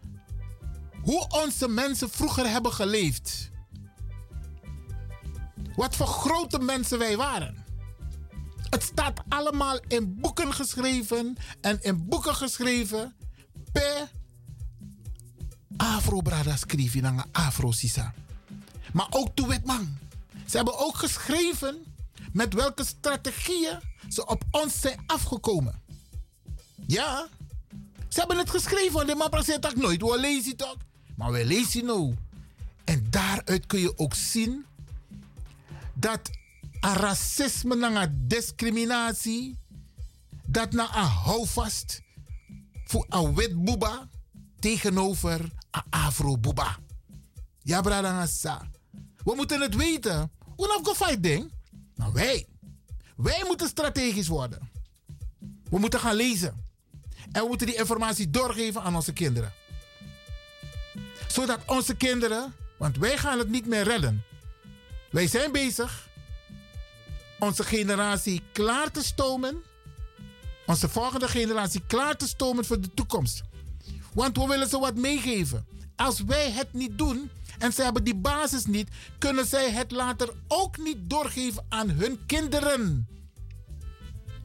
hoe 1.01 1.27
onze 1.29 1.67
mensen 1.67 2.09
vroeger 2.09 2.49
hebben 2.49 2.73
geleefd. 2.73 3.51
Wat 5.75 5.95
voor 5.95 6.07
grote 6.07 6.59
mensen 6.59 6.99
wij 6.99 7.17
waren. 7.17 7.65
Het 8.69 8.83
staat 8.83 9.21
allemaal 9.29 9.79
in 9.87 10.19
boeken 10.19 10.53
geschreven 10.53 11.37
en 11.61 11.81
in 11.81 12.05
boeken 12.07 12.35
geschreven 12.35 13.15
per 13.71 14.09
Afro 15.77 16.21
Brada 16.21 16.55
schreef 16.55 16.93
je 16.93 17.23
Afro 17.31 17.71
Sisa. 17.71 18.13
Maar 18.93 19.07
ook 19.09 19.35
Tuwetman. 19.35 19.97
Ze 20.47 20.55
hebben 20.55 20.79
ook 20.79 20.95
geschreven 20.95 21.83
met 22.31 22.53
welke 22.53 22.85
strategieën 22.85 23.79
ze 24.09 24.25
op 24.25 24.43
ons 24.51 24.79
zijn 24.81 25.03
afgekomen. 25.05 25.81
Ja, 26.87 27.27
ze 28.09 28.19
hebben 28.19 28.37
het 28.37 28.49
geschreven, 28.49 28.93
want 28.93 29.07
de 29.07 29.15
man 29.15 29.29
praat 29.29 29.65
ook 29.65 29.75
nooit. 29.75 30.01
We 30.01 30.19
lezen 30.19 30.55
toch? 30.55 30.77
Maar 31.15 31.31
we 31.31 31.45
lezen 31.45 31.85
nou. 31.85 32.15
En 32.83 33.07
daaruit 33.09 33.65
kun 33.65 33.79
je 33.79 33.97
ook 33.97 34.13
zien 34.13 34.65
dat 36.03 36.29
racisme 36.81 37.85
en 37.85 37.97
a 37.97 38.07
discriminatie, 38.11 39.57
dat 40.45 40.71
na 40.71 40.83
a 40.95 41.03
houvast 41.03 42.01
voor 42.85 43.05
a 43.13 43.33
wit 43.33 43.63
boeba 43.63 44.09
tegenover 44.59 45.51
a 45.77 45.85
afro 45.89 46.37
boeba. 46.37 46.77
Ja, 47.61 47.81
bradangasa. 47.81 48.69
We 49.23 49.33
moeten 49.35 49.61
het 49.61 49.75
weten. 49.75 50.31
Hoe 50.55 50.81
nog 50.83 50.97
fight 50.97 51.23
ding? 51.23 51.51
Maar 51.95 52.11
wij, 52.11 52.47
wij 53.15 53.43
moeten 53.47 53.67
strategisch 53.67 54.27
worden. 54.27 54.69
We 55.69 55.79
moeten 55.79 55.99
gaan 55.99 56.15
lezen. 56.15 56.65
En 57.31 57.41
we 57.41 57.47
moeten 57.47 57.67
die 57.67 57.75
informatie 57.75 58.29
doorgeven 58.29 58.81
aan 58.81 58.95
onze 58.95 59.13
kinderen. 59.13 59.53
Zodat 61.27 61.59
onze 61.65 61.95
kinderen, 61.95 62.53
want 62.77 62.97
wij 62.97 63.17
gaan 63.17 63.39
het 63.39 63.49
niet 63.49 63.65
meer 63.65 63.83
redden. 63.83 64.23
Wij 65.13 65.27
zijn 65.27 65.51
bezig 65.51 66.09
onze 67.39 67.63
generatie 67.63 68.41
klaar 68.51 68.91
te 68.91 69.03
stomen. 69.03 69.63
Onze 70.65 70.89
volgende 70.89 71.27
generatie 71.27 71.81
klaar 71.87 72.17
te 72.17 72.27
stomen 72.27 72.65
voor 72.65 72.81
de 72.81 72.93
toekomst. 72.93 73.41
Want 74.13 74.37
we 74.37 74.47
willen 74.47 74.69
ze 74.69 74.79
wat 74.79 74.95
meegeven. 74.95 75.65
Als 75.95 76.19
wij 76.19 76.51
het 76.51 76.73
niet 76.73 76.97
doen 76.97 77.29
en 77.59 77.73
ze 77.73 77.83
hebben 77.83 78.03
die 78.03 78.15
basis 78.15 78.65
niet, 78.65 78.89
kunnen 79.17 79.45
zij 79.45 79.71
het 79.71 79.91
later 79.91 80.33
ook 80.47 80.77
niet 80.77 80.97
doorgeven 81.09 81.65
aan 81.69 81.89
hun 81.89 82.25
kinderen. 82.25 83.07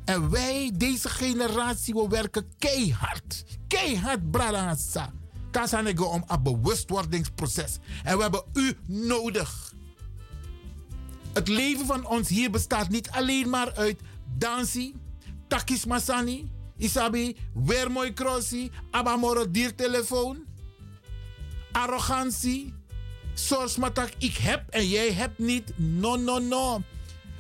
En 0.04 0.30
wij, 0.30 0.70
deze 0.74 1.08
generatie, 1.08 1.94
we 1.94 2.08
werken 2.08 2.52
keihard. 2.58 3.44
Keihard, 3.66 4.30
Bradassa. 4.30 5.12
Kasanego 5.50 6.04
om 6.04 6.24
een 6.26 6.42
bewustwordingsproces. 6.42 7.78
En 8.04 8.16
we 8.16 8.22
hebben 8.22 8.44
u 8.52 8.76
nodig. 8.86 9.76
Het 11.38 11.48
leven 11.48 11.86
van 11.86 12.06
ons 12.06 12.28
hier 12.28 12.50
bestaat 12.50 12.88
niet 12.88 13.10
alleen 13.10 13.48
maar 13.48 13.74
uit 13.74 14.00
dansie, 14.38 14.94
takis 15.46 15.84
masani, 15.84 16.50
isabi, 16.76 17.36
weer 17.54 17.90
mooi 17.90 18.12
crossie, 18.12 18.70
abamoro 18.90 19.50
diertelefoon, 19.50 20.44
arrogantie, 21.72 22.74
source 23.34 23.92
ik 24.18 24.36
heb 24.36 24.68
en 24.68 24.88
jij 24.88 25.12
hebt 25.12 25.38
niet. 25.38 25.72
No, 25.76 26.16
no, 26.16 26.38
no. 26.38 26.82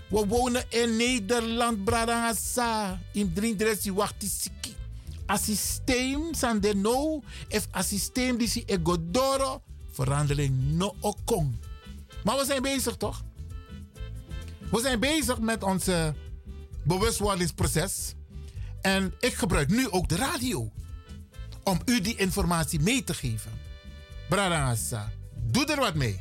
We 0.08 0.26
wonen 0.26 0.64
in 0.68 0.96
Nederland, 0.96 1.84
Bradangasa. 1.84 3.00
In 3.12 3.32
Drindresi 3.32 3.92
Wachtisiki. 3.92 4.74
A 5.30 5.36
systeem 5.36 6.34
san 6.34 6.60
de 6.60 6.74
no. 6.74 7.22
A 7.74 7.82
systeem 7.82 8.36
die 8.36 8.48
si 8.48 8.62
egodoro. 8.66 9.62
Verandering 9.90 10.54
no 10.58 10.94
okong. 11.00 11.54
Maar 12.24 12.36
we 12.36 12.44
zijn 12.44 12.62
bezig 12.62 12.96
toch? 12.96 13.26
We 14.70 14.80
zijn 14.80 15.00
bezig 15.00 15.38
met 15.40 15.62
onze 15.62 16.14
bewustwordingsproces. 16.84 18.14
En 18.80 19.14
ik 19.20 19.34
gebruik 19.34 19.68
nu 19.68 19.90
ook 19.90 20.08
de 20.08 20.16
radio. 20.16 20.72
Om 21.64 21.80
u 21.84 22.00
die 22.00 22.16
informatie 22.16 22.80
mee 22.80 23.04
te 23.04 23.14
geven. 23.14 23.52
Bradangasa, 24.28 25.12
doe 25.34 25.66
er 25.66 25.80
wat 25.80 25.94
mee. 25.94 26.20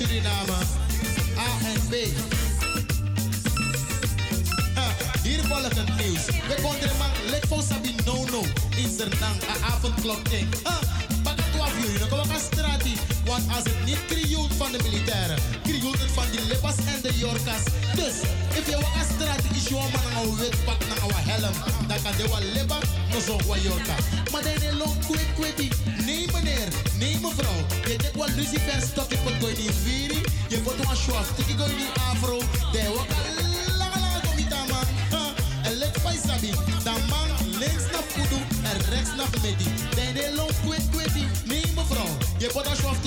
Suriname 0.00 0.58
A 1.36 1.48
en 1.72 1.80
B. 1.88 1.94
Ha, 4.74 4.86
hier 5.22 5.40
volgt 5.44 5.76
het 5.76 5.96
nieuws. 5.96 6.24
We 6.26 6.56
konden 6.62 6.96
maar 6.98 7.10
voor 7.48 7.62
sabi 7.62 7.94
no 8.04 8.24
no. 8.24 8.42
In 8.76 8.90
Zernang, 8.96 9.40
a 9.52 9.72
avondklok 9.72 10.30
ding. 10.30 10.48
Ha, 10.62 10.78
pak 11.22 11.36
het 11.36 11.56
waf 11.56 11.72
jullie, 11.80 11.98
dan 11.98 12.08
kom 12.08 12.18
ik 12.18 12.30
aan 12.32 12.40
straat 12.52 12.82
Want 13.24 13.44
als 13.54 13.64
het 13.64 13.84
niet 13.84 14.04
krioelt 14.06 14.52
van 14.56 14.72
de 14.72 14.78
militairen, 14.82 15.38
krioelt 15.62 15.98
het 15.98 16.10
van 16.10 16.24
die 16.30 16.46
lippas 16.48 16.76
en 16.76 17.00
de 17.02 17.18
jorkas. 17.18 17.64
Dus, 17.94 18.16
if 18.58 18.66
je 18.70 18.76
wat 18.76 18.94
aan 18.98 19.08
straat 19.14 19.42
is, 19.54 19.68
je 19.68 19.74
man 19.74 20.22
een 20.22 20.36
wit 20.36 20.64
pak, 20.64 20.80
een 20.80 21.30
helm. 21.30 21.54
Dan 21.88 22.02
kan 22.02 22.12
je 22.16 22.28
wel 22.28 22.52
lipper, 22.54 22.82
nog 23.12 23.22
zo'n 23.22 23.60
jorka. 23.60 23.96
Maar 24.32 24.42
dan 24.42 24.52
is 24.52 24.62
het 24.62 24.74
lang 24.74 24.98
kwek 25.06 25.28
kwek. 25.34 25.58
Nee. 26.06 26.19
Je 28.40 28.58
bent 28.66 28.94
ben 28.94 29.18
voor 29.18 29.30
ik 29.30 29.38
kon 29.40 29.54
die 29.54 29.70
viri. 29.84 30.20
Je 30.48 30.62
wordt 30.62 30.84
maar 30.84 30.96
schwaf, 30.96 31.38
ik 31.38 31.56
kon 31.56 31.70
in 31.70 31.92
afro. 32.10 32.38
De 32.72 32.82
waka 32.94 33.18
lange 33.78 34.00
lange 34.00 34.66
man. 34.68 35.34
En 35.62 35.74
let 35.78 36.02
bij. 36.02 36.54
Dan 36.84 37.00
man 37.08 37.28
links 37.58 37.84
naar 37.92 38.06
kudu 38.14 38.40
en 38.62 38.78
rechts 38.90 39.10
naar 39.16 39.30
medi. 39.42 39.64
De 39.94 40.12
de 40.14 40.32
long 40.36 40.52
kwit 40.64 40.88
kwiti. 40.90 41.26
Nee 41.44 41.64
mevrouw, 41.76 42.16
je 42.38 42.50
wordt 42.52 42.68
maar 42.68 42.76
schwaf, 42.76 42.99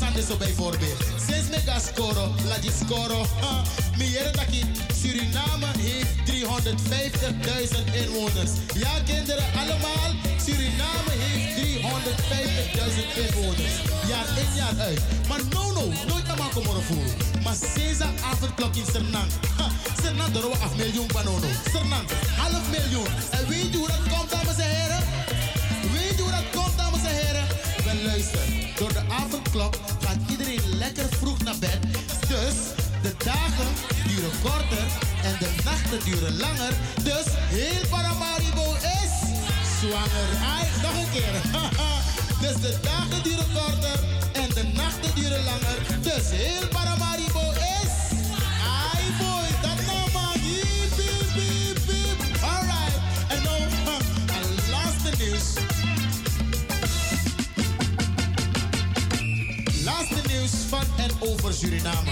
let 0.00 0.08
pas 0.08 0.08
aan 0.08 0.12
de 0.14 0.22
zo 0.22 0.36
bijvoorbeeld. 0.36 0.98
Sinds 1.28 1.48
mega 1.50 1.78
scoro, 1.78 2.34
la 2.48 2.58
di 2.58 2.70
scoro. 2.80 3.26
ha, 3.40 3.62
Mi 3.98 4.10
jere 4.10 4.30
dat 4.32 4.48
die 4.50 4.64
Suriname 5.00 5.66
heeft 5.78 6.14
350.000 6.26 7.94
inwoners. 8.02 8.52
Ja, 8.74 8.90
kinderen, 9.04 9.44
allemaal. 9.60 10.10
Suriname 10.44 11.12
heeft 11.24 11.48
350.000 11.56 13.26
inwoners. 13.26 13.74
Jaar 14.08 14.28
in, 14.38 14.54
jaar 14.54 14.78
uit. 14.78 15.00
Maar 15.28 15.40
no, 15.50 15.72
no, 15.72 15.84
nooit 16.06 16.26
maken 16.36 16.62
mogen 16.62 16.82
voeren. 16.82 17.14
Maar 17.44 17.56
sinds 17.74 17.98
de 17.98 18.06
avondklok 18.30 18.74
in 18.74 18.86
Sernang. 18.92 19.30
Ha, 19.56 19.66
Sernang 20.02 20.32
door 20.32 20.52
af 20.52 20.76
miljoen 20.76 21.08
banono. 21.12 21.48
Sernang, 21.72 22.06
half 22.36 22.70
miljoen. 22.70 23.06
En 23.30 23.48
weet 23.48 23.72
je 23.72 23.78
hoe 23.78 23.88
dat 23.88 24.04
komt, 24.16 24.30
dames 24.30 24.56
en 24.56 24.70
heren? 24.76 25.02
Weet 25.92 26.16
je 26.16 26.22
hoe 26.22 26.30
dat 26.30 26.46
komt, 26.52 26.76
dames 26.76 27.02
en 27.04 27.14
heren? 27.20 27.46
Wel 27.84 28.02
luister, 28.04 28.40
door 28.46 28.59
de 28.59 28.59
gaat 30.00 30.16
iedereen 30.30 30.78
lekker 30.78 31.08
vroeg 31.10 31.42
naar 31.42 31.58
bed. 31.58 31.78
Dus 32.28 32.56
de 33.02 33.14
dagen 33.24 33.70
duren 34.08 34.30
korter 34.42 34.86
en 35.22 35.36
de 35.38 35.50
nachten 35.64 36.00
duren 36.04 36.36
langer. 36.36 36.72
Dus 37.02 37.26
heel 37.56 37.88
Paramaribo 37.90 38.72
is 38.72 39.14
zwanger. 39.80 40.28
Ai, 40.54 40.64
nog 40.82 40.94
een 41.02 41.10
keer. 41.12 41.34
dus 42.42 42.56
de 42.60 42.78
dagen 42.82 43.22
duren 43.22 43.46
korter 43.52 43.98
en 44.32 44.48
de 44.54 44.64
nachten 44.74 45.14
duren 45.14 45.44
langer. 45.44 45.78
Dus 46.02 46.24
heel 46.30 46.68
Paramaribo 46.68 47.29
en 61.00 61.10
over 61.20 61.52
Suriname. 61.52 62.10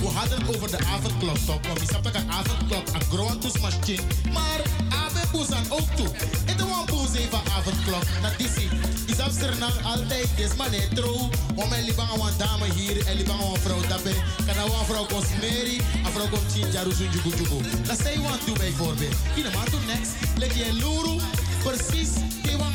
We 0.00 0.06
hadden 0.06 0.38
het 0.40 0.56
over 0.56 0.70
de 0.70 0.78
avondklok, 0.84 1.36
toch? 1.36 1.66
Want 1.66 1.80
we 1.80 1.86
snappen 1.86 2.12
dat 2.12 2.22
een 2.22 2.30
avondklok 2.30 2.86
een 2.88 3.60
machine. 3.60 4.02
Maar 4.32 4.60
Abe 5.02 5.22
Boezan 5.32 5.64
ook 5.68 5.88
toe. 5.96 6.08
En 6.46 6.60
one 6.60 6.84
boez 6.86 7.14
even 7.14 7.40
avondklok. 7.56 8.04
Dat 8.22 8.34
is 8.36 8.54
het. 8.54 8.72
Is 9.10 9.24
op 9.26 9.32
Suriname 9.38 9.80
altijd 9.82 10.56
man 10.56 10.72
het 10.72 10.94
trouw. 10.94 11.28
Om 11.54 11.72
een 11.72 11.84
libang 11.84 12.10
een 12.10 12.38
dame 12.38 12.72
hier 12.74 13.06
en 13.06 13.16
libang 13.16 13.40
een 13.40 13.60
vrouw 13.60 13.80
daarbij. 13.88 14.16
Kan 14.46 14.56
nou 14.56 14.70
een 14.70 14.86
vrouw 14.90 15.06
kost 15.06 15.30
Mary, 15.40 15.76
een 16.04 16.12
vrouw 16.12 16.28
komt 16.28 16.52
Chinjaru 16.52 16.92
Sunjugu 16.92 17.28
Jugu. 17.28 17.58
Dat 17.86 17.98
zij 18.02 18.18
want 18.18 18.46
doen 18.46 18.58
bijvoorbeeld. 18.58 19.16
In 19.34 19.42
de 19.42 19.50
maand 19.54 19.86
next, 19.86 20.12
leg 20.36 20.54
je 20.54 20.72
Luru. 20.72 21.20
Precies, 21.64 22.10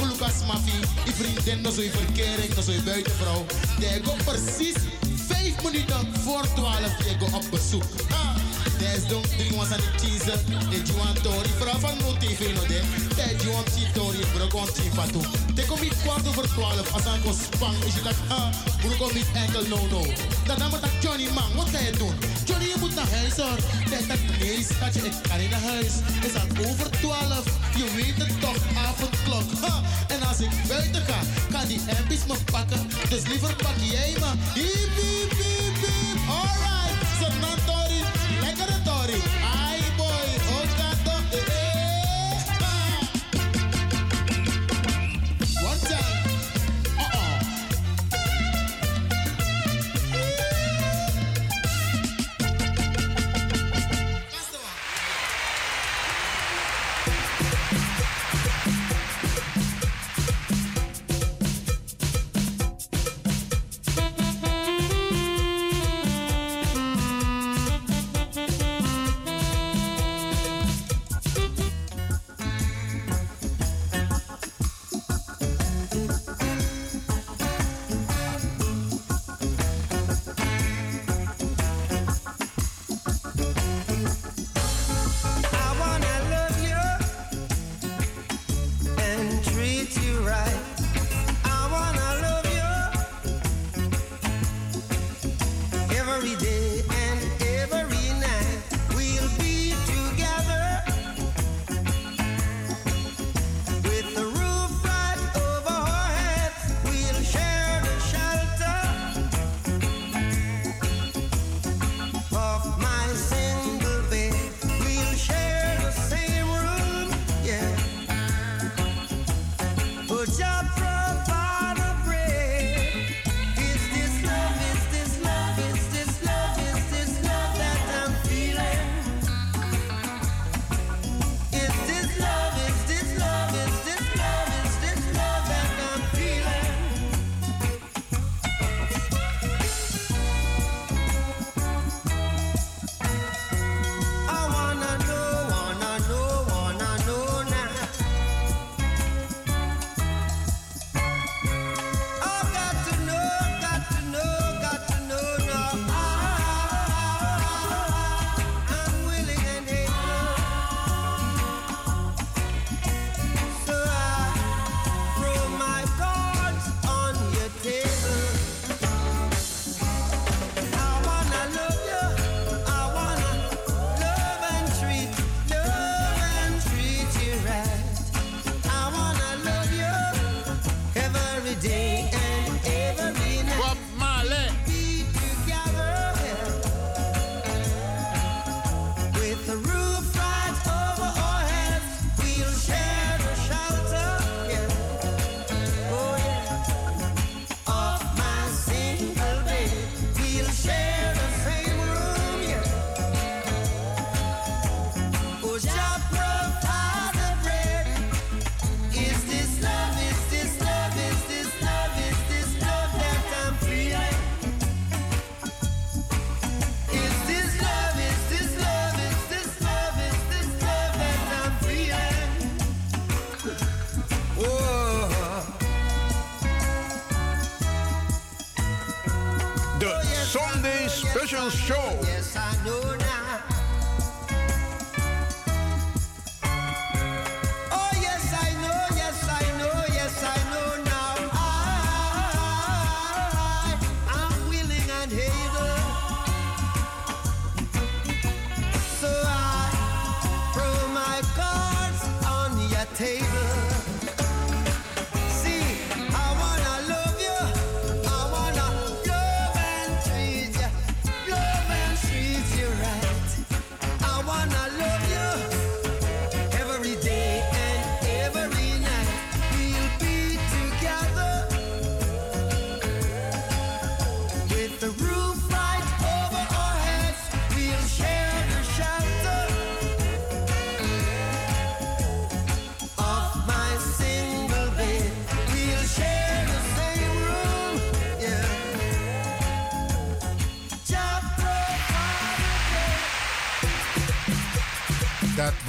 Lucas 0.01 0.45
Mafi. 0.47 0.79
Je 1.05 1.11
vriendin, 1.11 1.65
is 1.65 1.75
je 1.75 1.91
verkering, 1.91 2.57
is 2.57 2.65
je 2.65 2.81
buitenvrouw. 2.85 3.45
Die 3.79 3.87
gaat 3.87 4.23
precies 4.23 4.75
vijf 5.45 5.63
minuten 5.63 6.21
voor 6.21 6.41
12 6.55 6.97
je 6.97 7.15
gaat 7.19 7.33
op 7.33 7.51
bezoek. 7.51 7.83
Ah, 8.09 8.35
Des 8.77 9.07
donc 9.07 9.25
drie 9.25 9.55
was 9.57 9.71
aan 9.71 9.77
de 9.77 9.91
cheese. 9.99 10.33
De 10.69 10.81
juan 10.87 11.15
tori, 11.21 11.51
vrouw 11.59 11.79
van 11.79 11.97
no 12.03 12.13
de. 12.19 12.81
De 13.15 13.35
juan 13.43 13.63
chi 13.73 13.91
tori, 13.93 14.23
bro 14.33 14.47
kon 14.47 14.67
chi 14.75 14.89
fatu. 14.93 15.19
De 15.53 15.65
kom 15.65 15.79
niet 15.81 15.97
kwart 16.03 16.27
over 16.27 16.47
12 16.47 16.93
als 16.93 17.05
aan 17.05 17.19
spang. 17.53 17.75
Is 17.87 17.93
je 17.93 18.01
dat, 18.01 18.15
ah, 18.27 18.49
bro 18.81 18.95
kom 18.97 19.13
niet 19.13 19.27
enkel 19.33 19.65
no 19.67 19.87
no. 19.87 20.01
Dan 20.47 20.69
moet 20.69 20.81
dat 20.81 20.95
Johnny 21.01 21.27
man, 21.33 21.51
wat 21.55 21.69
ga 21.69 21.79
je 21.79 21.91
doen? 21.97 22.13
Johnny 22.45 22.67
je 22.67 22.75
moet 22.79 22.95
naar 22.95 23.09
huis 23.09 23.35
hoor. 23.35 23.59
De 23.89 24.05
dat 24.07 24.17
nee, 24.39 24.65
schatje, 24.69 25.01
ik 25.01 25.13
kan 25.29 25.39
niet 25.39 25.49
naar 25.49 25.61
huis. 25.61 25.93
Is 26.27 26.35
al 26.35 26.47
over 26.69 26.89
12, 26.89 27.43
je 27.77 27.85
weet 27.95 28.17
het 28.27 28.41
toch, 28.41 28.61
avondklok. 28.87 29.47
Ha. 29.61 29.81
En 30.07 30.27
als 30.27 30.39
ik 30.39 30.49
buiten 30.67 31.01
ga, 31.01 31.19
kan 31.51 31.67
die 31.67 31.79
MP's 32.03 32.25
me 32.27 32.35
pakken. 32.51 32.87
Dus 33.09 33.23
liever 33.27 33.55
pak 33.55 33.77
jij 33.81 34.13
me. 34.19 34.31
Hiep, 34.59 34.95
hiep, 34.99 35.31
hiep, 35.41 35.77
hiep. 35.85 36.19
Alright, 36.29 36.97
zo 37.19 37.27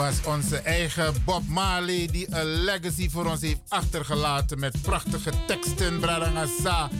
was 0.06 0.34
onze 0.34 0.56
eigen 0.56 1.14
Bob 1.24 1.42
Marley 1.48 2.08
die 2.12 2.26
een 2.30 2.46
legacy 2.46 3.10
voor 3.10 3.26
ons 3.26 3.40
heeft 3.40 3.60
achtergelaten 3.68 4.58
met 4.58 4.82
prachtige 4.82 5.30
teksten, 5.46 6.00
Bradangasa. 6.00 6.90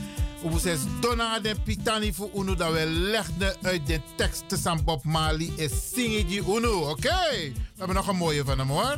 Hoe 0.41 0.59
zes 0.59 0.79
donna 1.01 1.39
de 1.39 1.55
pitani 1.63 2.13
voor 2.13 2.29
Uno 2.35 2.55
dat 2.55 2.71
we 2.71 2.85
legden 2.85 3.55
uit 3.61 3.87
de 3.87 4.01
teksten 4.15 4.59
van 4.59 4.83
Bob 4.83 5.03
Marley 5.03 5.51
is 5.55 5.71
zingen 5.93 6.27
die 6.27 6.41
Uno. 6.47 6.89
Oké, 6.89 7.19
we 7.31 7.53
hebben 7.77 7.95
nog 7.95 8.07
een 8.07 8.15
mooie 8.15 8.45
van 8.45 8.57
hem 8.57 8.69
hoor. 8.69 8.97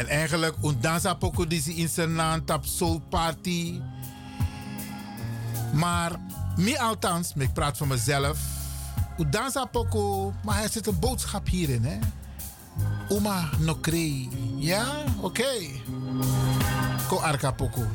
En 0.00 0.08
eigenlijk, 0.08 0.54
een 0.62 1.16
poko 1.18 1.46
die 1.46 1.74
in 1.74 1.88
zijn 1.88 2.14
naam 2.14 2.44
tap 2.44 2.64
soul 2.64 3.00
party. 3.08 3.80
Maar, 5.72 6.12
mij 6.56 6.80
althans, 6.80 7.32
ik 7.36 7.52
praat 7.52 7.76
van 7.76 7.88
mezelf. 7.88 8.38
Een 9.18 9.68
poko, 9.70 10.32
maar 10.44 10.62
er 10.62 10.68
zit 10.68 10.86
een 10.86 10.98
boodschap 10.98 11.48
hierin, 11.48 11.84
hè. 11.84 11.98
Uma 13.16 13.48
no 13.58 13.74
krei. 13.74 14.28
Ja, 14.56 14.86
oké. 15.20 15.52
Ko 17.08 17.16
arka 17.16 17.50
poko. 17.50 17.86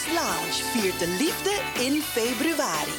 Jazz 0.00 0.14
Lounge 0.14 0.62
viert 0.72 0.98
de 0.98 1.06
liefde 1.06 1.60
in 1.78 2.02
februari. 2.02 2.92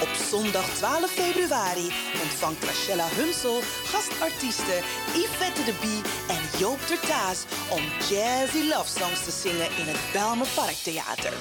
Op 0.00 0.08
zondag 0.30 0.74
12 0.74 1.10
februari 1.10 1.92
ontvangt 2.22 2.64
Rachella 2.64 3.08
Hunsel 3.16 3.60
gastartiesten 3.84 4.82
Yvette 5.14 5.64
de 5.64 5.72
Bie 5.80 6.02
en 6.28 6.40
Joop 6.58 6.80
Tertaas 6.86 7.44
om 7.70 7.82
jazzy 8.08 8.68
love 8.68 9.00
songs 9.00 9.24
te 9.24 9.30
zingen 9.30 9.68
in 9.78 9.86
het 9.86 9.96
Belmer 10.12 10.46
Parktheater. 10.54 11.32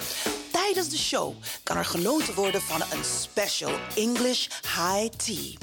Tijdens 0.52 0.90
de 0.90 0.98
show 0.98 1.36
kan 1.64 1.78
er 1.78 1.86
genoten 1.86 2.34
worden 2.34 2.62
van 2.62 2.82
een 2.82 3.04
special 3.04 3.74
English 3.96 4.48
high 4.62 5.10
tea. 5.16 5.58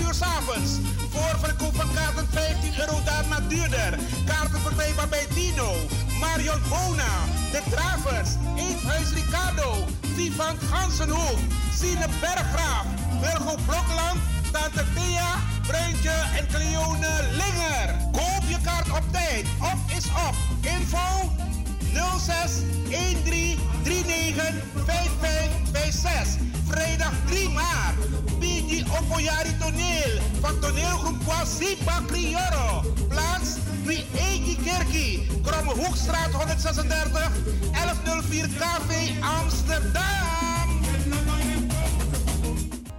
uur 0.00 0.08
tot 0.08 0.08
11 0.08 0.08
uur 0.08 0.14
s'avonds. 0.14 0.70
Voorverkoop 1.10 1.74
van 1.74 1.94
kaarten 1.94 2.28
15 2.32 2.80
euro, 2.80 2.98
daarna 3.04 3.40
duurder. 3.48 3.98
Kaarten 4.26 4.60
verkrijgbaar 4.60 5.08
bij 5.08 5.26
Dino, 5.34 5.74
Marion 6.20 6.60
Bona, 6.68 7.12
De 7.50 7.62
Travers, 7.70 8.30
Eethuis 8.56 9.12
Ricardo, 9.12 9.84
Vivant 10.14 10.62
Gansenhoek, 10.70 11.38
Sine 11.78 12.06
Berggraaf, 12.20 12.86
Wilgo 13.20 13.54
Blokland, 13.66 14.18
Tante 14.52 14.84
Thea, 14.94 15.30
Bruintje 15.66 16.16
en 16.38 16.46
Cleone 16.46 17.12
Linger. 17.30 17.88
Koop 18.12 18.44
je 18.48 18.56
kaart 18.62 18.90
op 18.90 19.12
tijd. 19.12 19.46
Op 19.58 19.96
is 19.96 20.06
op. 20.06 20.34
Info 20.60 21.32
06 22.18 22.52
13 22.88 23.58
39 23.84 24.54
5556. 24.86 26.48
Vrijdag 26.66 27.12
3 27.26 27.48
maart. 27.48 28.09
Opoyari 28.98 29.56
Toneel 29.58 30.20
van 30.40 30.60
toneelgroep 30.60 31.24
Kwasipa 31.24 32.02
Crioro. 32.06 32.82
Plaats 33.08 33.50
Egi 34.14 34.56
Kerkie. 34.64 35.26
Kromme 35.42 35.72
Hoekstraat 35.72 36.32
136 36.32 37.30
1104 37.72 38.48
KV 38.48 39.10
Amsterdam. 39.20 40.80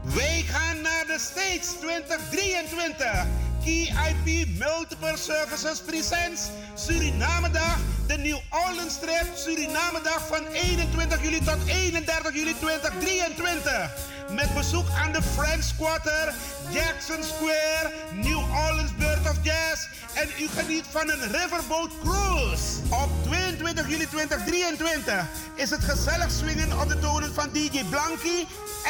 Wij 0.02 0.44
gaan 0.48 0.82
naar 0.82 1.06
de 1.08 1.18
States 1.20 1.68
2023. 1.80 3.26
KIP 3.64 4.48
Multiple 4.58 5.18
Services 5.18 5.82
Presents 5.86 6.50
Suriname 6.76 7.50
Dag, 7.50 7.78
de 8.12 8.18
New 8.18 8.40
Orleans 8.50 9.00
Trip 9.00 9.28
Suriname 9.36 10.02
Dag 10.04 10.28
van 10.28 10.46
21 10.48 11.24
juli 11.24 11.40
tot 11.44 11.66
31 11.66 12.34
juli 12.34 12.56
2023. 12.60 13.92
Met 14.30 14.54
bezoek 14.54 14.88
aan 14.90 15.12
de 15.12 15.22
French 15.22 15.76
Quarter, 15.78 16.34
Jackson 16.70 17.24
Square, 17.24 17.92
New 18.14 18.40
Orleans 18.66 18.96
Bird 18.98 19.30
of 19.30 19.38
Jazz 19.42 19.88
en 20.14 20.28
u 20.40 20.48
geniet 20.48 20.86
van 20.90 21.10
een 21.10 21.32
riverboat 21.32 21.92
cruise. 22.04 22.66
Op 22.90 23.10
22 23.24 23.90
juli 23.90 24.08
2023 24.08 25.26
is 25.56 25.70
het 25.70 25.84
gezellig 25.84 26.32
swingen 26.32 26.80
op 26.82 26.90
de 26.90 27.00
tonen 27.00 27.34
van 27.34 27.50
DJ 27.54 27.84
Blanky 27.90 28.46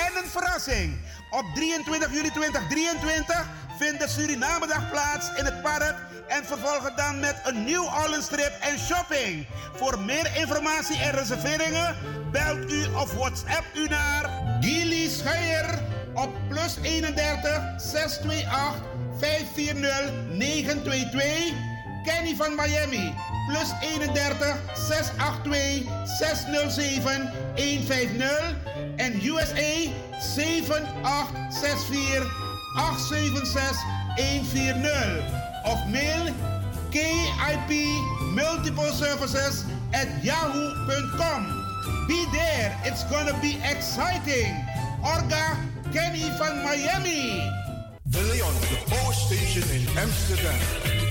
en 0.06 0.24
een 0.24 0.30
verrassing. 0.30 0.98
Op 1.32 1.46
23 1.54 2.14
juli 2.14 2.30
2023 2.30 3.50
vindt 3.78 4.00
de 4.00 4.08
Surinamedag 4.08 4.90
plaats 4.90 5.30
in 5.38 5.46
het 5.46 5.62
park 5.62 5.96
en 6.28 6.46
vervolgen 6.46 6.96
dan 6.96 7.20
met 7.20 7.42
een 7.44 7.64
New 7.64 7.84
Orleans 7.84 8.28
trip 8.28 8.52
en 8.60 8.80
shopping. 8.80 9.48
Voor 9.74 10.00
meer 10.00 10.32
informatie 10.36 10.98
en 10.98 11.12
reserveringen 11.12 11.96
belt 12.32 12.72
u 12.72 12.86
of 12.86 13.14
WhatsApp 13.14 13.66
u 13.76 13.88
naar 13.88 14.30
Gilly 14.60 15.10
Scheier 15.10 15.80
op 16.14 16.30
plus 16.50 16.78
31 16.82 17.64
628 17.78 18.82
540 19.20 20.12
922. 20.30 21.71
Kenny 22.06 22.34
van 22.34 22.56
Miami 22.56 23.14
plus 23.48 23.72
31 23.82 24.58
682 24.74 25.86
607 26.20 27.30
150 27.56 28.56
en 28.98 29.20
USA 29.24 29.92
7864 30.20 32.26
876 32.76 33.78
140 34.18 35.24
of 35.66 35.80
mail 35.90 36.34
KIP 36.92 37.72
Multiple 38.34 38.92
Services 38.92 39.66
at 39.94 40.08
yahoo.com. 40.24 41.58
Be 42.08 42.26
there, 42.32 42.78
it's 42.84 43.04
gonna 43.06 43.38
be 43.42 43.58
exciting. 43.64 44.54
Orga 45.04 45.58
Kenny 45.94 46.30
van 46.38 46.62
Miami. 46.64 47.50
De 48.10 48.22
Leon, 48.22 48.54
the 48.70 48.78
Power 48.88 49.14
Station 49.14 49.64
in 49.76 49.88
Amsterdam. 49.98 51.11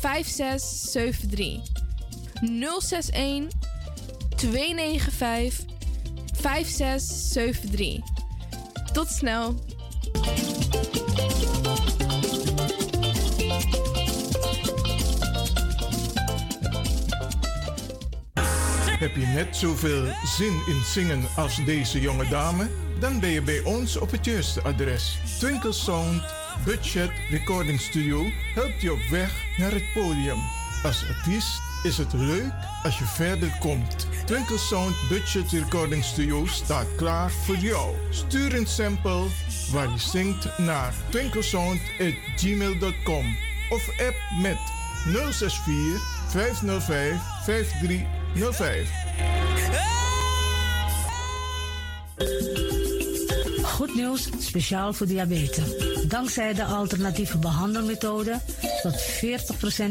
5673. 0.00 1.60
061 2.40 3.48
295 4.36 5.64
5673. 6.40 8.02
Tot 8.92 9.08
snel. 9.08 9.54
Heb 18.98 19.16
je 19.16 19.26
net 19.26 19.56
zoveel 19.56 20.04
zin 20.24 20.62
in 20.66 20.82
zingen 20.84 21.24
als 21.36 21.64
deze 21.64 22.00
jonge 22.00 22.28
dame? 22.28 22.68
Dan 23.00 23.20
ben 23.20 23.30
je 23.30 23.42
bij 23.42 23.60
ons 23.64 23.96
op 23.96 24.10
het 24.10 24.24
juiste 24.24 24.62
adres. 24.62 25.18
Twinkle 25.38 25.72
Budget 26.68 27.10
Recording 27.30 27.80
Studio 27.80 28.24
helpt 28.54 28.80
je 28.80 28.92
op 28.92 29.00
weg 29.10 29.44
naar 29.56 29.72
het 29.72 29.92
podium. 29.94 30.38
Als 30.82 31.08
artiest 31.08 31.60
is 31.82 31.98
het 31.98 32.12
leuk 32.12 32.52
als 32.82 32.98
je 32.98 33.04
verder 33.04 33.56
komt. 33.60 34.06
Twinkle 34.24 34.58
Sound 34.58 34.94
Budget 35.08 35.50
Recording 35.50 36.04
Studio 36.04 36.46
staat 36.46 36.86
klaar 36.96 37.30
voor 37.30 37.56
jou. 37.56 37.94
Stuur 38.10 38.54
een 38.54 38.66
sample 38.66 39.26
waar 39.72 39.90
je 39.90 39.98
zingt 39.98 40.58
naar 40.58 40.94
twinklesound.gmail.com 41.10 43.36
of 43.70 43.88
app 44.00 44.16
met 44.42 44.58
064 45.32 46.00
505 46.28 47.20
5305. 47.44 48.88
Goed 53.78 53.94
nieuws, 53.94 54.28
speciaal 54.38 54.92
voor 54.92 55.06
diabetes. 55.06 55.64
Dankzij 56.08 56.54
de 56.54 56.64
alternatieve 56.64 57.38
behandelmethode 57.38 58.40
tot 58.82 59.02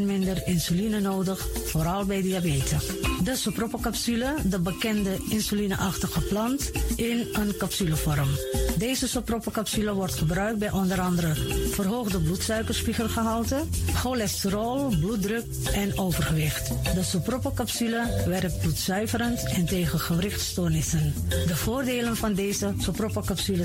minder 0.04 0.46
insuline 0.46 1.00
nodig, 1.00 1.48
vooral 1.64 2.04
bij 2.04 2.22
diabetes. 2.22 2.86
De 3.24 3.36
soproppencapsule, 3.36 4.34
de 4.44 4.60
bekende 4.60 5.16
insulineachtige 5.28 6.20
plant, 6.20 6.70
in 6.96 7.28
een 7.32 7.56
capsulevorm. 7.58 8.28
Deze 8.78 9.08
soproppencapsule 9.08 9.94
wordt 9.94 10.14
gebruikt 10.14 10.58
bij 10.58 10.70
onder 10.70 11.00
andere 11.00 11.34
verhoogde 11.70 12.20
bloedsuikerspiegelgehalte, 12.20 13.64
cholesterol, 13.94 14.88
bloeddruk 15.00 15.44
en 15.72 15.98
overgewicht. 15.98 16.68
De 16.94 17.02
soproppencapsule 17.02 18.22
werkt 18.26 18.60
bloedzuiverend 18.60 19.44
en 19.44 19.66
tegen 19.66 20.00
gewrichtstoornissen. 20.00 21.14
De 21.46 21.56
voordelen 21.56 22.16
van 22.16 22.34
deze 22.34 22.74
soproppencapsule 22.78 23.64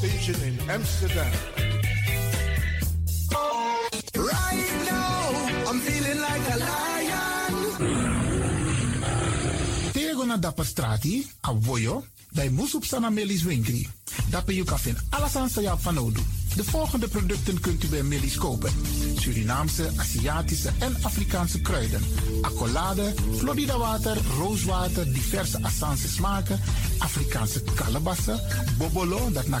Station 0.00 0.40
in 0.48 0.56
Amsterdam. 0.72 1.28
Right 4.16 4.70
now, 4.88 5.20
I'm 5.68 5.78
feeling 5.84 6.16
like 6.16 6.44
a 6.48 6.56
lion. 6.56 7.52
Tego 9.92 10.24
na 10.24 10.40
dapper 10.40 10.64
strati, 10.64 11.20
a 11.44 11.52
voyo, 11.52 12.04
dai 12.32 12.48
musup 12.48 12.84
sana 12.84 13.10
melis 13.10 13.44
winkri. 13.44 13.84
Dapper 14.32 14.56
you 14.56 14.64
kafin 14.64 14.96
alasan 15.12 15.52
sa 15.52 15.60
ya 15.60 15.76
fanodu. 15.76 16.39
De 16.56 16.64
volgende 16.64 17.08
producten 17.08 17.60
kunt 17.60 17.84
u 17.84 17.88
bij 17.88 18.02
Millie's 18.02 18.36
kopen. 18.36 18.70
Surinaamse, 19.16 19.90
Aziatische 19.96 20.70
en 20.78 20.96
Afrikaanse 21.02 21.60
kruiden. 21.60 22.02
Accolade, 22.40 23.14
Florida 23.36 23.78
water, 23.78 24.16
rooswater, 24.38 25.12
diverse 25.12 25.62
Assange 25.62 26.08
smaken. 26.08 26.60
Afrikaanse 26.98 27.62
kalebassen, 27.74 28.40
bobolo, 28.78 29.30
dat 29.32 29.48
na. 29.48 29.60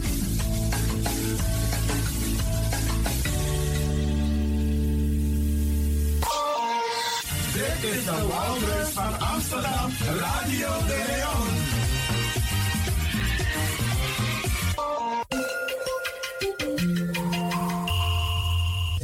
Dit 7.81 7.91
is 7.91 8.05
de 8.05 8.27
Wouders 8.27 8.89
van 8.89 9.19
Amsterdam, 9.19 9.91
Radio 10.19 10.69
de 10.87 11.03
Leon. 11.07 11.47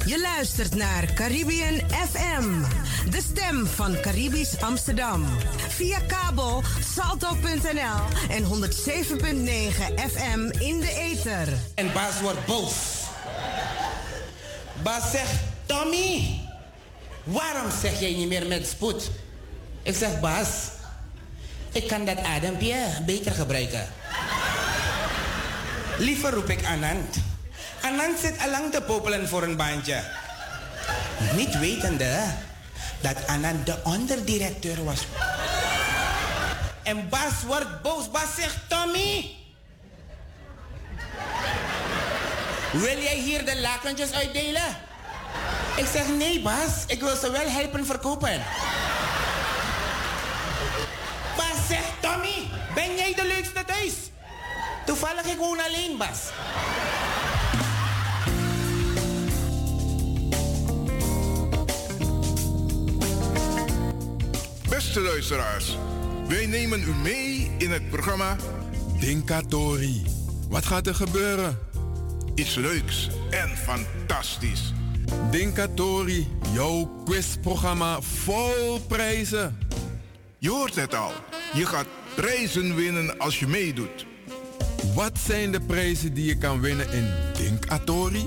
Je 0.06 0.20
luistert 0.22 0.76
naar 0.76 1.14
Caribbean 1.14 1.80
FM, 1.90 2.62
de 3.10 3.22
stem 3.22 3.66
van 3.66 4.00
Caribisch 4.02 4.62
Amsterdam. 4.62 5.26
Via 5.68 6.00
kabel 6.00 6.64
salto.nl 6.94 8.30
en 8.30 8.44
107.9 8.44 8.50
FM 10.12 10.40
in 10.60 10.80
de 10.80 10.94
ether. 11.00 11.48
En 11.76 11.94
Bas 11.94 12.22
wordt 12.22 12.46
boos. 12.46 12.74
Bas 14.84 15.12
zegt, 15.12 15.34
Tommy, 15.66 16.47
waarom 17.28 17.72
zeg 17.82 18.00
jij 18.00 18.14
niet 18.14 18.28
meer 18.28 18.48
met 18.48 18.68
spoed? 18.68 19.10
Ik 19.84 19.96
zeg, 19.96 20.20
Bas, 20.20 20.48
ik 21.72 21.88
kan 21.88 22.06
dat 22.06 22.18
adempje 22.18 22.86
beter 23.06 23.32
gebruiken. 23.32 23.88
Liever 25.98 26.32
roep 26.32 26.50
ik 26.50 26.66
Anand. 26.66 27.16
Anand 27.82 28.20
zit 28.20 28.40
allang 28.40 28.72
te 28.72 28.82
popelen 28.82 29.28
voor 29.28 29.44
een 29.44 29.56
baantje. 29.56 30.04
Niet 31.36 31.60
wetende 31.60 32.24
dat 33.02 33.28
Anand 33.28 33.66
de 33.66 33.76
onderdirecteur 33.84 34.84
was. 34.84 35.00
En 36.84 37.10
Bas 37.10 37.44
wordt 37.46 37.82
boos. 37.82 38.12
Bas 38.12 38.36
zegt, 38.36 38.58
Tommy... 38.68 39.36
Wil 42.72 43.00
jij 43.00 43.16
hier 43.16 43.46
de 43.46 43.60
lakentjes 43.60 44.12
uitdelen? 44.12 44.78
Ik 45.78 45.86
zeg 45.94 46.08
nee, 46.18 46.42
Bas. 46.42 46.84
Ik 46.88 47.00
wil 47.00 47.16
ze 47.16 47.32
wel 47.32 47.50
helpen 47.50 47.86
verkopen. 47.86 48.42
Bas 51.36 51.68
zegt, 51.68 51.92
Tommy, 52.02 52.50
ben 52.76 52.96
jij 52.96 53.14
de 53.14 53.26
leukste 53.26 53.66
thuis? 53.66 53.94
Toevallig 54.86 55.26
ik 55.26 55.38
woon 55.38 55.58
alleen, 55.60 55.98
Bas. 55.98 56.20
Beste 64.70 65.02
luisteraars, 65.02 65.78
wij 66.28 66.46
nemen 66.46 66.82
u 66.82 66.94
mee 66.94 67.52
in 67.58 67.72
het 67.72 67.90
programma 67.90 68.36
Dinkatori. 69.00 70.06
Wat 70.50 70.66
gaat 70.66 70.88
er 70.88 70.96
gebeuren? 70.96 71.60
Iets 72.36 72.56
leuks 72.56 73.10
en 73.30 73.58
fantastisch. 73.58 74.74
Dinkatori, 75.32 76.28
jouw 76.54 77.02
quizprogramma 77.06 78.02
vol 78.02 78.80
prijzen. 78.88 79.58
Je 80.38 80.50
hoort 80.50 80.76
het 80.76 80.96
al. 80.96 81.12
Je 81.54 81.66
gaat 81.66 81.88
prijzen 82.16 82.76
winnen 82.76 83.18
als 83.18 83.40
je 83.40 83.48
meedoet. 83.48 84.06
Wat 84.96 85.18
zijn 85.26 85.52
de 85.52 85.62
prijzen 85.62 86.14
die 86.14 86.26
je 86.26 86.38
kan 86.38 86.60
winnen 86.60 86.92
in 86.92 87.08
Dinkatori? 87.38 88.26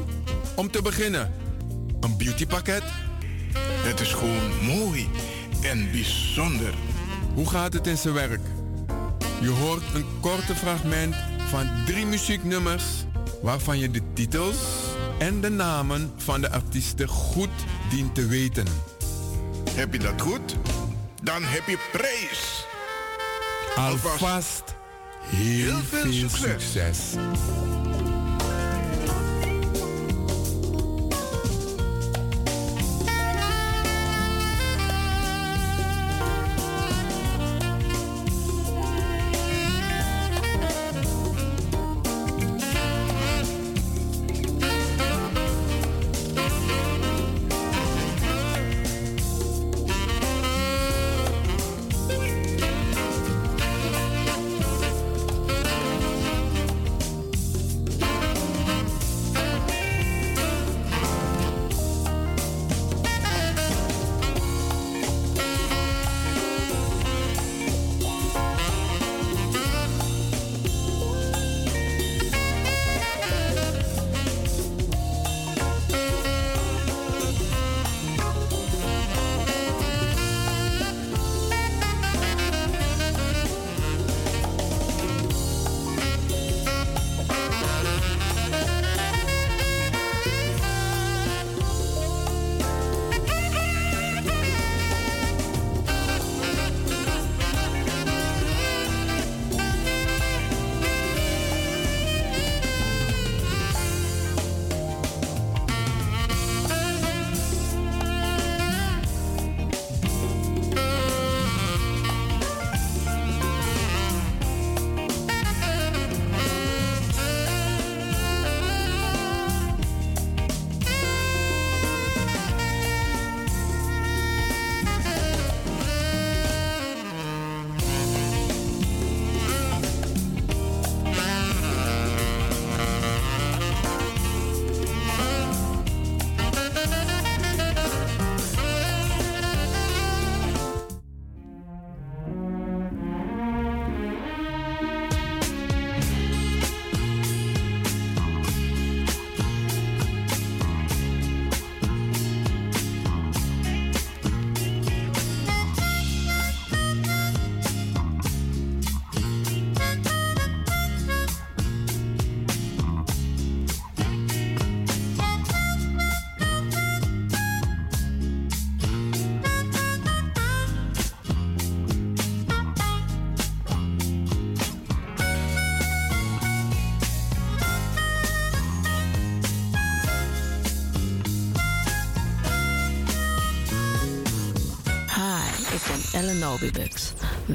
Om 0.56 0.70
te 0.70 0.82
beginnen, 0.82 1.32
een 2.00 2.16
beautypakket. 2.16 2.82
Het 3.58 4.00
is 4.00 4.12
gewoon 4.12 4.64
mooi 4.64 5.08
en 5.62 5.90
bijzonder. 5.90 6.74
Hoe 7.34 7.48
gaat 7.48 7.72
het 7.72 7.86
in 7.86 7.98
zijn 7.98 8.14
werk? 8.14 8.40
Je 9.40 9.48
hoort 9.48 9.82
een 9.94 10.04
korte 10.20 10.54
fragment 10.54 11.14
van 11.48 11.70
drie 11.86 12.06
muzieknummers 12.06 12.84
waarvan 13.42 13.78
je 13.78 13.90
de 13.90 14.02
titels 14.12 14.56
en 15.20 15.40
de 15.40 15.50
namen 15.50 16.12
van 16.16 16.40
de 16.40 16.50
artiesten 16.50 17.08
goed 17.08 17.48
dient 17.90 18.14
te 18.14 18.26
weten. 18.26 18.66
Heb 19.70 19.92
je 19.92 19.98
dat 19.98 20.20
goed? 20.20 20.56
Dan 21.22 21.42
heb 21.42 21.66
je 21.66 21.78
prijs. 21.92 22.64
Alvast 23.76 24.62
heel, 25.24 25.78
veel, 25.78 26.28
succes. 26.28 26.98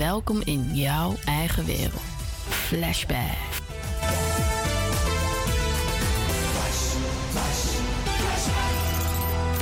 Welkom 0.05 0.41
in 0.43 0.75
jouw 0.75 1.15
eigen 1.25 1.65
wereld. 1.65 2.01
Flashback. 2.49 3.37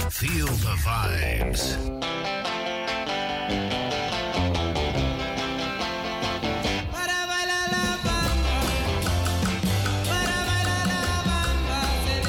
Feel 0.10 0.46
the 0.46 0.76
vibes. 0.78 1.78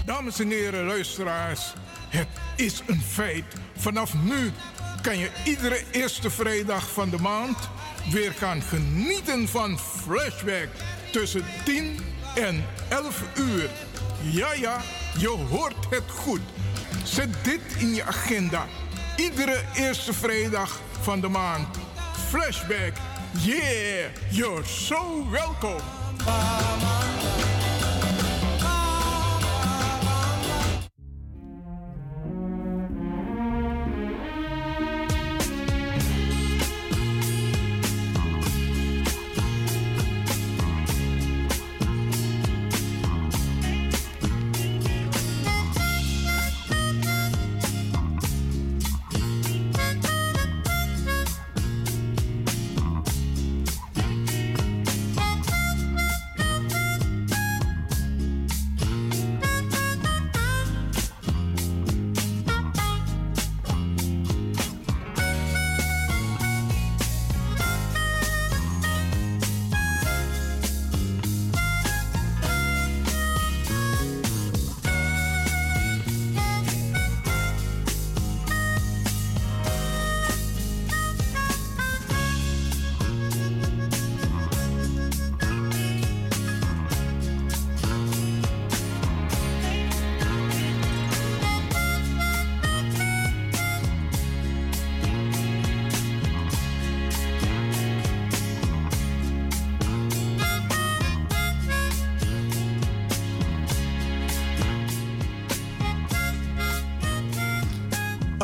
Dames 0.04 0.40
en 0.40 0.48
heren, 0.48 0.86
luisteraars, 0.86 1.72
het 2.08 2.28
is 2.56 2.82
een 2.86 3.02
feit. 3.02 3.44
Vanaf 3.76 4.14
nu 4.14 4.52
kan 5.02 5.18
je 5.18 5.30
iedere 5.44 5.82
eerste 5.90 6.30
vrijdag 6.30 6.90
van 6.90 7.10
de 7.10 7.18
maand 7.18 7.56
weer 8.10 8.32
gaan 8.32 8.62
genieten 8.62 9.48
van 9.48 9.78
Flashback 9.78 10.68
tussen 11.12 11.44
10 11.64 11.98
en 12.34 12.64
11 12.88 13.22
uur. 13.34 13.70
Ja, 14.22 14.52
ja, 14.52 14.80
je 15.18 15.28
hoort 15.28 15.90
het 15.90 16.10
goed. 16.10 16.40
Zet 17.04 17.28
dit 17.42 17.60
in 17.78 17.94
je 17.94 18.04
agenda. 18.04 18.66
Iedere 19.16 19.60
eerste 19.74 20.12
vrijdag 20.12 20.80
van 21.00 21.20
de 21.20 21.28
maand. 21.28 21.76
Flashback. 22.28 22.92
Yeah, 23.32 24.10
you're 24.30 24.64
so 24.64 25.30
welcome. 25.30 25.82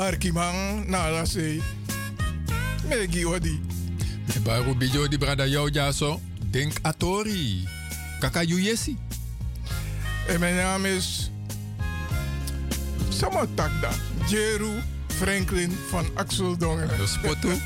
Arkimang, 0.01 0.89
nala 0.89 1.27
se. 1.27 1.61
Megi 2.89 3.25
odi. 3.25 3.61
Me 4.29 4.41
baru 4.41 4.73
bijo 4.75 5.05
di 5.05 5.19
brada 5.21 5.45
jou 5.45 5.69
jaso. 5.69 6.21
Denk 6.51 6.81
atori. 6.83 7.69
Kaka 8.21 8.43
yu 8.43 8.57
yesi. 8.57 8.97
En 10.27 10.41
mijn 10.41 10.57
naam 10.57 10.85
is 10.85 11.31
Samuel 13.09 13.47
Takda. 13.55 13.91
Jeru 14.29 14.81
Franklin 15.07 15.77
van 15.91 16.07
Axel 16.15 16.57
Dongen. 16.57 16.89
Dat 16.89 16.99
is 16.99 17.17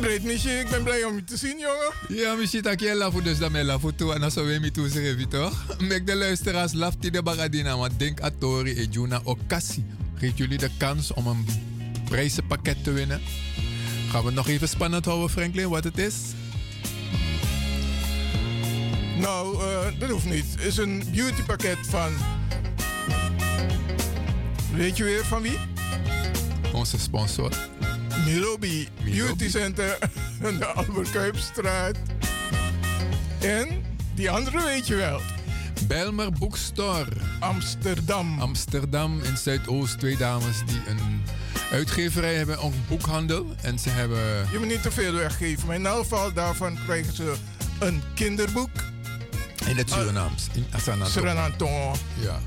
breed 0.00 0.22
Michi, 0.24 0.50
ik 0.50 0.68
ben 0.68 0.82
blij 0.82 1.04
om 1.04 1.14
je 1.14 1.24
te 1.24 1.36
zien, 1.36 1.58
jongen. 1.58 2.22
Ja, 2.22 2.34
misschien 2.34 2.62
dat 2.62 2.80
je 2.80 2.94
lafu 2.94 3.22
dus 3.22 3.38
dat 3.38 3.50
mij 3.50 3.64
lafu 3.64 3.94
toe 3.94 4.14
en 4.14 4.30
zou 4.30 4.46
we 4.46 4.58
me 4.58 4.70
toe 4.70 4.88
zeggen, 4.88 5.28
toch? 5.28 5.66
Mek 5.78 6.06
de 6.06 6.16
luisteraars 6.16 6.72
lafti 6.72 7.10
de 7.10 7.22
bagadina, 7.22 7.76
want 7.76 7.98
denk 7.98 8.20
atori 8.20 8.70
e 8.70 8.86
juna 8.90 9.20
okasi. 9.24 9.84
Geeft 10.14 10.38
jullie 10.38 10.58
de 10.58 10.70
kans 10.78 11.12
om 11.12 11.26
een 11.26 11.46
prijzenpakket 12.04 12.84
te 12.84 12.92
winnen. 12.92 13.20
Gaan 14.10 14.24
we 14.24 14.30
nog 14.30 14.48
even 14.48 14.68
spannend 14.68 15.04
houden, 15.04 15.30
Franklin, 15.30 15.68
wat 15.68 15.84
het 15.84 15.98
is? 15.98 16.14
Nou, 19.18 19.62
eh, 19.62 19.98
dat 19.98 20.10
hoeft 20.10 20.30
niet. 20.30 20.46
Het 20.56 20.64
is 20.64 20.76
een 20.76 21.04
beautypakket 21.12 21.78
van... 21.88 22.12
Weet 24.74 24.96
je 24.96 25.04
weer 25.04 25.24
van 25.24 25.42
wie? 25.42 25.58
Onze 26.72 26.98
sponsor. 26.98 27.52
Milobi 28.30 28.88
Beauty 29.04 29.48
Center 29.48 29.98
aan 30.44 30.58
de 30.58 30.66
Albert 30.66 31.10
Kuipstraat. 31.10 31.96
En 33.40 33.68
die 34.14 34.30
andere 34.30 34.64
weet 34.64 34.86
je 34.86 34.94
wel. 34.94 35.20
Belmer 35.86 36.32
Bookstore. 36.32 37.10
Amsterdam. 37.40 38.40
Amsterdam 38.40 39.20
in 39.22 39.36
Zuidoost. 39.36 39.98
Twee 39.98 40.16
dames 40.16 40.62
die 40.66 40.80
een 40.86 41.22
uitgeverij 41.72 42.34
hebben, 42.34 42.64
een 42.64 42.84
boekhandel. 42.88 43.46
En 43.62 43.78
ze 43.78 43.88
hebben... 43.88 44.48
Je 44.52 44.58
moet 44.58 44.68
niet 44.68 44.82
te 44.82 44.90
veel 44.90 45.12
weggeven. 45.12 45.66
Maar 45.66 45.76
in 45.76 45.86
elk 45.86 46.02
geval 46.02 46.32
daarvan 46.32 46.78
krijgen 46.84 47.14
ze 47.14 47.34
een 47.78 48.02
kinderboek. 48.14 48.70
In 49.66 49.76
het 49.76 49.90
Surinaams. 49.90 50.46
In. 50.52 50.66
Ja. 52.20 52.40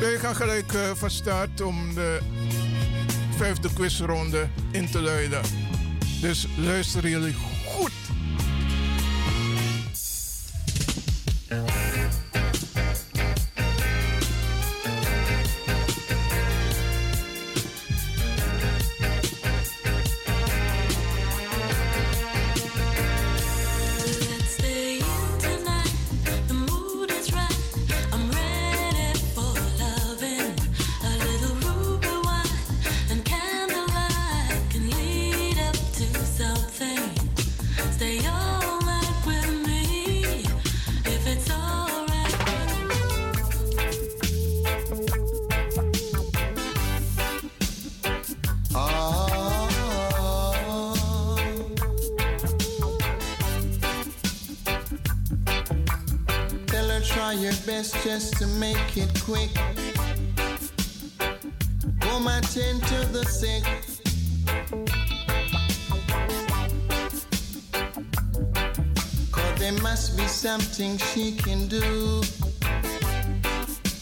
Wij 0.00 0.18
gaan 0.18 0.36
gelijk 0.36 0.72
eh, 0.72 0.90
van 0.94 1.10
start 1.10 1.60
om 1.60 1.94
de 1.94 2.18
vijfde 3.36 3.72
quizronde 3.72 4.48
in 4.70 4.90
te 4.90 5.00
luiden. 5.00 5.40
Dus 6.20 6.46
luisteren 6.56 7.10
jullie 7.10 7.34
goed. 7.66 7.92
Make 59.34 59.50
it 59.54 59.96
quick. 59.96 60.20
Come 62.00 62.26
to 62.50 62.98
the 63.12 63.24
sick. 63.24 63.64
Cause 69.32 69.58
there 69.58 69.72
must 69.82 70.16
be 70.16 70.26
something 70.26 70.98
she 70.98 71.36
can 71.36 71.66
do. 71.68 72.20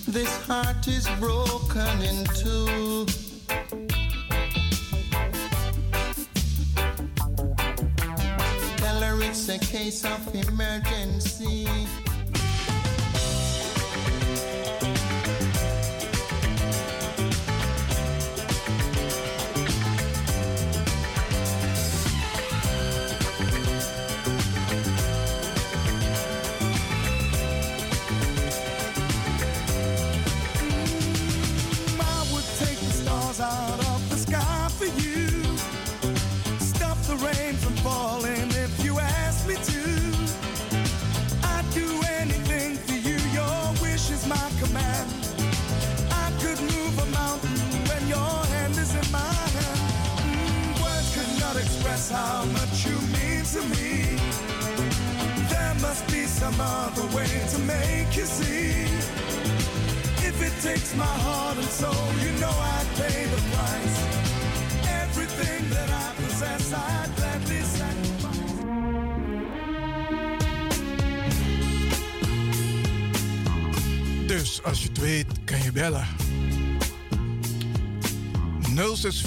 This 0.09 0.33
heart 0.47 0.87
is 0.89 1.09
broken 1.21 2.03
in 2.03 2.25
two. 2.43 3.22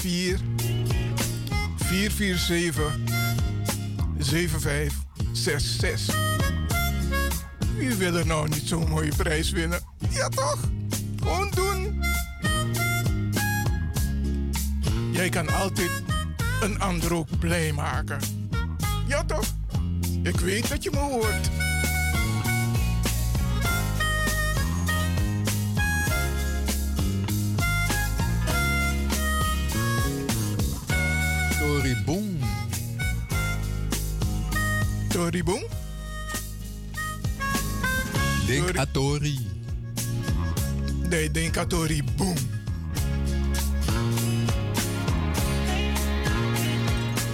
064 0.00 0.40
447 1.76 2.98
7566. 4.18 6.14
Wie 7.76 7.94
wil 7.94 8.16
er 8.16 8.26
nou 8.26 8.48
niet 8.48 8.68
zo'n 8.68 8.88
mooie 8.88 9.12
prijs 9.16 9.50
winnen? 9.50 9.80
Ja 10.10 10.28
toch? 10.28 10.58
Gewoon 11.22 11.50
doen. 11.54 12.02
Jij 15.10 15.28
kan 15.28 15.48
altijd 15.48 15.90
een 16.60 16.80
ander 16.80 17.14
ook 17.14 17.38
blij 17.38 17.72
maken. 17.72 18.18
Ja 19.06 19.24
toch? 19.24 19.46
Ik 20.22 20.40
weet 20.40 20.68
dat 20.68 20.82
je 20.82 20.90
me 20.90 20.98
hoort. 20.98 21.50
Nee, 41.56 41.64
denk 41.64 41.72
aan 41.72 41.78
Tori 41.78 42.02
Boom. 42.16 42.36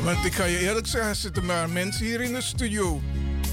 Want 0.05 0.25
ik 0.25 0.33
ga 0.33 0.45
je 0.45 0.59
eerlijk 0.59 0.87
zeggen, 0.87 1.11
er 1.11 1.17
zitten 1.17 1.45
maar 1.45 1.71
mensen 1.71 2.05
hier 2.05 2.21
in 2.21 2.33
de 2.33 2.43
studio. 2.43 3.01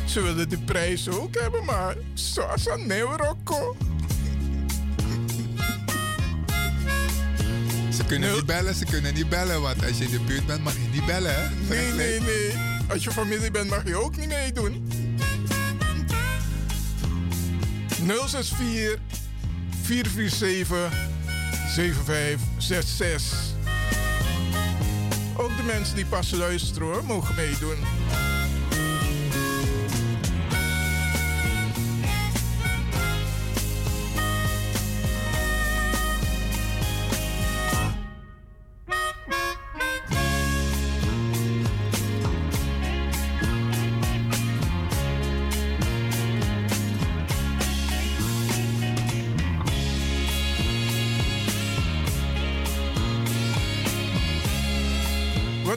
Ze 0.05 0.21
willen 0.21 0.49
de 0.49 0.57
prijs 0.57 1.09
ook 1.09 1.35
hebben, 1.39 1.65
maar 1.65 1.95
zoals 2.13 2.69
aan 2.69 2.87
Neurocco. 2.87 3.77
Ze 7.93 8.05
kunnen 8.07 8.33
niet 8.33 8.45
bellen, 8.45 8.75
ze 8.75 8.85
kunnen 8.85 9.13
niet 9.13 9.29
bellen, 9.29 9.61
want 9.61 9.85
als 9.85 9.97
je 9.97 10.03
in 10.03 10.11
de 10.11 10.19
buurt 10.19 10.45
bent 10.45 10.63
mag 10.63 10.73
je 10.73 10.89
niet 10.91 11.05
bellen. 11.05 11.35
Hè? 11.35 11.49
Nee, 11.69 11.91
nee, 11.93 12.19
nee. 12.19 12.51
Als 12.89 13.03
je 13.03 13.11
familie 13.11 13.51
bent 13.51 13.69
mag 13.69 13.87
je 13.87 13.95
ook 13.95 14.17
niet 14.17 14.27
meedoen. 14.27 14.87
064 18.27 19.08
447 19.89 20.91
7566. 21.67 23.37
Ook 25.37 25.57
de 25.57 25.63
mensen 25.63 25.95
die 25.95 26.05
pas 26.05 26.31
luisteren 26.31 26.87
hoor, 26.87 27.03
mogen 27.03 27.35
meedoen. 27.35 27.98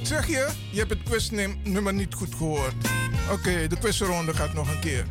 Wat 0.03 0.11
zeg 0.11 0.27
je? 0.27 0.49
Je 0.70 0.79
hebt 0.79 0.91
het 0.91 1.03
quiznummer 1.03 1.95
niet 1.95 2.15
goed 2.15 2.35
gehoord. 2.35 2.74
Oké, 3.31 3.66
de 3.66 3.79
quizronde 3.79 4.35
gaat 4.35 4.55
nog 4.55 4.70
een 4.70 4.81
keer. 4.81 5.07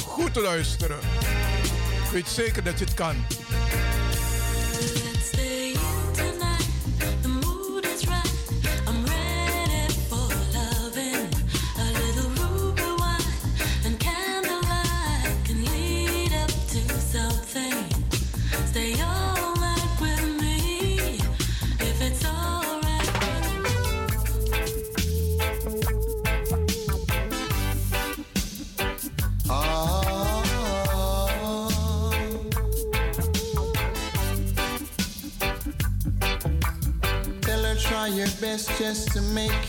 Goed 0.00 0.36
luisteren. 0.36 0.98
Ik 2.04 2.10
weet 2.12 2.28
zeker 2.28 2.64
dat 2.64 2.78
je 2.78 2.84
het 2.84 2.94
kan. 2.94 3.16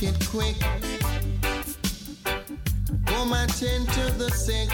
It 0.03 0.27
quick. 0.29 0.59
Come 3.05 3.31
attend 3.33 3.87
to 3.89 4.11
the 4.17 4.29
sick. 4.31 4.69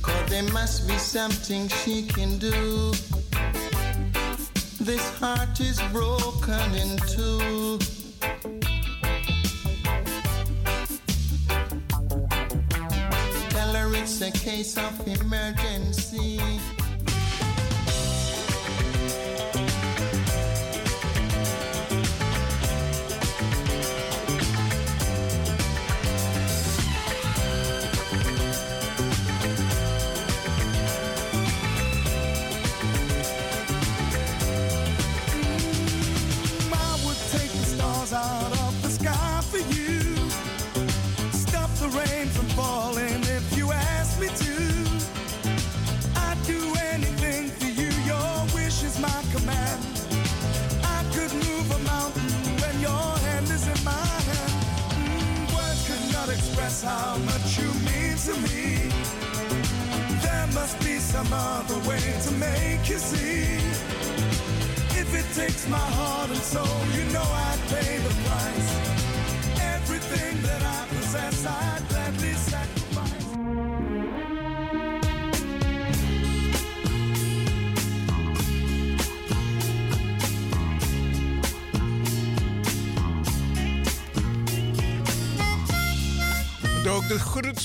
Cause 0.00 0.30
there 0.30 0.42
must 0.54 0.88
be 0.88 0.96
something 0.96 1.68
she 1.68 2.06
can 2.06 2.38
do. 2.38 2.92
This 4.80 5.18
heart 5.18 5.60
is 5.60 5.80
broken 5.92 6.74
in 6.74 6.96
two. 7.06 7.78
Tell 13.50 13.72
her 13.74 13.94
it's 13.94 14.20
a 14.22 14.30
case 14.30 14.78
of 14.78 14.97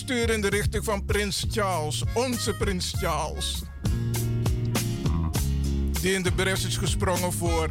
sturen 0.04 0.36
in 0.36 0.42
de 0.42 0.50
richting 0.50 0.84
van 0.84 1.06
Prins 1.06 1.46
Charles, 1.50 2.04
onze 2.14 2.54
Prins 2.54 2.94
Charles. 2.98 3.62
Die 6.02 6.14
in 6.14 6.24
de 6.24 6.32
bres 6.32 6.66
is 6.66 6.78
gesprongen 6.78 7.34
voor 7.34 7.70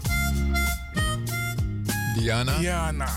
Diana. 2.18 2.58
Diana. 2.58 3.08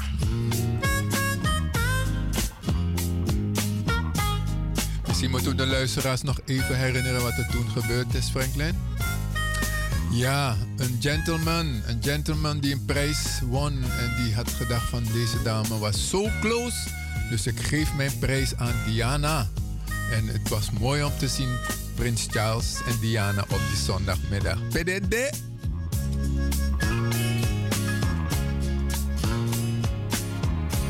Misschien 5.07 5.29
moeten 5.29 5.49
we 5.49 5.55
de 5.55 5.65
luisteraars 5.65 6.21
nog 6.21 6.39
even 6.45 6.77
herinneren 6.77 7.21
wat 7.21 7.37
er 7.37 7.47
toen 7.51 7.69
gebeurd 7.69 8.13
is, 8.13 8.29
Franklin. 8.29 8.75
Ja, 10.11 10.55
een 10.77 10.97
gentleman. 10.99 11.81
Een 11.87 12.03
gentleman 12.03 12.59
die 12.59 12.73
een 12.73 12.85
prijs 12.85 13.39
won. 13.43 13.73
En 13.73 14.23
die 14.23 14.33
had 14.33 14.49
gedacht 14.49 14.89
van 14.89 15.03
deze 15.03 15.41
dame 15.43 15.77
was 15.77 16.09
zo 16.09 16.29
close. 16.41 17.04
Dus 17.29 17.47
ik 17.47 17.59
geef 17.59 17.93
mijn 17.93 18.19
prijs 18.19 18.55
aan 18.55 18.73
Diana. 18.85 19.47
En 20.11 20.27
het 20.27 20.49
was 20.49 20.71
mooi 20.71 21.03
om 21.03 21.11
te 21.17 21.27
zien 21.27 21.57
Prins 21.95 22.27
Charles 22.29 22.75
en 22.87 22.99
Diana 22.99 23.41
op 23.41 23.59
die 23.69 23.77
zondagmiddag. 23.83 24.67
PDD. 24.67 25.43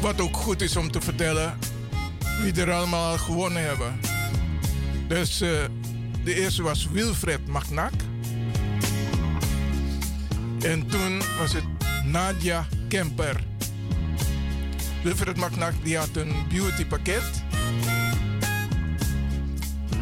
Wat 0.01 0.22
ook 0.22 0.38
goed 0.38 0.61
is 0.61 0.75
om 0.75 0.91
te 0.91 1.01
vertellen 1.01 1.57
wie 2.41 2.53
er 2.53 2.72
allemaal 2.72 3.17
gewonnen 3.17 3.64
hebben. 3.64 3.99
Dus 5.07 5.41
eh, 5.41 5.49
de 6.23 6.35
eerste 6.35 6.64
was 6.64 6.88
Wilfred 6.91 7.47
Magnak. 7.47 7.93
En 10.61 10.88
toen 10.88 11.22
was 11.39 11.53
het 11.53 11.64
Nadia 12.05 12.67
Kemper. 12.88 13.44
Wilfred 15.06 15.38
Magnak 15.38 15.74
die 15.84 15.98
had 15.98 16.09
een 16.14 16.34
beauty 16.50 16.85
pakket. 16.85 17.43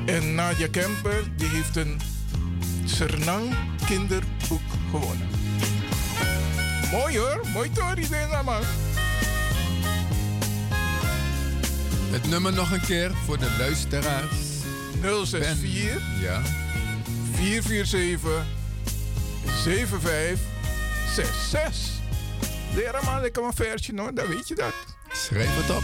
En 0.06 0.36
Nadia 0.36 0.68
Kemper 0.72 1.24
die 1.36 1.48
heeft 1.48 1.76
een 1.76 2.02
Sernang 2.86 3.56
kinderboek 3.86 4.62
gewonnen. 4.92 5.28
Mooi 6.92 7.20
hoor, 7.20 7.42
mooi 7.54 7.72
toch 7.72 7.96
iedereen 7.96 8.46
man. 8.46 8.62
Het 12.12 12.30
nummer 12.30 12.54
nog 12.54 12.72
een 12.72 12.82
keer 12.82 13.12
voor 13.26 13.40
de 13.40 13.56
luisteraars. 13.58 14.36
064 15.02 16.02
Ja. 16.22 16.42
447 17.32 18.46
7566. 19.64 22.02
Leraar 22.76 23.04
man, 23.04 23.26
ik 23.26 23.34
kan 23.34 23.44
een 23.44 23.54
versje 23.54 23.92
hoor, 23.96 24.14
dan 24.14 24.28
weet 24.28 24.48
je 24.48 24.56
dat. 24.56 24.93
Schrijf 25.34 25.56
het 25.56 25.76
op. 25.76 25.84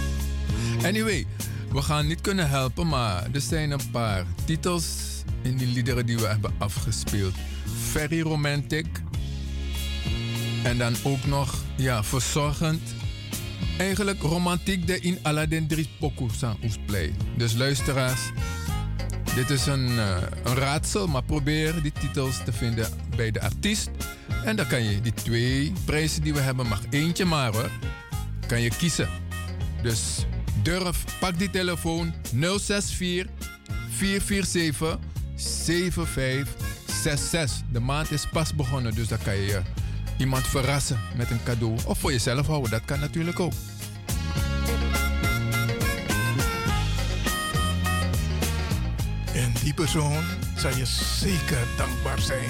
Anyway, 0.86 1.26
we 1.72 1.82
gaan 1.82 2.08
niet 2.08 2.22
kunnen 2.22 2.50
helpen, 2.50 2.88
maar 2.88 3.28
er 3.32 3.42
zijn 3.42 3.72
een 3.72 3.90
paar 3.92 4.26
titels 4.46 4.86
in 5.42 5.58
die 5.58 5.68
liederen 5.68 6.06
die 6.06 6.18
we 6.18 6.28
hebben 6.28 6.54
afgespeeld. 6.58 7.34
Very 7.90 8.22
romantic. 8.22 8.86
En 10.64 10.78
dan 10.78 10.96
ook 11.04 11.26
nog, 11.26 11.64
ja, 11.76 12.04
verzorgend. 12.04 12.82
Eigenlijk 13.78 14.22
romantiek 14.22 14.88
de 14.88 15.00
in 15.00 15.20
Aladdin 15.22 15.68
drie 15.68 15.90
pokus 16.00 16.44
aan 16.44 16.58
play. 16.86 17.14
Dus 17.38 17.54
luisteraars, 17.54 18.22
dit 19.36 19.50
is 19.50 19.66
een, 19.66 20.00
eh, 20.00 20.18
een 20.44 20.56
raadsel, 20.56 21.08
maar 21.08 21.24
probeer 21.24 21.82
die 21.82 21.94
titels 22.00 22.44
te 22.44 22.54
vinden 22.54 22.90
bij 23.16 23.32
de 23.32 23.42
artiest. 23.42 23.90
En 24.46 24.56
dan 24.56 24.68
kan 24.68 24.84
je 24.84 25.02
die 25.02 25.14
twee 25.14 25.74
prijzen 25.86 26.22
die 26.22 26.34
we 26.34 26.40
hebben, 26.40 26.68
mag 26.68 26.82
eentje 26.90 27.26
maar 27.26 27.52
hoor, 27.54 27.70
kan 28.48 28.62
je 28.62 28.70
kiezen. 28.70 29.28
Dus 29.82 30.26
durf, 30.64 31.04
pak 31.20 31.40
die 31.40 31.50
telefoon 31.50 32.14
064 32.34 33.26
447 33.90 34.98
7566. 35.36 37.62
De 37.72 37.80
maand 37.80 38.12
is 38.12 38.28
pas 38.28 38.56
begonnen, 38.56 38.96
dus 38.96 39.08
dan 39.08 39.18
kan 39.24 39.36
je 39.36 39.62
iemand 40.18 40.48
verrassen 40.48 41.00
met 41.16 41.32
een 41.32 41.44
cadeau. 41.44 41.78
Of 41.86 42.00
voor 42.00 42.12
jezelf 42.12 42.48
houden, 42.48 42.72
dat 42.72 42.86
kan 42.86 43.00
natuurlijk 43.00 43.40
ook. 43.40 43.54
En 49.34 49.54
die 49.64 49.74
persoon 49.74 50.24
zal 50.58 50.78
je 50.78 50.86
zeker 51.20 51.68
dankbaar 51.78 52.20
zijn. 52.20 52.50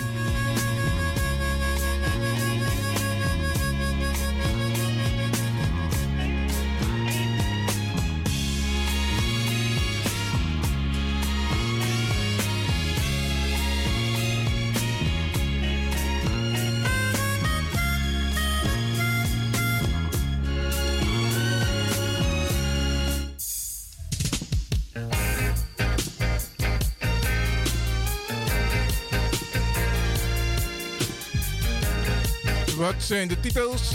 Zijn 33.02 33.28
de 33.28 33.40
titels 33.40 33.92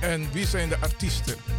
en 0.00 0.32
wie 0.32 0.46
zijn 0.46 0.68
de 0.68 0.76
artiesten? 0.80 1.55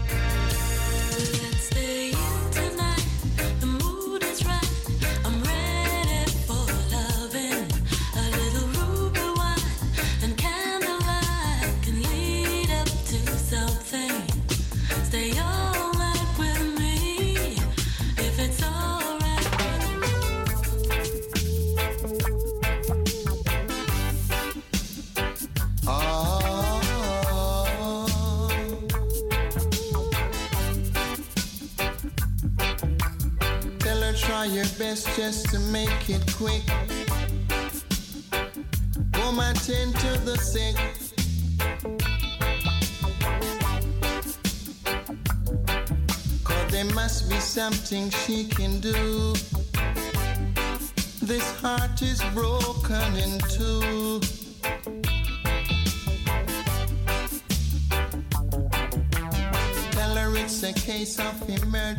To 35.57 35.63
make 35.71 36.09
it 36.09 36.23
quick. 36.35 36.63
Woman 39.17 39.55
tend 39.55 39.95
to 39.95 40.11
the 40.25 40.37
sick. 40.37 40.75
Cause 46.43 46.71
there 46.71 46.85
must 46.93 47.29
be 47.29 47.39
something 47.39 48.09
she 48.09 48.47
can 48.47 48.79
do. 48.79 49.33
This 51.21 51.59
heart 51.59 52.01
is 52.01 52.21
broken 52.35 53.15
in 53.15 53.39
two. 53.55 54.19
Tell 59.91 60.15
her 60.15 60.37
it's 60.37 60.61
a 60.63 60.73
case 60.73 61.19
of 61.19 61.49
emergency. 61.49 61.96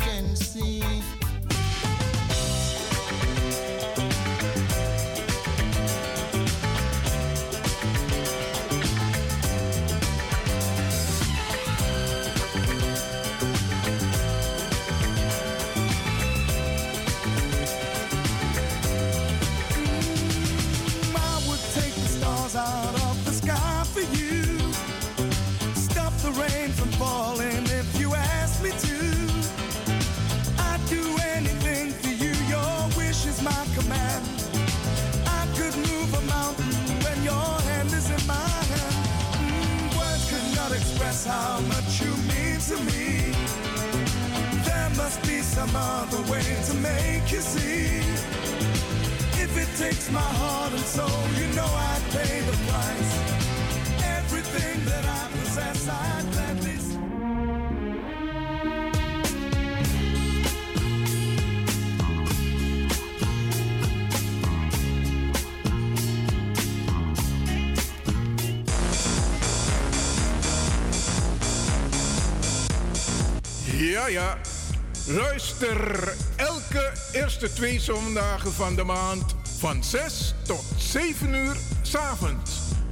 Elke 75.58 76.92
eerste 77.12 77.52
twee 77.52 77.80
zondagen 77.80 78.52
van 78.52 78.74
de 78.74 78.84
maand 78.84 79.34
van 79.58 79.84
6 79.84 80.34
tot 80.42 80.64
7 80.76 81.34
uur 81.34 81.56
s'avonds 81.82 82.50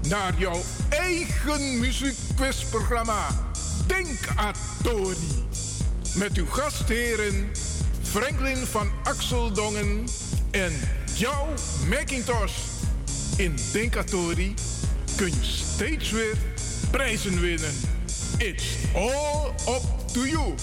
naar 0.09 0.35
jouw 0.39 0.61
eigen 0.89 1.79
muziekquizprogramma 1.79 3.29
Denk 3.87 4.19
Atori. 4.37 5.47
Met 6.15 6.37
uw 6.37 6.47
gastheren 6.47 7.51
Franklin 8.03 8.57
van 8.57 8.91
Axeldongen 9.03 10.05
en 10.51 10.73
jouw 11.15 11.49
Macintosh. 11.89 12.57
In 13.37 13.55
Denkatori 13.73 14.55
kun 15.17 15.27
je 15.27 15.43
steeds 15.43 16.11
weer 16.11 16.37
prijzen 16.91 17.41
winnen. 17.41 17.75
It's 18.39 18.65
all 18.95 19.47
up 19.69 19.83
to 20.13 20.27
you. 20.27 20.55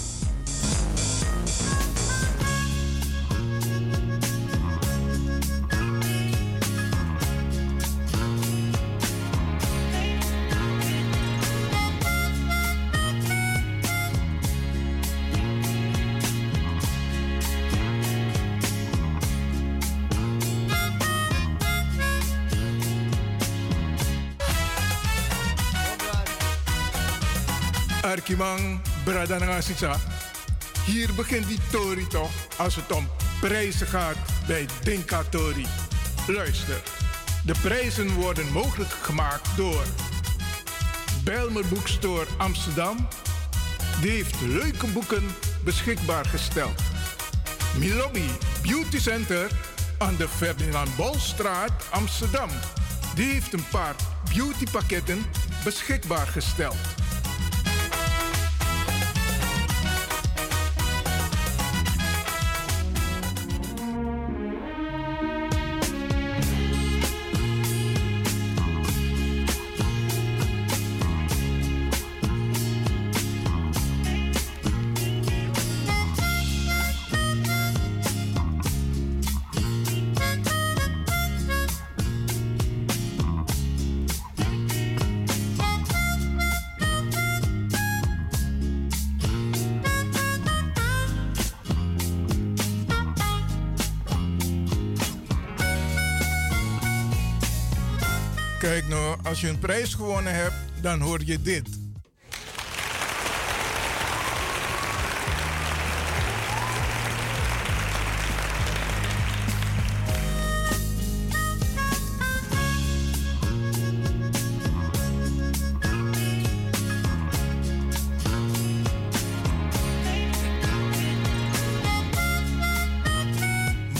Arkimang 28.24 28.80
Bradangasisa. 29.04 29.96
Hier 30.86 31.14
begint 31.14 31.46
die 31.48 31.58
Tori 31.70 32.06
toch 32.06 32.30
als 32.56 32.76
het 32.76 32.92
om 32.92 33.08
prijzen 33.40 33.86
gaat 33.86 34.16
bij 34.46 34.66
Dinka 34.82 35.22
Tori. 35.30 35.66
Luister, 36.26 36.82
de 37.44 37.54
prijzen 37.62 38.14
worden 38.14 38.52
mogelijk 38.52 38.90
gemaakt 38.90 39.56
door 39.56 39.84
Belmer 41.24 41.66
Boekstore 41.68 42.26
Amsterdam. 42.36 43.08
Die 44.00 44.10
heeft 44.10 44.40
leuke 44.40 44.86
boeken 44.86 45.24
beschikbaar 45.64 46.24
gesteld. 46.24 46.82
Milobi 47.76 48.30
Beauty 48.62 48.98
Center 48.98 49.50
aan 49.98 50.16
de 50.16 50.28
Ferdinand 50.28 50.96
Bolstraat 50.96 51.72
Amsterdam. 51.90 52.48
Die 53.14 53.32
heeft 53.32 53.52
een 53.52 53.68
paar 53.70 53.94
beautypakketten 54.34 55.24
beschikbaar 55.64 56.26
gesteld. 56.26 57.03
Als 99.34 99.42
je 99.42 99.48
een 99.48 99.58
prijs 99.58 99.94
gewonnen 99.94 100.34
hebt, 100.34 100.54
dan 100.80 101.00
hoor 101.00 101.20
je 101.24 101.42
dit. 101.42 101.68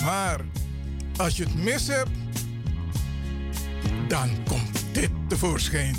Maar 0.04 0.40
als 1.16 1.36
je 1.36 1.44
het 1.44 1.54
mis 1.54 1.86
hebt, 1.86 2.10
dan 4.08 4.28
komt 4.48 4.73
dit 4.94 5.10
tevoorschijn. 5.28 5.96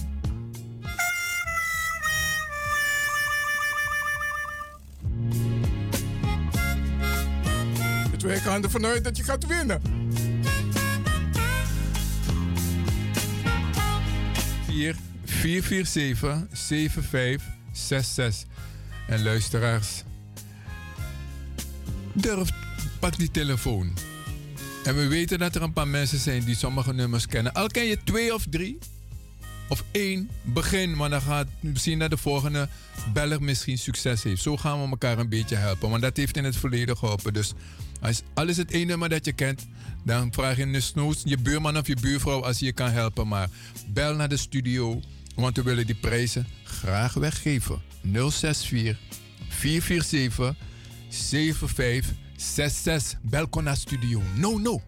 Dus 8.12 8.24
wij 8.24 8.40
gaan 8.40 8.64
ervan 8.64 8.86
uit 8.86 9.04
dat 9.04 9.18
je 9.18 9.24
gaat 9.24 9.46
winnen. 9.46 9.82
4 14.66 14.96
447 15.26 16.48
7566. 16.52 18.48
En 19.08 19.24
luisteraars, 19.24 20.04
durf, 22.14 22.50
pak 23.00 23.18
die 23.18 23.32
telefoon. 23.32 23.94
En 24.86 24.96
we 24.96 25.08
weten 25.08 25.40
dat 25.40 25.56
er 25.56 25.62
een 25.62 25.74
paar 25.74 25.88
mensen 25.88 26.20
zijn 26.20 26.44
die 26.44 26.56
sommige 26.56 26.94
nummers 26.94 27.28
kennen. 27.28 27.54
Al 27.54 27.68
ken 27.68 27.86
je 27.86 27.98
twee 28.04 28.34
of 28.34 28.46
drie. 28.50 28.78
Of 29.70 29.84
één, 29.92 30.30
begin, 30.44 30.96
maar 30.96 31.10
dan 31.10 31.22
gaat 31.22 31.48
zien 31.74 32.00
dat 32.00 32.10
de 32.10 32.18
volgende 32.18 32.70
beller 33.14 33.44
misschien 33.44 33.78
succes 33.78 34.24
heeft. 34.24 34.42
Zo 34.42 34.58
gaan 34.58 34.82
we 34.82 34.90
elkaar 34.90 35.18
een 35.18 35.30
beetje 35.30 35.56
helpen, 35.56 35.90
want 35.90 36.02
dat 36.02 36.18
heeft 36.18 36.38
in 36.38 36.44
het 36.44 36.56
verleden 36.56 36.98
geholpen. 36.98 37.34
Dus 37.34 37.54
als 38.02 38.22
alles 38.34 38.58
het 38.58 38.72
één 38.72 38.88
nummer 38.88 39.10
dat 39.10 39.26
je 39.26 39.34
kent, 39.34 39.68
dan 40.04 40.34
vraag 40.34 40.58
je 40.58 40.82
snoes, 40.82 41.22
je 41.24 41.38
buurman 41.38 41.78
of 41.78 41.88
je 41.88 41.98
buurvrouw 42.02 42.44
als 42.44 42.60
je 42.60 42.66
je 42.66 42.72
kan 42.72 42.90
helpen. 42.90 43.28
Maar 43.28 43.50
bel 43.88 44.16
naar 44.16 44.30
de 44.30 44.38
studio, 44.38 45.02
want 45.36 45.56
we 45.56 45.64
willen 45.64 45.86
die 45.86 45.96
prijzen 45.96 46.48
graag 46.64 47.14
weggeven. 47.14 47.82
064 48.02 48.98
447 49.50 50.56
75 51.10 52.25
66 52.38 53.18
Belkona 53.24 53.76
Studio. 53.76 54.22
No, 54.38 54.60
no. 54.60 54.82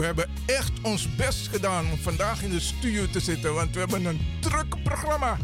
We 0.00 0.06
hebben 0.06 0.28
echt 0.46 0.72
ons 0.82 1.16
best 1.16 1.48
gedaan 1.48 1.90
om 1.90 1.98
vandaag 1.98 2.42
in 2.42 2.50
de 2.50 2.60
studio 2.60 3.06
te 3.06 3.20
zitten, 3.20 3.54
want 3.54 3.72
we 3.74 3.78
hebben 3.78 4.04
een 4.04 4.20
druk 4.40 4.82
programma. 4.82 5.36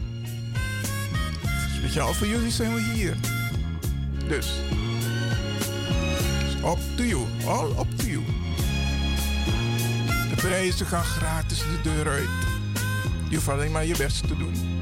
Speciaal 1.77 2.15
voor 2.15 2.27
jullie 2.27 2.51
zijn 2.51 2.75
we 2.75 2.81
hier. 2.81 3.17
Dus, 4.29 4.53
up 6.65 6.79
to 6.97 7.03
you, 7.03 7.27
all 7.47 7.71
up 7.71 7.99
to 7.99 8.07
you. 8.07 8.23
De 10.29 10.35
prijzen 10.37 10.87
gaan 10.87 11.05
gratis 11.05 11.59
de 11.59 11.81
deur 11.83 12.09
uit. 12.09 12.29
Je 13.29 13.35
hoeft 13.35 13.49
alleen 13.49 13.73
maar 13.73 13.87
je 13.87 13.97
best 13.97 14.29
te 14.29 14.37
doen. 14.37 14.81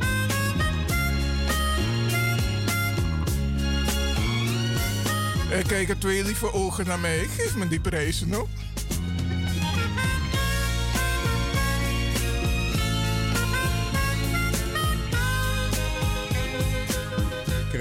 Er 5.51 5.67
kijken 5.67 5.99
twee 5.99 6.25
lieve 6.25 6.53
ogen 6.53 6.87
naar 6.87 6.99
mij. 6.99 7.19
Geef 7.19 7.57
me 7.57 7.69
die 7.69 7.81
prijzen 7.81 8.41
op. 8.41 8.49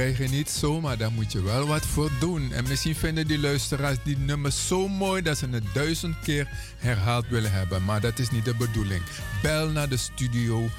krijg 0.04 0.18
je 0.30 0.38
niet 0.38 0.50
zomaar. 0.50 0.98
Daar 0.98 1.12
moet 1.12 1.32
je 1.32 1.42
wel 1.42 1.68
wat 1.68 1.86
voor 1.86 2.12
doen. 2.20 2.52
En 2.52 2.68
misschien 2.68 2.96
vinden 2.96 3.28
die 3.28 3.40
luisteraars 3.40 3.98
die 4.04 4.18
nummers 4.18 4.68
zo 4.68 4.88
mooi 4.88 5.22
dat 5.22 5.38
ze 5.38 5.48
het 5.50 5.64
duizend 5.74 6.16
keer 6.20 6.48
herhaald 6.78 7.28
willen 7.28 7.52
hebben. 7.52 7.84
Maar 7.84 8.02
dat 8.02 8.20
is 8.20 8.30
niet 8.30 8.46
de 8.46 8.56
bedoeling. 8.56 9.02
Bel 9.42 9.70
naar 9.70 9.90
de 9.90 9.98
studio 9.98 10.70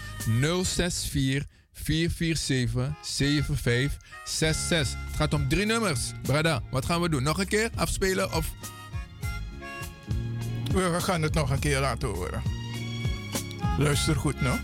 064 0.63 1.47
447 1.73 2.95
7566. 3.03 4.99
Het 5.07 5.17
gaat 5.17 5.35
om 5.35 5.49
drie 5.49 5.67
nummers. 5.67 6.01
Brada, 6.23 6.63
wat 6.71 6.85
gaan 6.85 7.01
we 7.01 7.09
doen? 7.09 7.23
Nog 7.23 7.39
een 7.39 7.49
keer 7.49 7.71
afspelen 7.75 8.33
of 8.33 8.51
We 10.73 10.97
gaan 11.01 11.23
het 11.23 11.35
nog 11.35 11.51
een 11.51 11.59
keer 11.59 11.81
laten 11.81 12.09
horen. 12.09 12.43
Luister 13.79 14.17
goed, 14.17 14.41
nou. 14.41 14.59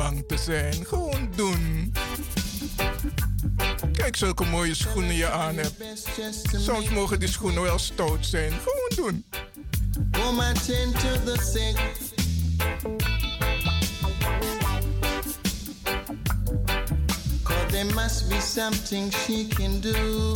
Bang 0.00 0.24
te 0.26 0.38
zijn. 0.38 0.86
Gewoon 0.86 1.28
doen. 1.36 1.92
Kijk, 3.92 4.16
zulke 4.16 4.44
mooie 4.44 4.74
schoenen 4.74 5.14
je 5.14 5.30
aan 5.30 5.56
hebt. 5.56 6.08
Soms 6.56 6.88
mogen 6.88 7.18
die 7.20 7.28
schoenen 7.28 7.62
wel 7.62 7.78
stout 7.78 8.26
zijn. 8.26 8.52
Gewoon 8.52 8.90
doen. 8.94 9.24
There 17.70 17.94
must 17.94 18.28
be 18.28 18.40
something 18.40 19.12
she 19.12 19.46
can 19.48 19.80
do. 19.80 20.32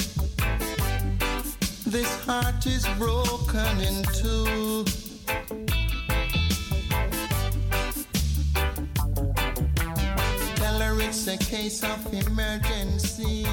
This 1.90 2.08
heart 2.26 2.66
is 2.66 2.86
broken 2.98 3.80
in 3.80 4.02
two. 4.02 5.03
It's 11.14 11.28
a 11.28 11.36
case 11.36 11.84
of 11.84 12.12
emergency. 12.12 13.46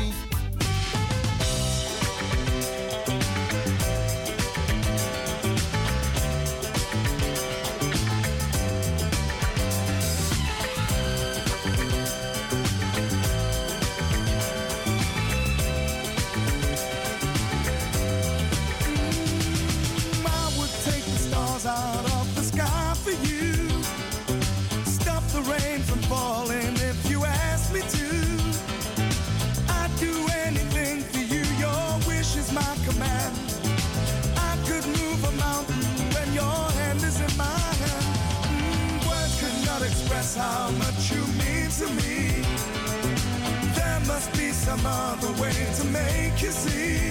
Must 44.22 44.38
be 44.38 44.52
some 44.52 44.86
other 44.86 45.32
way 45.42 45.54
to 45.76 45.84
make 45.86 46.42
you 46.44 46.52
see. 46.52 47.10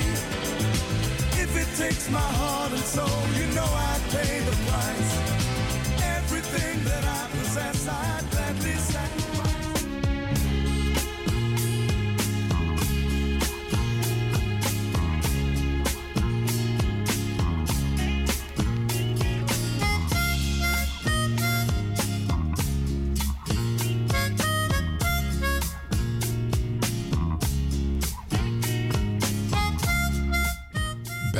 If 1.42 1.50
it 1.56 1.68
takes 1.76 2.08
my 2.08 2.28
heart 2.38 2.70
and 2.70 2.80
soul, 2.82 3.22
you 3.38 3.46
know 3.52 3.64
I'd 3.64 4.02
pay 4.10 4.38
the 4.48 4.56
price. 4.68 5.12
Everything 6.18 6.84
that 6.84 7.04
I 7.04 7.28
possess, 7.36 7.88
I'd 7.88 8.09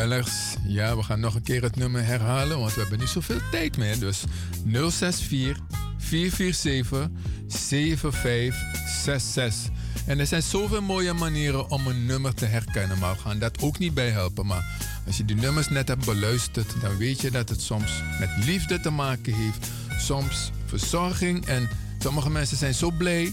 bellers? 0.00 0.54
Ja, 0.66 0.96
we 0.96 1.02
gaan 1.02 1.20
nog 1.20 1.34
een 1.34 1.42
keer 1.42 1.62
het 1.62 1.76
nummer 1.76 2.04
herhalen, 2.04 2.58
want 2.58 2.74
we 2.74 2.80
hebben 2.80 2.98
niet 2.98 3.08
zoveel 3.08 3.40
tijd 3.50 3.76
meer. 3.76 3.98
Dus 3.98 4.24
064 4.64 5.60
447 5.98 7.08
7566. 7.46 9.70
En 10.06 10.18
er 10.18 10.26
zijn 10.26 10.42
zoveel 10.42 10.82
mooie 10.82 11.12
manieren 11.12 11.70
om 11.70 11.86
een 11.86 12.06
nummer 12.06 12.34
te 12.34 12.44
herkennen, 12.44 12.98
maar 12.98 13.14
we 13.14 13.20
gaan 13.20 13.38
dat 13.38 13.62
ook 13.62 13.78
niet 13.78 13.94
bij 13.94 14.10
helpen. 14.10 14.46
Maar 14.46 14.64
als 15.06 15.16
je 15.16 15.24
die 15.24 15.36
nummers 15.36 15.68
net 15.68 15.88
hebt 15.88 16.04
beluisterd, 16.04 16.80
dan 16.80 16.96
weet 16.96 17.20
je 17.20 17.30
dat 17.30 17.48
het 17.48 17.62
soms 17.62 18.02
met 18.20 18.30
liefde 18.44 18.80
te 18.80 18.90
maken 18.90 19.34
heeft. 19.34 19.68
Soms 19.98 20.50
verzorging. 20.66 21.46
En 21.46 21.68
sommige 21.98 22.30
mensen 22.30 22.56
zijn 22.56 22.74
zo 22.74 22.90
blij 22.90 23.32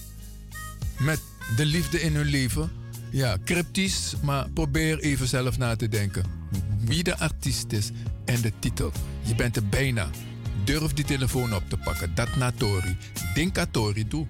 met 0.99 1.21
de 1.55 1.65
liefde 1.65 2.01
in 2.01 2.15
hun 2.15 2.25
leven. 2.25 2.71
Ja, 3.11 3.37
cryptisch, 3.45 4.15
maar 4.21 4.49
probeer 4.49 4.99
even 4.99 5.27
zelf 5.27 5.57
na 5.57 5.75
te 5.75 5.87
denken. 5.87 6.36
Wie 6.79 7.03
de 7.03 7.17
artiest 7.17 7.71
is 7.71 7.91
en 8.25 8.41
de 8.41 8.51
titel. 8.59 8.91
Je 9.21 9.35
bent 9.35 9.55
er 9.55 9.67
bijna. 9.67 10.09
Durf 10.63 10.93
die 10.93 11.05
telefoon 11.05 11.55
op 11.55 11.63
te 11.69 11.77
pakken. 11.77 12.15
Dat 12.15 12.35
natori. 12.35 12.97
Dinkatori, 13.33 14.07
doe. 14.07 14.27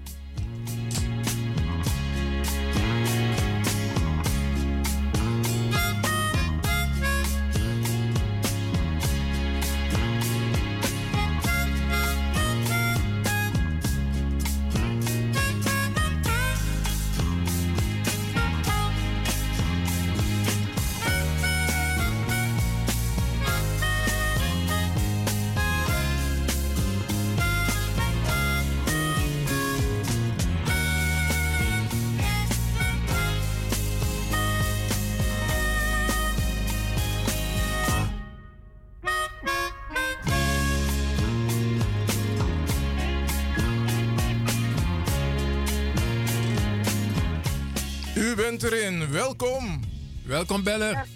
Welkom, 50.48 50.64
beller. 50.64 51.06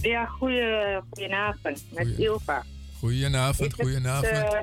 Ja, 0.00 0.26
goeie, 0.26 1.00
goedenavond 1.10 1.84
met 1.90 2.06
Ilva. 2.18 2.64
Goedenavond, 2.98 3.74
goedenavond. 3.74 4.54
Uh, 4.54 4.60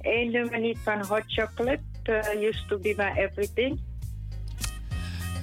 Eén 0.00 0.30
nummer 0.30 0.60
niet 0.60 0.78
van 0.84 1.06
Hot 1.06 1.22
Chocolate, 1.26 1.80
uh, 2.04 2.48
Used 2.48 2.68
to 2.68 2.78
Be 2.78 2.94
My 2.96 3.22
Everything. 3.22 3.80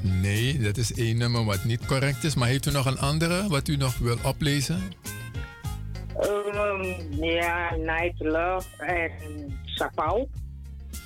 Nee, 0.02 0.60
dat 0.60 0.78
is 0.78 0.94
één 0.94 1.18
nummer 1.18 1.44
wat 1.44 1.64
niet 1.64 1.86
correct 1.86 2.24
is. 2.24 2.36
Maar 2.36 2.48
heeft 2.48 2.66
u 2.66 2.72
nog 2.72 2.86
een 2.86 3.00
andere 3.00 3.48
wat 3.48 3.68
u 3.68 3.76
nog 3.76 3.98
wil 3.98 4.18
oplezen? 4.24 4.82
Um, 6.24 6.84
ja, 7.24 7.76
Night 7.76 8.20
Love 8.20 8.84
en 8.86 9.12
Sapau. 9.66 10.28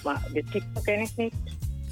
Maar 0.04 0.28
de 0.34 0.44
titel 0.44 0.82
ken 0.84 1.00
ik 1.00 1.12
niet. 1.16 1.34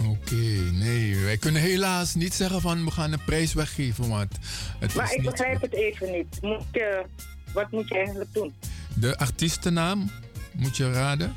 Oké, 0.08 0.72
nee, 0.72 1.20
wij 1.24 1.38
kunnen 1.38 1.62
helaas 1.62 2.16
niet 2.16 2.34
zeggen 2.34 2.62
van 2.62 2.86
we 2.86 2.92
gaan 2.92 3.12
een 3.12 3.24
prijs 3.26 3.54
weggeven, 3.54 4.10
want 4.10 4.38
het 4.80 4.96
Maar 4.96 5.06
is 5.06 5.12
ik 5.12 5.22
niet 5.22 5.30
begrijp 5.30 5.62
het 5.62 5.74
even 5.74 6.12
niet. 6.12 6.42
Moet 6.42 6.66
je, 6.72 7.04
wat 7.54 7.72
moet 7.72 7.88
je 7.88 7.96
eigenlijk 7.96 8.34
doen? 8.34 8.54
de 8.94 9.18
artiestennaam 9.18 10.10
moet 10.52 10.78
je 10.78 10.92
raden 10.92 11.36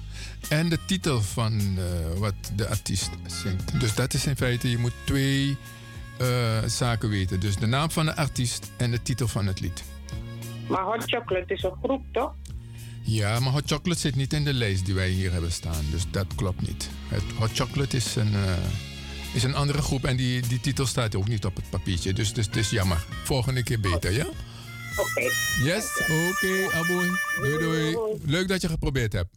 en 0.48 0.68
de 0.68 0.78
titel 0.86 1.20
van 1.20 1.60
eh, 1.60 2.18
wat 2.18 2.34
de 2.54 2.68
artiest 2.68 3.10
zingt. 3.26 3.80
Dus 3.80 3.94
dat 3.94 4.14
is 4.14 4.26
in 4.26 4.36
feite, 4.36 4.70
je 4.70 4.78
moet 4.78 4.92
twee 5.04 5.56
eh, 6.18 6.62
zaken 6.66 7.08
weten. 7.08 7.40
Dus 7.40 7.56
de 7.56 7.66
naam 7.66 7.90
van 7.90 8.04
de 8.04 8.16
artiest 8.16 8.70
en 8.76 8.90
de 8.90 9.02
titel 9.02 9.28
van 9.28 9.46
het 9.46 9.60
lied. 9.60 9.84
Maar 10.68 10.82
Hot 10.82 11.02
Chocolate 11.06 11.54
is 11.54 11.62
een 11.62 11.74
groep, 11.82 12.02
toch? 12.12 12.34
Ja, 13.06 13.40
maar 13.40 13.52
Hot 13.52 13.70
Chocolate 13.70 14.00
zit 14.00 14.16
niet 14.16 14.32
in 14.32 14.44
de 14.44 14.54
lijst 14.54 14.84
die 14.84 14.94
wij 14.94 15.08
hier 15.08 15.32
hebben 15.32 15.52
staan. 15.52 15.84
Dus 15.90 16.02
dat 16.10 16.26
klopt 16.34 16.66
niet. 16.66 16.88
Het 17.08 17.22
Hot 17.38 17.50
Chocolate 17.52 17.96
is 17.96 18.16
een, 18.16 18.34
eh, 18.34 18.56
is 19.34 19.42
een 19.42 19.54
andere 19.54 19.82
groep 19.82 20.04
en 20.04 20.16
die, 20.16 20.46
die 20.46 20.60
titel 20.60 20.86
staat 20.86 21.14
ook 21.14 21.28
niet 21.28 21.44
op 21.44 21.56
het 21.56 21.70
papiertje. 21.70 22.12
Dus, 22.12 22.32
dus 22.32 22.46
het 22.46 22.56
is 22.56 22.70
jammer. 22.70 23.04
Volgende 23.24 23.62
keer 23.62 23.80
beter, 23.80 24.12
ja? 24.12 24.26
Oké. 24.96 25.30
Yes, 25.64 25.84
oké, 26.30 26.76
Aboy. 26.76 27.10
Doei, 27.40 27.58
doei. 27.58 27.96
Leuk 28.24 28.48
dat 28.48 28.60
je 28.60 28.68
geprobeerd 28.68 29.12
hebt. 29.12 29.36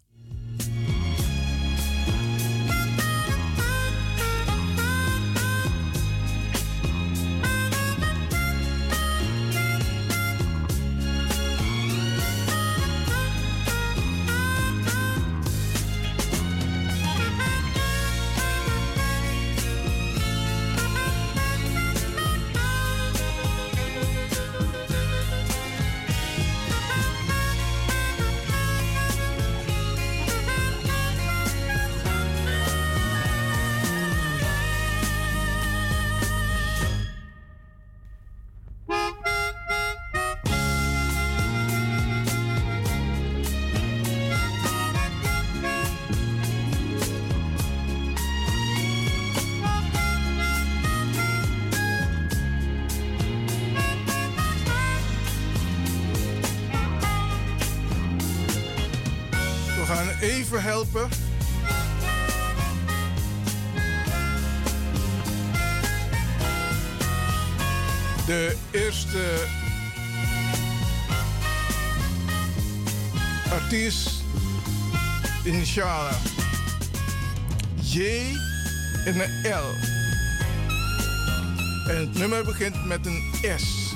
Met 82.85 83.05
een 83.05 83.21
S. 83.57 83.89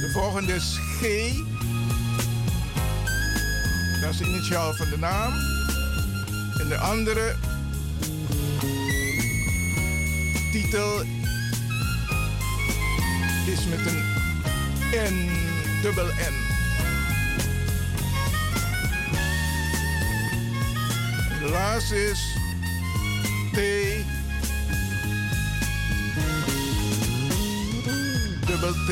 De 0.00 0.10
volgende 0.12 0.54
is 0.54 0.78
G. 1.00 1.02
Dat 4.00 4.10
is 4.10 4.16
de 4.16 4.24
initiaal 4.24 4.74
van 4.74 4.90
de 4.90 4.98
naam. 4.98 5.32
En 6.60 6.68
de 6.68 6.76
andere 6.76 7.34
titel 10.52 11.00
is 13.46 13.64
met 13.66 13.86
een 13.86 14.02
N, 14.92 15.30
dubbel 15.82 16.06
N. 16.06 16.34
De 21.42 21.48
laatste 21.50 22.10
is 22.10 22.36
T, 23.52 23.58
dubbel 28.62 28.86
T, 28.86 28.90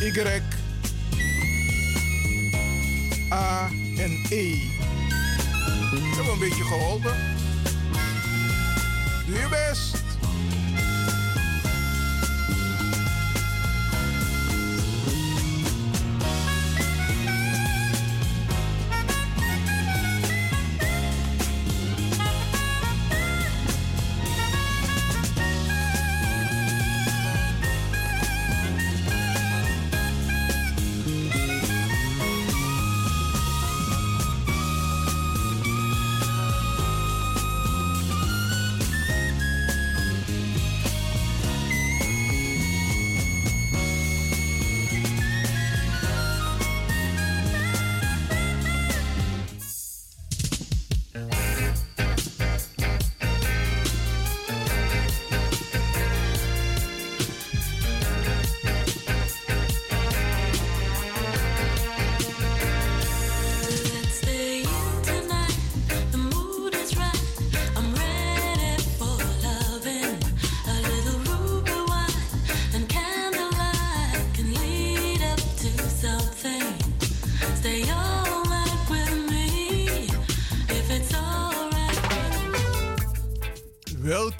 Y, 0.00 0.42
A 3.32 3.68
en 3.98 4.24
E. 4.30 4.52
Ik 5.92 6.14
heb 6.16 6.26
een 6.32 6.38
beetje 6.38 6.64
geholpen. 6.64 7.14
Doe 9.26 9.38
je 9.38 9.48
best. 9.48 9.95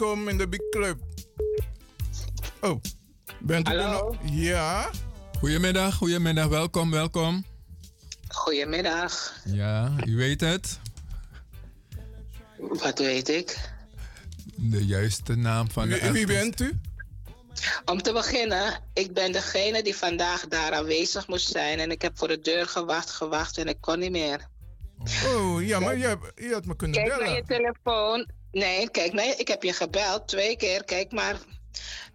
Welkom 0.07 0.29
in 0.29 0.39
de 0.39 0.49
Big 0.49 0.69
Club. 0.71 0.99
Oh, 2.61 2.81
bent 3.41 3.69
u 3.69 3.73
er 3.73 3.89
nog? 3.91 4.17
Ja. 4.31 4.91
Goedemiddag, 5.39 5.95
goedemiddag. 5.95 6.47
Welkom, 6.49 6.91
welkom. 6.91 7.45
Goedemiddag. 8.29 9.33
Ja, 9.45 9.93
u 10.05 10.17
weet 10.17 10.41
het. 10.41 10.81
Wat 12.59 12.99
weet 12.99 13.29
ik? 13.29 13.71
De 14.57 14.87
juiste 14.87 15.35
naam 15.35 15.71
van 15.71 15.89
de 15.89 16.13
Wie, 16.13 16.27
bent 16.27 16.61
u? 16.61 16.81
Om 17.85 18.03
te 18.03 18.13
beginnen, 18.13 18.81
ik 18.93 19.13
ben 19.13 19.33
degene 19.33 19.83
die 19.83 19.97
vandaag 19.97 20.49
daar 20.49 20.73
aanwezig 20.73 21.29
moest 21.29 21.49
zijn. 21.49 21.79
En 21.79 21.91
ik 21.91 22.03
heb 22.03 22.19
voor 22.19 22.29
de 22.29 22.41
deur 22.41 22.67
gewacht, 22.67 23.11
gewacht 23.11 23.59
en 23.59 23.67
ik 23.67 23.81
kon 23.81 23.99
niet 23.99 24.11
meer. 24.11 24.49
Oh, 25.27 25.63
ja, 25.67 25.81
maar 25.81 25.97
je, 25.97 26.07
hebt- 26.07 26.33
je 26.35 26.53
had 26.53 26.65
me 26.65 26.77
kunnen 26.77 26.97
Kijk 26.97 27.09
naar 27.09 27.19
bellen. 27.19 27.35
je 27.35 27.43
telefoon. 27.45 28.36
Nee, 28.53 28.91
kijk, 28.91 29.13
nee, 29.13 29.37
ik 29.37 29.49
heb 29.49 29.63
je 29.63 29.73
gebeld 29.73 30.29
twee 30.29 30.57
keer. 30.57 30.85
Kijk 30.85 31.13
maar. 31.13 31.37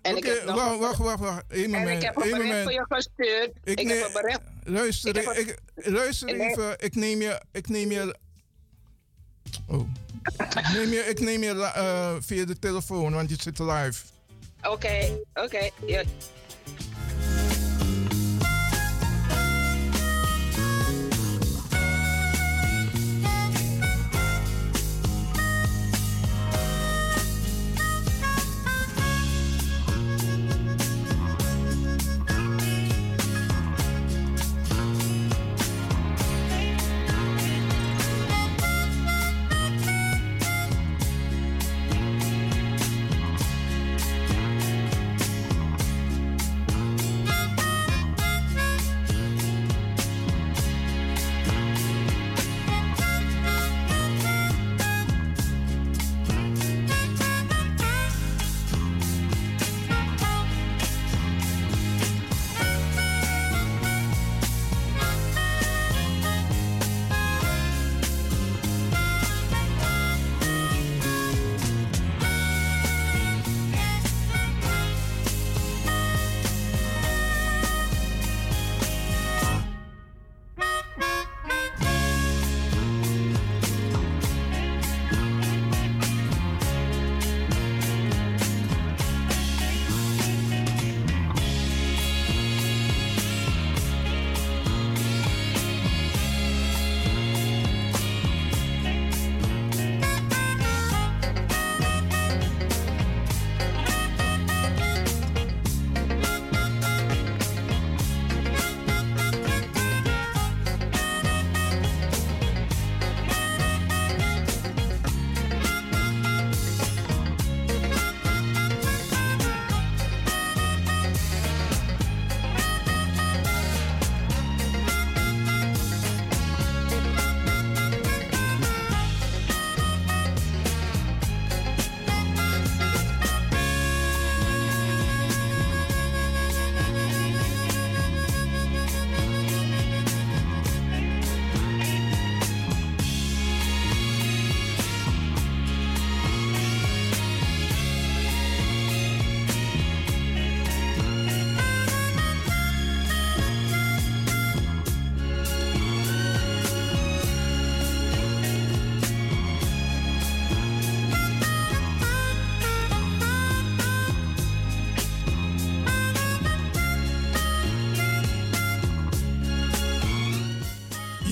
En 0.01 0.17
ik 0.17 0.23
heb 0.25 0.43
nog 0.45 0.55
wacht, 0.55 0.77
wacht, 0.79 0.97
wacht, 0.97 1.19
wacht. 1.19 1.43
Eén 1.47 1.63
En 1.63 1.69
moment. 1.71 1.97
ik 1.97 2.01
heb 2.03 2.15
een 2.15 2.21
bericht 2.21 2.37
moment. 2.43 2.63
voor 2.63 2.71
je 2.71 2.85
gestuurd. 2.89 3.51
Ik 3.63 3.79
Ik, 3.79 3.87
neem- 3.87 3.97
heb 3.97 4.05
een 4.05 4.21
bericht. 4.21 4.39
Luister, 4.63 5.17
Ik 5.39 5.57
luister 5.75 6.29
even. 6.39 6.75
Ik 6.79 6.95
neem 6.95 7.21
je. 7.21 7.41
Ik 7.51 7.67
neem 7.69 7.91
je. 7.91 8.15
Oh. 9.67 9.89
Ik 10.37 10.69
neem 10.73 10.89
je, 10.91 10.99
ik 11.09 11.19
neem 11.19 11.43
je 11.43 11.63
eh, 11.63 12.15
via 12.19 12.45
de 12.45 12.59
telefoon, 12.59 13.13
want 13.13 13.29
je 13.29 13.35
zit 13.41 13.59
live. 13.59 14.03
Oké, 14.61 15.19
oké. 15.33 15.69
ja. 15.85 16.03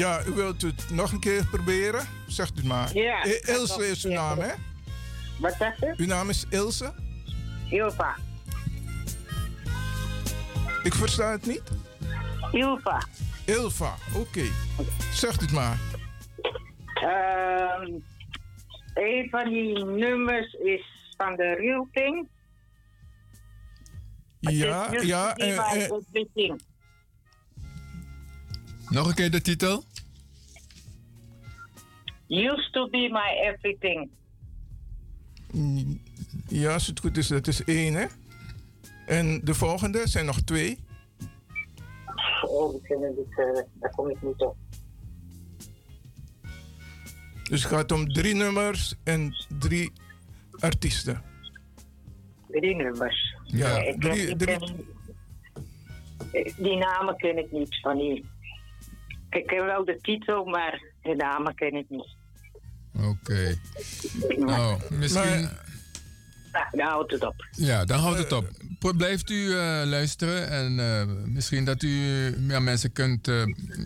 Ja, 0.10 0.26
u 0.26 0.32
wilt 0.32 0.62
het 0.62 0.90
nog 0.90 1.12
een 1.12 1.20
keer 1.20 1.46
proberen? 1.46 2.08
Zegt 2.28 2.52
u 2.52 2.56
het 2.56 2.66
maar. 2.66 2.94
Ja, 2.94 3.22
ga 3.22 3.54
Ilse 3.54 3.88
is 3.88 4.06
uw 4.06 4.12
naam, 4.12 4.40
hè? 4.40 4.52
Wat 5.40 5.56
zegt 5.60 5.84
u? 5.84 5.94
Uw 5.98 6.06
naam 6.06 6.30
is 6.30 6.46
Ilse? 6.50 6.94
Ilva. 7.70 8.16
Ik 10.84 10.94
versta 10.94 11.32
het 11.32 11.46
niet. 11.46 11.62
Ilva. 12.52 13.08
Ilva, 13.46 13.96
oké. 14.16 14.44
Zegt 15.14 15.42
u 15.42 15.46
het 15.46 15.54
maar. 15.54 15.80
Ehm, 16.94 17.92
een 18.94 19.28
van 19.30 19.50
die 19.50 19.86
nummers 19.86 20.54
is 20.54 21.14
van 21.18 21.36
de 21.36 21.54
Real. 21.54 21.88
Ja, 24.40 24.90
ja. 25.02 25.36
Nog 28.90 29.08
een 29.08 29.14
keer 29.14 29.32
de 29.32 29.42
titel? 29.42 29.84
Used 32.28 32.72
to 32.74 32.90
be 32.90 33.10
my 33.12 33.48
everything. 33.50 34.10
mm, 35.52 36.02
ja, 36.48 36.74
als 36.74 36.88
het 36.88 37.00
goed 37.00 37.18
is, 37.18 37.28
dat 37.28 37.48
is 37.48 37.64
één, 37.64 37.94
hè? 37.94 38.06
En 39.06 39.42
de 39.44 39.54
volgende 39.54 40.08
zijn 40.08 40.26
nog 40.26 40.42
twee. 40.42 40.80
Oh, 42.42 42.76
ik 42.76 42.86
vind 42.86 43.02
het, 43.02 43.18
eh, 43.48 43.64
daar 43.74 43.92
kom 43.96 44.10
ik 44.10 44.22
niet 44.22 44.38
op. 44.42 44.56
Dus 47.50 47.64
het 47.64 47.72
gaat 47.72 47.92
om 47.92 48.14
drie 48.14 48.36
nummers 48.36 48.96
en 49.04 49.34
drie 49.60 49.92
artiesten. 50.60 51.22
Drie 52.48 52.76
nummers. 52.76 53.36
Ja, 53.44 53.78
Nee, 53.78 53.88
ik 53.88 54.00
ken- 54.00 54.12
drie- 54.12 54.28
ik 54.28 54.38
drie- 54.38 54.58
ken- 54.58 56.54
die 56.64 56.78
namen 56.78 57.16
ken 57.18 57.38
ik 57.38 57.52
niet 57.52 57.80
van 57.82 57.98
die. 57.98 58.26
Ik 59.30 59.48
ken 59.48 59.66
wel 59.66 59.86
de 59.86 59.98
titel, 60.02 60.46
maar 60.46 60.82
de 61.02 61.16
namen 61.16 61.56
ken 61.56 61.74
ik 61.74 61.86
niet. 61.90 62.08
Oké. 62.96 63.56
Nou, 64.38 64.80
misschien... 64.90 65.50
Nou, 66.52 66.66
dan 66.72 66.88
houdt 66.88 67.12
het 67.12 67.24
op. 67.26 67.48
Ja, 67.52 67.86
dan 67.86 68.00
houdt 68.00 68.18
het 68.18 68.32
op. 68.32 68.50
Pro- 68.80 68.94
Blijft 68.94 69.30
u 69.30 69.52
eh, 69.52 69.82
luisteren 69.86 70.50
en 70.50 70.80
eh, 70.80 71.06
misschien 71.26 71.66
dat 71.66 71.84
u 71.84 71.90
ja, 72.48 72.60
mensen 72.60 72.92
kunt 72.92 73.28
eh, 73.28 73.44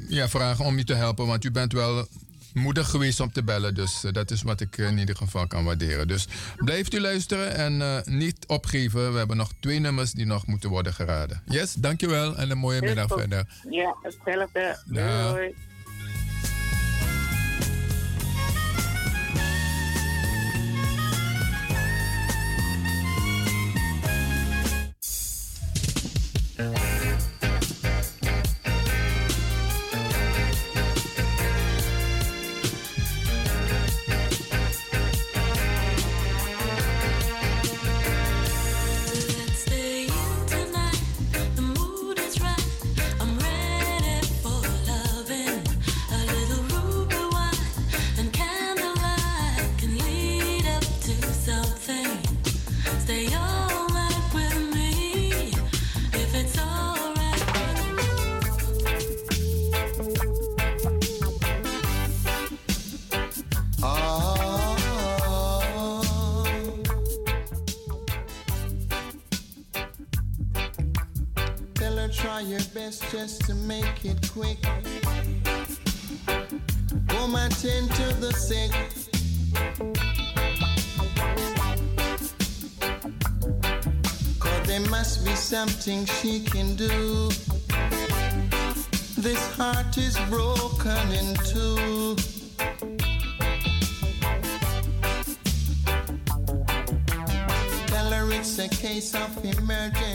ja, 0.08 0.28
vragen 0.30 0.66
om 0.66 0.78
u 0.78 0.84
te 0.84 0.94
helpen, 0.94 1.28
want 1.28 1.44
u 1.44 1.52
bent 1.52 1.74
wel 1.74 2.08
moedig 2.54 2.90
geweest 2.90 3.20
om 3.20 3.32
te 3.32 3.44
bellen. 3.44 3.76
Dus 3.76 4.04
eh, 4.04 4.12
dat 4.12 4.32
is 4.32 4.42
wat 4.42 4.62
ik 4.62 4.78
eh, 4.78 4.88
in 4.88 4.98
ieder 4.98 5.16
geval 5.16 5.48
kan 5.48 5.64
waarderen. 5.64 6.08
Dus 6.08 6.28
blijft 6.58 6.94
u 6.94 7.00
luisteren 7.00 7.56
en 7.56 7.82
eh, 7.82 8.06
niet 8.06 8.46
opgeven. 8.48 9.12
We 9.12 9.18
hebben 9.18 9.38
nog 9.38 9.52
twee 9.60 9.80
nummers 9.80 10.12
die 10.12 10.26
nog 10.26 10.48
moeten 10.48 10.70
worden 10.70 10.94
geraden. 10.94 11.42
Yes, 11.46 11.74
dankjewel 11.74 12.36
en 12.36 12.50
een 12.52 12.58
mooie 12.58 12.82
middag 12.82 13.08
verder. 13.08 13.48
Ja, 13.70 13.96
hetzelfde. 14.02 14.78
Doei. 14.86 15.56
Be 85.86 85.92
something 85.92 86.06
she 86.06 86.40
can 86.40 86.76
do. 86.76 87.30
This 89.18 89.56
heart 89.56 89.98
is 89.98 90.18
broken 90.30 91.12
in 91.12 91.36
two. 91.46 92.16
Tell 97.88 98.12
her 98.12 98.32
it's 98.32 98.60
a 98.60 98.70
case 98.70 99.16
of 99.16 99.44
emergency. 99.44 100.13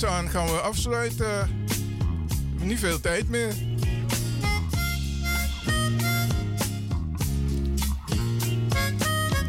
Aan 0.00 0.28
gaan 0.28 0.46
we 0.46 0.60
afsluiten. 0.60 1.66
Niet 2.60 2.78
veel 2.78 3.00
tijd 3.00 3.28
meer. 3.28 3.54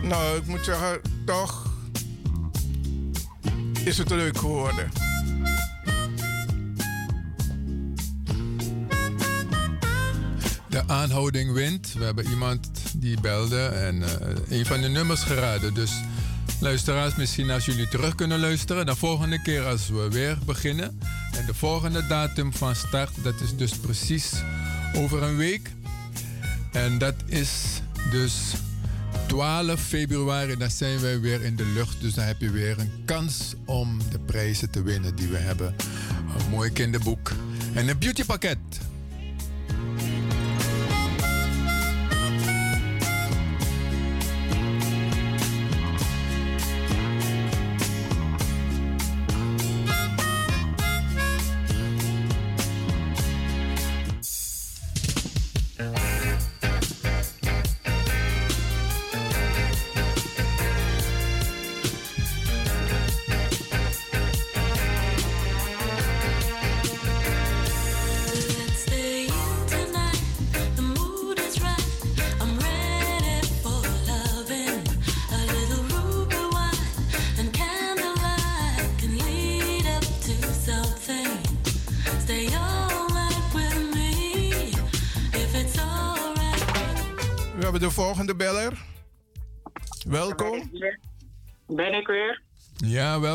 Nou, 0.02 0.38
ik 0.38 0.46
moet 0.48 0.66
zeggen, 0.66 1.02
toch 1.26 1.74
is 3.84 3.98
het 3.98 4.10
leuk 4.10 4.38
geworden. 4.38 4.92
De 10.70 10.84
aanhouding 10.88 11.54
wint. 11.54 11.94
We 11.94 12.04
hebben 12.04 12.26
iemand 12.30 12.70
die 12.98 13.22
belde 13.22 13.66
en 13.66 14.04
eh, 14.04 14.58
een 14.58 14.66
van 14.66 14.82
de 14.82 14.88
nummers 14.88 15.24
geraden. 15.24 15.74
Dus 15.74 15.92
luisteraars, 16.64 17.16
misschien 17.16 17.51
als 17.51 17.66
jullie 17.66 17.88
terug 17.88 18.16
kunnen 18.16 18.40
luisteren. 18.40 18.85
De 18.85 18.95
volgende 18.95 19.42
keer 19.42 19.66
als 19.66 19.90
we 19.90 20.09
weer 20.09 20.38
beginnen. 20.45 21.00
En 21.38 21.45
de 21.45 21.53
volgende 21.53 22.08
datum 22.08 22.53
van 22.53 22.75
start, 22.75 23.09
dat 23.24 23.42
is 23.42 23.56
dus 23.56 23.72
precies 23.77 24.33
over 24.95 25.24
een 25.24 25.38
week. 25.38 25.72
En 26.72 26.98
dat 26.98 27.16
is 27.25 27.82
dus 28.11 28.33
12 29.27 29.82
februari. 29.82 30.58
Dan 30.58 30.72
zijn 30.72 31.00
wij 31.00 31.19
weer 31.19 31.43
in 31.43 31.56
de 31.56 31.66
lucht. 31.66 32.01
Dus 32.01 32.14
dan 32.14 32.25
heb 32.25 32.42
je 32.42 32.51
weer 32.51 32.80
een 32.80 32.92
kans 33.06 33.53
om 33.66 33.98
de 34.11 34.19
prijzen 34.19 34.69
te 34.69 34.83
winnen 34.83 35.16
die 35.16 35.27
we 35.27 35.38
hebben. 35.38 35.75
Een 36.38 36.50
mooi 36.50 36.72
kinderboek 36.72 37.32
en 37.74 37.88
een 37.88 37.98
beautypakket. 37.98 38.58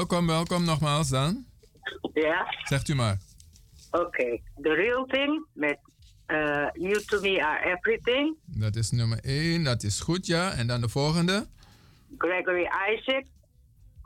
Welkom, 0.09 0.27
welkom 0.27 0.65
nogmaals 0.65 1.09
dan. 1.09 1.45
Ja, 2.13 2.47
Zegt 2.65 2.89
u 2.89 2.95
maar. 2.95 3.19
oké. 3.91 4.41
The 4.63 4.75
Real 4.75 5.07
Thing 5.07 5.47
met 5.53 5.79
eh, 6.27 6.67
You 6.73 7.03
to 7.05 7.21
Me 7.21 7.45
Are 7.45 7.65
Everything. 7.77 8.37
Dat 8.47 8.77
is 8.77 8.91
nummer 8.91 9.19
1, 9.25 9.65
dat 9.65 9.83
is 9.83 10.01
goed, 10.01 10.27
ja. 10.27 10.53
En 10.53 10.67
dan 10.67 10.81
de 10.81 10.89
volgende. 10.89 11.47
Gregory 12.19 12.69
Isaac 12.95 13.25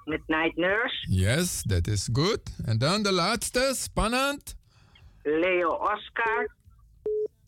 met 0.04 0.20
Night 0.26 0.56
Nurse. 0.56 1.06
Yes, 1.10 1.62
dat 1.62 1.86
is 1.86 2.08
goed. 2.12 2.40
En 2.64 2.78
dan 2.78 3.02
de 3.02 3.12
laatste, 3.12 3.72
spannend. 3.76 4.56
Leo 5.22 5.68
Oscar, 5.68 6.54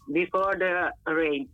Before 0.06 0.56
the 0.58 0.94
Rain. 1.02 1.48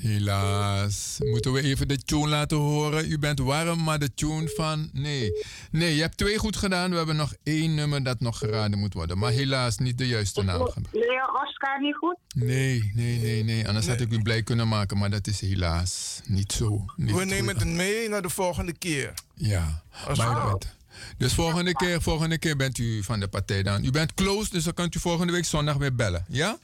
Helaas. 0.00 1.16
Moeten 1.18 1.52
we 1.52 1.62
even 1.62 1.88
de 1.88 1.98
tune 1.98 2.28
laten 2.28 2.56
horen? 2.56 3.10
U 3.10 3.18
bent 3.18 3.38
warm, 3.38 3.82
maar 3.84 3.98
de 3.98 4.14
tune 4.14 4.48
van. 4.56 4.90
Nee. 4.92 5.32
Nee, 5.70 5.94
je 5.94 6.00
hebt 6.00 6.16
twee 6.16 6.38
goed 6.38 6.56
gedaan. 6.56 6.90
We 6.90 6.96
hebben 6.96 7.16
nog 7.16 7.34
één 7.42 7.74
nummer 7.74 8.02
dat 8.02 8.20
nog 8.20 8.38
geraden 8.38 8.78
moet 8.78 8.94
worden. 8.94 9.18
Maar 9.18 9.30
helaas 9.32 9.78
niet 9.78 9.98
de 9.98 10.06
juiste 10.06 10.42
naam. 10.42 10.58
Leo 10.92 11.24
Oscar 11.44 11.80
niet 11.80 11.96
goed? 11.96 12.16
Nee, 12.34 12.92
nee, 12.94 13.18
nee, 13.18 13.44
nee. 13.44 13.66
Anders 13.68 13.86
had 13.86 14.00
ik 14.00 14.12
u 14.12 14.22
blij 14.22 14.42
kunnen 14.42 14.68
maken, 14.68 14.98
maar 14.98 15.10
dat 15.10 15.26
is 15.26 15.40
helaas 15.40 16.20
niet 16.26 16.52
zo. 16.52 16.84
Niet 16.96 17.10
We 17.10 17.16
goed. 17.18 17.26
nemen 17.26 17.56
het 17.56 17.66
mee 17.66 18.08
naar 18.08 18.22
de 18.22 18.28
volgende 18.30 18.72
keer. 18.72 19.12
Ja, 19.34 19.82
Als 20.06 20.18
maar 20.18 20.46
bent. 20.46 20.76
Dus 21.16 21.34
volgende 21.34 21.72
keer, 21.74 22.02
volgende 22.02 22.38
keer 22.38 22.56
bent 22.56 22.78
u 22.78 23.02
van 23.02 23.20
de 23.20 23.28
partij 23.28 23.62
dan. 23.62 23.84
U 23.84 23.90
bent 23.90 24.14
close, 24.14 24.50
dus 24.50 24.64
dan 24.64 24.74
kunt 24.74 24.94
u 24.94 24.98
volgende 25.00 25.32
week 25.32 25.44
zondag 25.44 25.76
weer 25.76 25.94
bellen. 25.94 26.24
Ja? 26.28 26.58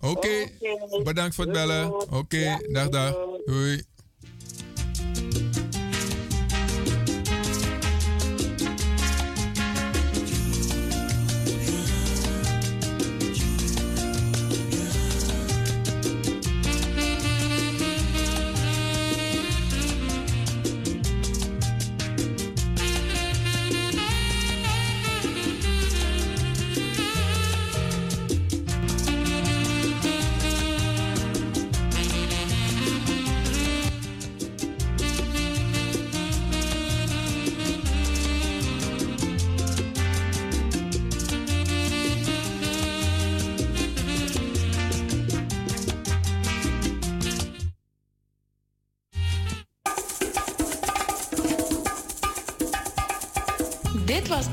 Oké, 0.00 0.48
bedankt 1.04 1.34
voor 1.34 1.44
het 1.44 1.52
bellen. 1.52 2.12
Oké, 2.12 2.58
dag, 2.68 2.88
dag. 2.88 3.14
Doei. 3.44 3.82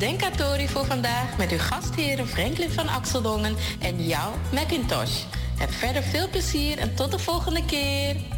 Denkatori 0.04 0.68
voor 0.68 0.86
vandaag 0.86 1.38
met 1.38 1.52
uw 1.52 1.58
gastheren 1.58 2.28
Franklin 2.28 2.70
van 2.70 2.88
Axeldongen 2.88 3.56
en 3.80 4.06
jou, 4.06 4.34
Macintosh. 4.54 5.24
Heb 5.58 5.72
verder 5.72 6.04
veel 6.04 6.30
plezier 6.30 6.78
en 6.78 6.96
tot 6.96 7.12
de 7.12 7.20
volgende 7.20 7.66
keer. 7.66 8.33